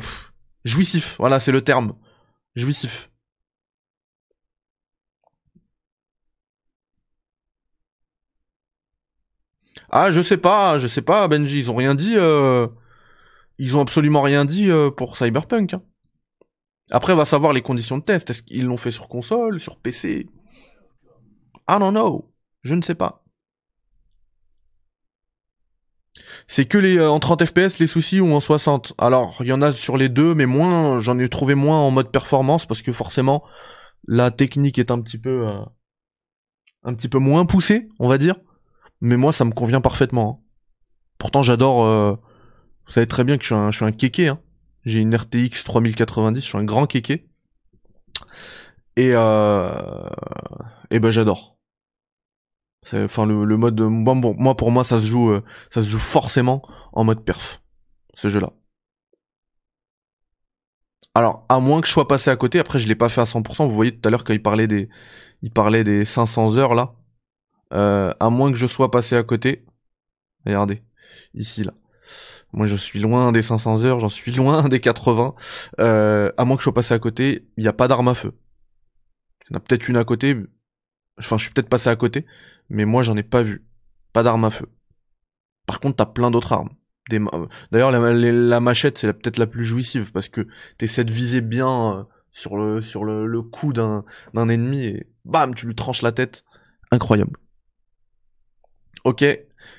jouissif. 0.65 1.17
Voilà, 1.19 1.39
c'est 1.41 1.53
le 1.53 1.63
terme. 1.63 1.95
Jouissif. 2.57 3.11
Ah, 9.91 10.11
je 10.11 10.23
sais 10.23 10.37
pas, 10.37 10.79
je 10.79 10.87
sais 10.87 11.03
pas, 11.03 11.27
Benji, 11.29 11.59
ils 11.59 11.71
ont 11.71 11.75
rien 11.75 11.95
dit. 11.95 12.15
Euh... 12.17 12.69
Ils 13.59 13.77
ont 13.77 13.83
absolument 13.83 14.23
rien 14.23 14.47
dit 14.47 14.71
euh, 14.71 14.91
pour 14.91 15.19
Cyberpunk. 15.19 15.75
Hein. 15.75 15.83
Après, 16.91 17.13
on 17.13 17.17
va 17.17 17.25
savoir 17.25 17.53
les 17.53 17.63
conditions 17.63 17.99
de 17.99 18.03
test. 18.03 18.31
Est-ce 18.31 18.43
qu'ils 18.43 18.67
l'ont 18.67 18.77
fait 18.77 18.91
sur 18.91 19.09
console, 19.09 19.61
sur 19.61 19.77
PC 19.79 20.29
I 21.69 21.79
don't 21.79 21.91
know. 21.91 22.33
Je 22.63 22.75
ne 22.75 22.83
sais 22.83 22.95
pas. 22.95 23.25
C'est 26.47 26.67
que 26.67 26.79
les 26.79 26.99
euh, 26.99 27.11
en 27.11 27.21
30 27.21 27.45
FPS 27.45 27.79
les 27.79 27.87
soucis 27.87 28.21
ou 28.21 28.33
en 28.33 28.41
60. 28.41 28.95
Alors, 28.99 29.37
il 29.41 29.47
y 29.47 29.53
en 29.53 29.63
a 29.63 29.73
sur 29.73 29.97
les 29.97 30.09
deux, 30.09 30.35
mais 30.35 30.47
moins. 30.47 30.99
J'en 30.99 31.19
ai 31.19 31.29
trouvé 31.29 31.55
moins 31.55 31.79
en 31.79 31.91
mode 31.91 32.11
performance 32.11 32.67
parce 32.67 32.83
que 32.83 32.93
forcément, 32.93 33.45
la 34.07 34.31
technique 34.31 34.79
est 34.79 34.91
un 34.91 35.01
petit 35.01 35.19
peu, 35.19 35.47
euh, 35.47 35.61
un 36.83 36.95
petit 36.95 37.09
peu 37.09 37.19
moins 37.19 37.47
poussée, 37.47 37.89
on 37.99 38.09
va 38.09 38.19
dire 38.19 38.37
mais 39.01 39.17
moi 39.17 39.33
ça 39.33 39.45
me 39.45 39.53
convient 39.53 39.81
parfaitement. 39.81 40.43
Hein. 40.43 40.47
Pourtant 41.19 41.43
j'adore, 41.43 41.85
euh... 41.85 42.13
vous 42.87 42.93
savez 42.93 43.07
très 43.07 43.25
bien 43.25 43.37
que 43.37 43.43
je 43.43 43.49
suis 43.49 43.55
un, 43.55 43.71
je 43.71 43.77
suis 43.77 43.87
un 43.87 43.93
kéké, 43.93 44.29
hein. 44.29 44.41
J'ai 44.85 45.01
une 45.01 45.15
RTX 45.15 45.65
3090, 45.65 46.41
je 46.41 46.47
suis 46.47 46.59
un 46.59 46.65
grand 46.65 46.87
kéké. 46.87 47.29
Et 48.97 49.13
euh... 49.15 50.09
et 50.91 51.01
ben 51.01 51.11
j'adore. 51.11 51.57
Enfin 52.93 53.27
le, 53.27 53.45
le 53.45 53.57
mode, 53.57 53.77
bon, 53.77 54.35
moi 54.39 54.57
pour 54.57 54.71
moi 54.71 54.85
ça 54.85 55.01
se 55.01 55.07
joue, 55.07 55.31
euh, 55.31 55.45
ça 55.71 55.83
se 55.83 55.89
joue 55.89 55.99
forcément 55.99 56.63
en 56.93 57.05
mode 57.05 57.25
perf, 57.25 57.63
ce 58.15 58.29
jeu-là. 58.29 58.53
Alors, 61.15 61.45
à 61.49 61.59
moins 61.61 61.81
que 61.81 61.87
je 61.89 61.93
sois 61.93 62.07
passé 62.09 62.31
à 62.31 62.37
côté, 62.37 62.59
après 62.59 62.79
je 62.79 62.87
l'ai 62.89 62.95
pas 62.95 63.09
fait 63.09 63.21
à 63.21 63.25
100%, 63.27 63.67
vous 63.69 63.75
voyez 63.75 63.97
tout 63.99 64.07
à 64.07 64.11
l'heure 64.11 64.25
quand 64.25 64.33
il 64.33 64.43
parlait 64.43 64.67
des, 64.67 64.89
il 65.43 65.51
parlait 65.53 65.85
des 65.85 66.05
500 66.05 66.57
heures 66.57 66.75
là, 66.75 66.95
euh, 67.73 68.15
à 68.21 68.31
moins 68.31 68.53
que 68.53 68.59
je 68.59 68.67
sois 68.67 68.91
passé 68.91 69.17
à 69.17 69.23
côté. 69.25 69.65
Regardez, 70.47 70.83
ici 71.35 71.65
là. 71.65 71.75
Moi 72.53 72.67
je 72.67 72.77
suis 72.77 72.99
loin 72.99 73.33
des 73.33 73.43
500 73.43 73.85
heures, 73.85 74.01
j'en 74.01 74.09
suis 74.09 74.33
loin 74.33 74.69
des 74.69 74.81
80. 74.81 75.35
Euh, 75.79 76.33
à 76.37 76.45
moins 76.45 76.57
que 76.57 76.61
je 76.61 76.65
sois 76.65 76.75
passé 76.75 76.95
à 76.95 76.99
côté, 76.99 77.47
il 77.57 77.63
n'y 77.63 77.69
a 77.69 77.73
pas 77.73 77.89
d'arme 77.89 78.09
à 78.09 78.15
feu. 78.15 78.33
Il 79.43 79.53
y 79.53 79.57
en 79.57 79.59
a 79.59 79.61
peut-être 79.61 79.89
une 79.89 79.97
à 79.97 80.05
côté. 80.05 80.37
Enfin, 81.19 81.37
je 81.39 81.45
suis 81.45 81.53
peut-être 81.53 81.69
passé 81.69 81.89
à 81.89 81.97
côté, 81.97 82.27
mais 82.69 82.85
moi 82.85 83.03
j'en 83.03 83.17
ai 83.17 83.23
pas 83.23 83.43
vu. 83.43 83.65
Pas 84.13 84.23
d'arme 84.23 84.45
à 84.45 84.51
feu. 84.51 84.67
Par 85.67 85.81
contre, 85.81 85.97
t'as 85.97 86.07
plein 86.07 86.31
d'autres 86.31 86.53
armes. 86.53 86.71
D'ailleurs, 87.73 87.91
la, 87.91 88.61
machette, 88.61 88.99
c'est 88.99 89.13
peut-être 89.13 89.39
la 89.39 89.47
plus 89.47 89.65
jouissive 89.65 90.13
parce 90.13 90.29
que 90.29 90.47
t'essaies 90.79 91.05
de 91.05 91.13
viser 91.13 91.41
bien 91.41 91.99
euh, 91.99 92.05
sur 92.31 92.57
le 92.57 92.81
sur 92.81 93.05
le, 93.05 93.43
cou 93.43 93.73
d'un 93.73 94.05
d'un 94.35 94.49
ennemi 94.49 94.85
et 94.85 95.07
bam, 95.25 95.55
tu 95.55 95.67
lui 95.67 95.75
tranches 95.75 96.03
la 96.03 96.13
tête. 96.13 96.45
Incroyable. 96.91 97.37
Ok, 99.05 99.25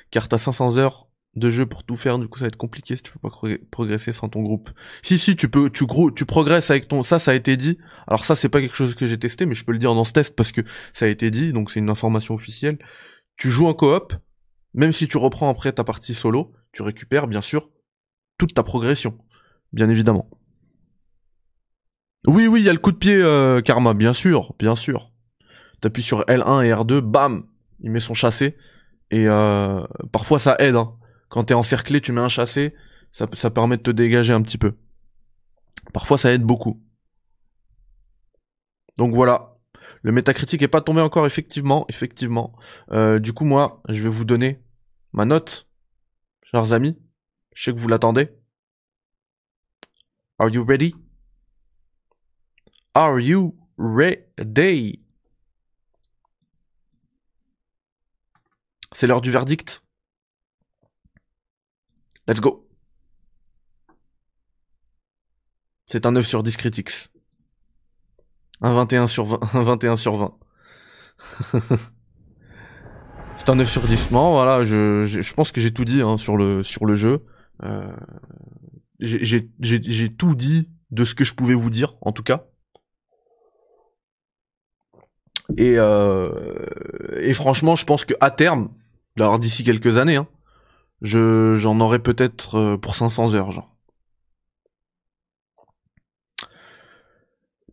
car 0.10 0.27
t'as 0.27 0.38
500 0.38 0.77
heures 0.77 1.07
de 1.36 1.50
jeu 1.50 1.65
pour 1.65 1.84
tout 1.84 1.96
faire, 1.96 2.20
du 2.20 2.28
coup 2.28 2.39
ça 2.39 2.46
va 2.46 2.48
être 2.48 2.58
compliqué 2.58 2.96
si 2.98 3.04
tu 3.04 3.12
peux 3.13 3.20
pas 3.20 3.32
progresser 3.72 4.12
sans 4.12 4.28
ton 4.28 4.41
groupe. 4.41 4.70
Si 5.02 5.17
si, 5.17 5.36
tu 5.36 5.50
peux, 5.50 5.70
tu 5.70 5.86
gros, 5.86 6.12
tu 6.12 6.26
progresses 6.26 6.70
avec 6.72 6.88
ton, 6.88 7.04
ça 7.04 7.20
ça 7.20 7.32
a 7.32 7.34
été 7.36 7.56
dit. 7.56 7.78
Alors 8.08 8.26
ça 8.26 8.36
c'est 8.36 8.50
pas 8.50 8.60
quelque 8.60 8.76
chose 8.76 8.96
que 8.96 9.08
j'ai 9.08 9.17
testé, 9.17 9.46
mais 9.46 9.54
je 9.54 9.63
peux 9.63 9.72
le 9.72 9.78
dire 9.78 9.96
dans 9.96 10.04
ce 10.04 10.13
test 10.13 10.36
parce 10.36 10.52
que 10.52 10.62
ça 10.94 11.06
a 11.06 11.08
été 11.08 11.32
dit, 11.32 11.54
donc 11.54 11.72
c'est 11.72 11.80
une 11.80 11.89
information 11.89 12.36
officielle. 12.36 12.80
Tu 13.38 13.50
joues 13.50 13.67
en 13.67 13.74
coop, 13.74 14.13
même 14.74 14.91
si 14.91 15.08
tu 15.08 15.17
reprends 15.17 15.50
après 15.50 15.72
ta 15.72 15.84
partie 15.84 16.13
solo, 16.13 16.54
tu 16.74 16.82
récupères 16.82 17.28
bien 17.28 17.41
sûr 17.41 17.70
toute 18.38 18.54
ta 18.54 18.63
progression, 18.63 19.17
bien 19.72 19.89
évidemment. 19.89 20.30
Oui 22.28 22.48
oui, 22.48 22.60
il 22.60 22.65
y 22.65 22.70
a 22.70 22.74
le 22.74 22.80
coup 22.80 22.91
de 22.91 22.98
pied 22.98 23.15
euh, 23.15 23.62
Karma, 23.62 23.94
bien 23.94 24.13
sûr, 24.13 24.54
bien 24.60 24.76
sûr. 24.76 25.12
T'appuies 25.80 26.04
sur 26.04 26.22
L1 26.26 26.63
et 26.63 26.72
R2, 26.72 27.00
bam, 27.00 27.46
il 27.80 27.89
met 27.89 28.00
son 28.00 28.13
chassé 28.13 28.58
et 29.10 29.28
euh, 29.28 29.82
parfois 30.12 30.38
ça 30.38 30.56
aide. 30.60 30.76
Hein. 30.76 30.94
Quand 31.32 31.46
t'es 31.46 31.54
encerclé, 31.54 32.02
tu 32.02 32.12
mets 32.12 32.20
un 32.20 32.28
chassé, 32.28 32.76
ça, 33.13 33.26
permet 33.50 33.78
de 33.78 33.84
te 33.84 33.89
dégager 33.89 34.34
un 34.34 34.41
petit 34.41 34.58
peu. 34.58 34.76
Parfois 35.94 36.17
ça 36.17 36.34
aide 36.34 36.44
beaucoup. 36.44 36.84
Donc 38.98 39.13
voilà. 39.15 39.58
Le 40.02 40.12
métacritique 40.12 40.62
est 40.62 40.67
pas 40.67 40.82
tombé 40.82 41.00
encore, 41.00 41.26
effectivement, 41.26 41.86
effectivement. 41.88 42.54
Euh, 42.91 43.20
du 43.20 43.32
coup, 43.32 43.46
moi, 43.46 43.82
je 43.88 44.04
vais 44.04 44.10
vous 44.10 44.26
donner 44.26 44.62
ma 45.13 45.24
note, 45.24 45.70
chers 46.52 46.74
amis. 46.74 47.00
Je 47.54 47.63
sais 47.63 47.74
que 47.74 47.80
vous 47.80 47.88
l'attendez. 47.88 48.30
Are 50.38 50.50
you 50.50 50.65
ready? 50.65 50.94
Are 52.94 53.22
you 53.22 53.56
ready? 53.78 55.06
C'est 58.91 59.08
l'heure 59.08 59.22
du 59.22 59.32
verdict. 59.32 59.82
Let's 62.27 62.39
go. 62.39 62.67
C'est 65.86 66.05
un 66.05 66.12
9 66.12 66.25
sur 66.25 66.43
10 66.43 66.57
critiques. 66.57 66.91
Un 68.62 68.73
21 68.73 69.07
sur 69.07 69.25
20. 69.25 69.55
Un 69.55 69.63
21 69.63 69.95
sur 69.95 70.15
20. 70.15 70.38
C'est 73.36 73.49
un 73.49 73.55
9 73.55 73.69
sur 73.69 73.81
10. 73.81 74.12
Non, 74.12 74.31
voilà, 74.31 74.63
je, 74.63 75.05
je, 75.05 75.34
pense 75.34 75.51
que 75.51 75.60
j'ai 75.60 75.73
tout 75.73 75.86
dit 75.86 76.01
hein, 76.01 76.17
sur, 76.17 76.38
le, 76.38 76.63
sur 76.63 76.86
le 76.86 76.95
jeu. 76.95 77.25
Euh, 77.63 77.91
j'ai 78.99 80.13
tout 80.15 80.36
dit 80.36 80.69
de 80.91 81.03
ce 81.03 81.15
que 81.15 81.23
je 81.23 81.34
pouvais 81.34 81.55
vous 81.55 81.69
dire, 81.69 81.95
en 82.01 82.12
tout 82.12 82.23
cas. 82.23 82.45
Et, 85.57 85.75
euh, 85.77 86.65
et 87.19 87.34
franchement, 87.34 87.75
je 87.75 87.86
pense 87.86 88.05
que 88.05 88.13
à 88.19 88.31
terme, 88.31 88.69
alors 89.17 89.39
d'ici 89.39 89.63
quelques 89.63 89.97
années, 89.97 90.17
hein, 90.17 90.27
je 91.02 91.56
j'en 91.56 91.80
aurai 91.80 92.00
peut-être 92.00 92.56
euh, 92.56 92.78
pour 92.78 92.96
500 92.96 93.36
heures, 93.36 93.52
genre. 93.52 93.76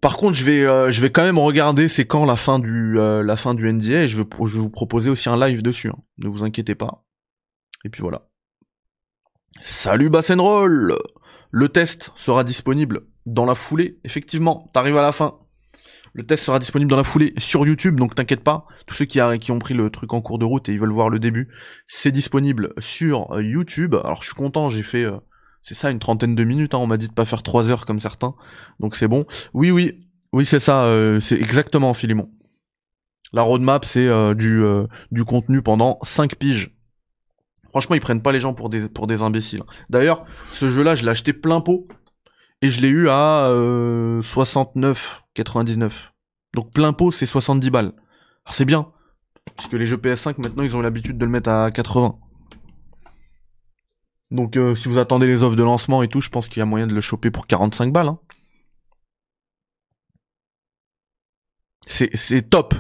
Par 0.01 0.17
contre, 0.17 0.35
je 0.35 0.45
vais 0.45 0.65
euh, 0.65 0.91
je 0.91 1.01
vais 1.01 1.11
quand 1.11 1.25
même 1.25 1.39
regarder 1.39 1.89
c'est 1.89 2.07
quand 2.07 2.25
la 2.25 2.37
fin 2.37 2.59
du 2.59 2.99
euh, 2.99 3.23
la 3.25 3.37
fin 3.37 3.55
du 3.55 3.71
NDA 3.73 4.03
et 4.03 4.09
je 4.09 4.17
vais 4.17 4.25
je 4.47 4.57
vais 4.57 4.61
vous 4.61 4.71
proposer 4.71 5.11
aussi 5.11 5.29
un 5.29 5.39
live 5.39 5.63
dessus. 5.63 5.89
Hein. 5.89 5.99
Ne 6.19 6.29
vous 6.29 6.45
inquiétez 6.45 6.75
pas. 6.75 7.05
Et 7.85 7.89
puis 7.89 8.01
voilà. 8.01 8.29
Salut 9.61 10.11
Roll 10.39 10.97
Le 11.51 11.69
test 11.69 12.13
sera 12.15 12.45
disponible 12.45 13.07
dans 13.27 13.45
la 13.45 13.57
foulée. 13.57 13.99
Effectivement, 14.05 14.69
t'arrives 14.73 14.99
à 14.99 15.03
la 15.03 15.13
fin. 15.13 15.39
Le 16.19 16.27
test 16.27 16.43
sera 16.43 16.59
disponible 16.59 16.91
dans 16.91 16.97
la 16.97 17.05
foulée 17.05 17.33
sur 17.39 17.65
YouTube, 17.65 17.95
donc 17.95 18.17
t'inquiète 18.17 18.43
pas. 18.43 18.67
Tous 18.89 18.95
ceux 18.95 19.05
qui, 19.05 19.21
ont 19.23 19.59
pris 19.61 19.73
le 19.73 19.89
truc 19.89 20.13
en 20.13 20.21
cours 20.21 20.41
de 20.41 20.45
route 20.45 20.69
et 20.69 20.73
ils 20.73 20.81
veulent 20.81 20.91
voir 20.91 21.11
le 21.11 21.21
début, 21.21 21.49
c'est 21.87 22.11
disponible 22.11 22.73
sur 22.79 23.31
euh, 23.31 23.41
YouTube. 23.41 23.95
Alors 23.95 24.23
je 24.23 24.27
suis 24.27 24.35
content, 24.35 24.69
j'ai 24.69 24.83
fait, 24.83 25.05
euh, 25.05 25.19
c'est 25.63 25.77
ça, 25.77 25.93
une 25.93 26.01
trentaine 26.01 26.35
de 26.35 26.43
minutes. 26.43 26.75
Hein. 26.75 26.79
On 26.79 26.89
m'a 26.89 26.97
dit 26.97 27.07
de 27.07 27.13
pas 27.13 27.25
faire 27.25 27.45
trois 27.45 27.71
heures 27.71 27.87
comme 27.87 28.01
certains, 28.01 28.35
donc 28.81 28.97
c'est 28.97 29.07
bon. 29.07 29.27
Oui, 29.55 29.71
oui, 29.71 30.09
oui, 30.33 30.45
c'est 30.45 30.59
ça. 30.59 30.87
Euh, 30.87 31.21
c'est 31.21 31.37
exactement 31.37 31.95
Philemon. 31.95 32.29
La 33.33 33.43
roadmap, 33.43 33.85
c'est 33.85 34.09
du 34.35 34.65
du 35.13 35.25
contenu 35.25 35.63
pendant 35.63 36.01
5 36.03 36.35
piges. 36.35 36.75
Franchement, 37.71 37.95
ils 37.95 38.01
prennent 38.01 38.23
pas 38.23 38.33
les 38.33 38.41
gens 38.41 38.55
pour 38.55 38.71
des 38.71 38.89
pour 38.89 39.07
des 39.07 39.23
imbéciles. 39.23 39.63
D'ailleurs, 39.89 40.25
ce 40.53 40.69
jeu-là, 40.69 40.97
je 40.97 41.05
l'ai 41.05 41.11
acheté 41.11 41.33
plein 41.33 41.61
pot 41.61 41.87
et 42.63 42.71
je 42.71 42.81
l'ai 42.81 42.89
eu 42.89 43.09
à 43.09 43.49
69,99. 44.21 45.93
Donc 46.55 46.73
plein 46.73 46.93
pot, 46.93 47.11
c'est 47.11 47.27
70 47.27 47.71
balles. 47.71 47.93
Alors 48.45 48.55
c'est 48.55 48.65
bien, 48.65 48.91
parce 49.57 49.69
que 49.69 49.77
les 49.77 49.87
jeux 49.87 49.97
PS5 49.97 50.41
maintenant 50.41 50.65
ils 50.65 50.77
ont 50.77 50.81
l'habitude 50.81 51.19
de 51.19 51.25
le 51.25 51.31
mettre 51.31 51.51
à 51.51 51.71
80. 51.71 52.19
Donc 54.31 54.57
euh, 54.57 54.75
si 54.75 54.89
vous 54.89 54.99
attendez 54.99 55.27
les 55.27 55.43
offres 55.43 55.57
de 55.57 55.63
lancement 55.63 56.03
et 56.03 56.09
tout, 56.09 56.21
je 56.21 56.29
pense 56.29 56.49
qu'il 56.49 56.61
y 56.61 56.63
a 56.63 56.67
moyen 56.67 56.87
de 56.87 56.95
le 56.95 57.01
choper 57.01 57.31
pour 57.31 57.47
45 57.47 57.93
balles. 57.93 58.09
Hein. 58.09 58.19
C'est 61.87 62.11
c'est 62.15 62.43
top. 62.43 62.75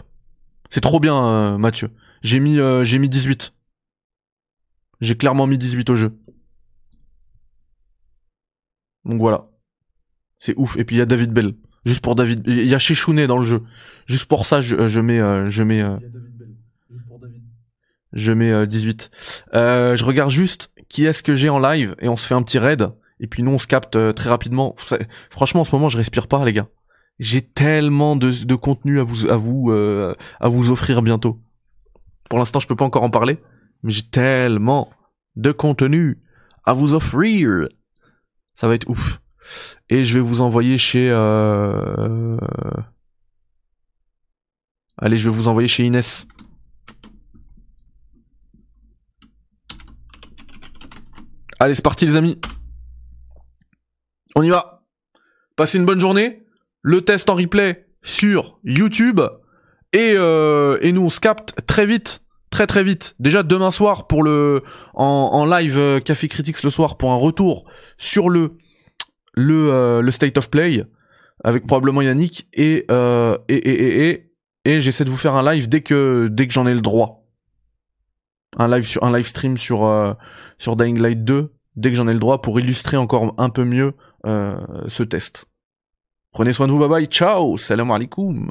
C'est 0.70 0.82
trop 0.82 1.00
bien, 1.00 1.16
euh, 1.26 1.58
Mathieu. 1.58 1.90
J'ai 2.22 2.40
mis 2.40 2.58
euh, 2.58 2.84
j'ai 2.84 2.98
mis 2.98 3.08
18. 3.08 3.54
J'ai 5.00 5.16
clairement 5.16 5.46
mis 5.46 5.58
18 5.58 5.88
au 5.90 5.96
jeu. 5.96 6.18
Donc 9.04 9.20
voilà. 9.20 9.47
C'est 10.38 10.54
ouf. 10.56 10.76
Et 10.76 10.84
puis 10.84 10.96
il 10.96 10.98
y 10.98 11.02
a 11.02 11.06
David 11.06 11.32
Bell. 11.32 11.54
Juste 11.84 12.00
pour 12.00 12.14
David. 12.14 12.42
Il 12.46 12.66
y 12.66 12.74
a 12.74 12.78
Chechounet 12.78 13.26
dans 13.26 13.38
le 13.38 13.46
jeu. 13.46 13.62
Juste 14.06 14.26
pour 14.26 14.46
ça, 14.46 14.60
je, 14.60 14.86
je 14.86 15.00
mets, 15.00 15.20
euh, 15.20 15.48
je 15.48 15.62
mets, 15.62 15.82
euh, 15.82 15.96
je 18.12 18.32
mets 18.32 18.66
18. 18.66 19.10
Euh, 19.54 19.96
je 19.96 20.04
regarde 20.04 20.30
juste 20.30 20.72
qui 20.88 21.06
est-ce 21.06 21.22
que 21.22 21.34
j'ai 21.34 21.48
en 21.48 21.58
live 21.58 21.94
et 22.00 22.08
on 22.08 22.16
se 22.16 22.26
fait 22.26 22.34
un 22.34 22.42
petit 22.42 22.58
raid. 22.58 22.88
Et 23.20 23.26
puis 23.26 23.42
nous, 23.42 23.50
on 23.50 23.58
se 23.58 23.66
capte 23.66 23.98
très 24.14 24.30
rapidement. 24.30 24.74
Franchement, 25.30 25.62
en 25.62 25.64
ce 25.64 25.74
moment, 25.74 25.88
je 25.88 25.96
respire 25.96 26.28
pas, 26.28 26.44
les 26.44 26.52
gars. 26.52 26.68
J'ai 27.18 27.42
tellement 27.42 28.14
de, 28.14 28.30
de 28.30 28.54
contenu 28.54 29.00
à 29.00 29.02
vous, 29.02 29.28
à 29.28 29.36
vous, 29.36 29.72
à 29.72 30.48
vous 30.48 30.70
offrir 30.70 31.02
bientôt. 31.02 31.40
Pour 32.30 32.38
l'instant, 32.38 32.60
je 32.60 32.68
peux 32.68 32.76
pas 32.76 32.84
encore 32.84 33.02
en 33.02 33.10
parler, 33.10 33.38
mais 33.82 33.90
j'ai 33.90 34.02
tellement 34.02 34.90
de 35.36 35.52
contenu 35.52 36.18
à 36.64 36.74
vous 36.74 36.94
offrir. 36.94 37.68
Ça 38.54 38.68
va 38.68 38.74
être 38.74 38.88
ouf. 38.88 39.20
Et 39.88 40.04
je 40.04 40.14
vais 40.14 40.20
vous 40.20 40.40
envoyer 40.40 40.78
chez... 40.78 41.10
Euh... 41.10 42.36
Allez, 44.96 45.16
je 45.16 45.28
vais 45.28 45.34
vous 45.34 45.48
envoyer 45.48 45.68
chez 45.68 45.84
Inès. 45.84 46.26
Allez, 51.60 51.74
c'est 51.74 51.82
parti 51.82 52.06
les 52.06 52.16
amis. 52.16 52.40
On 54.34 54.42
y 54.42 54.50
va. 54.50 54.84
Passez 55.56 55.78
une 55.78 55.86
bonne 55.86 56.00
journée. 56.00 56.44
Le 56.82 57.02
test 57.02 57.30
en 57.30 57.34
replay 57.34 57.88
sur 58.02 58.60
YouTube. 58.62 59.20
Et, 59.92 60.12
euh, 60.14 60.78
nous, 60.92 61.02
on 61.02 61.10
se 61.10 61.20
capte 61.20 61.54
très 61.66 61.86
vite. 61.86 62.22
Très 62.50 62.66
très 62.66 62.82
vite. 62.82 63.14
Déjà 63.18 63.42
demain 63.42 63.70
soir 63.70 64.06
pour 64.06 64.22
le 64.22 64.62
en, 64.94 65.04
en 65.04 65.44
live 65.44 65.78
euh, 65.78 66.00
Café 66.00 66.28
Critics 66.28 66.62
le 66.62 66.70
soir 66.70 66.96
pour 66.96 67.12
un 67.12 67.16
retour 67.16 67.70
sur 67.98 68.30
le 68.30 68.56
le, 69.38 69.72
euh, 69.72 70.02
le 70.02 70.10
state 70.10 70.36
of 70.36 70.50
play 70.50 70.84
avec 71.44 71.66
probablement 71.66 72.02
Yannick 72.02 72.48
et 72.52 72.84
euh, 72.90 73.38
et 73.48 73.56
et 73.56 74.10
et, 74.10 74.32
et, 74.64 74.80
j'essaie 74.80 75.04
de 75.04 75.10
vous 75.10 75.16
faire 75.16 75.34
un 75.34 75.48
live 75.52 75.68
dès 75.68 75.82
que 75.82 76.28
dès 76.30 76.48
que 76.48 76.52
j'en 76.52 76.66
ai 76.66 76.74
le 76.74 76.80
droit. 76.80 77.24
Un 78.56 78.66
live 78.68 78.84
sur 78.84 79.04
un 79.04 79.16
live 79.16 79.26
stream 79.26 79.56
sur 79.56 79.84
euh, 79.84 80.14
sur 80.58 80.74
Dying 80.74 81.00
Light 81.00 81.24
2 81.24 81.52
dès 81.76 81.90
que 81.90 81.96
j'en 81.96 82.08
ai 82.08 82.12
le 82.12 82.18
droit 82.18 82.42
pour 82.42 82.58
illustrer 82.58 82.96
encore 82.96 83.34
un 83.38 83.50
peu 83.50 83.64
mieux 83.64 83.94
ce 84.24 85.02
test. 85.04 85.46
Prenez 86.32 86.52
soin 86.52 86.66
de 86.66 86.72
vous, 86.72 86.78
bye 86.78 86.88
bye, 86.88 87.06
ciao, 87.06 87.56
salam 87.56 87.90
alaikum. 87.92 88.50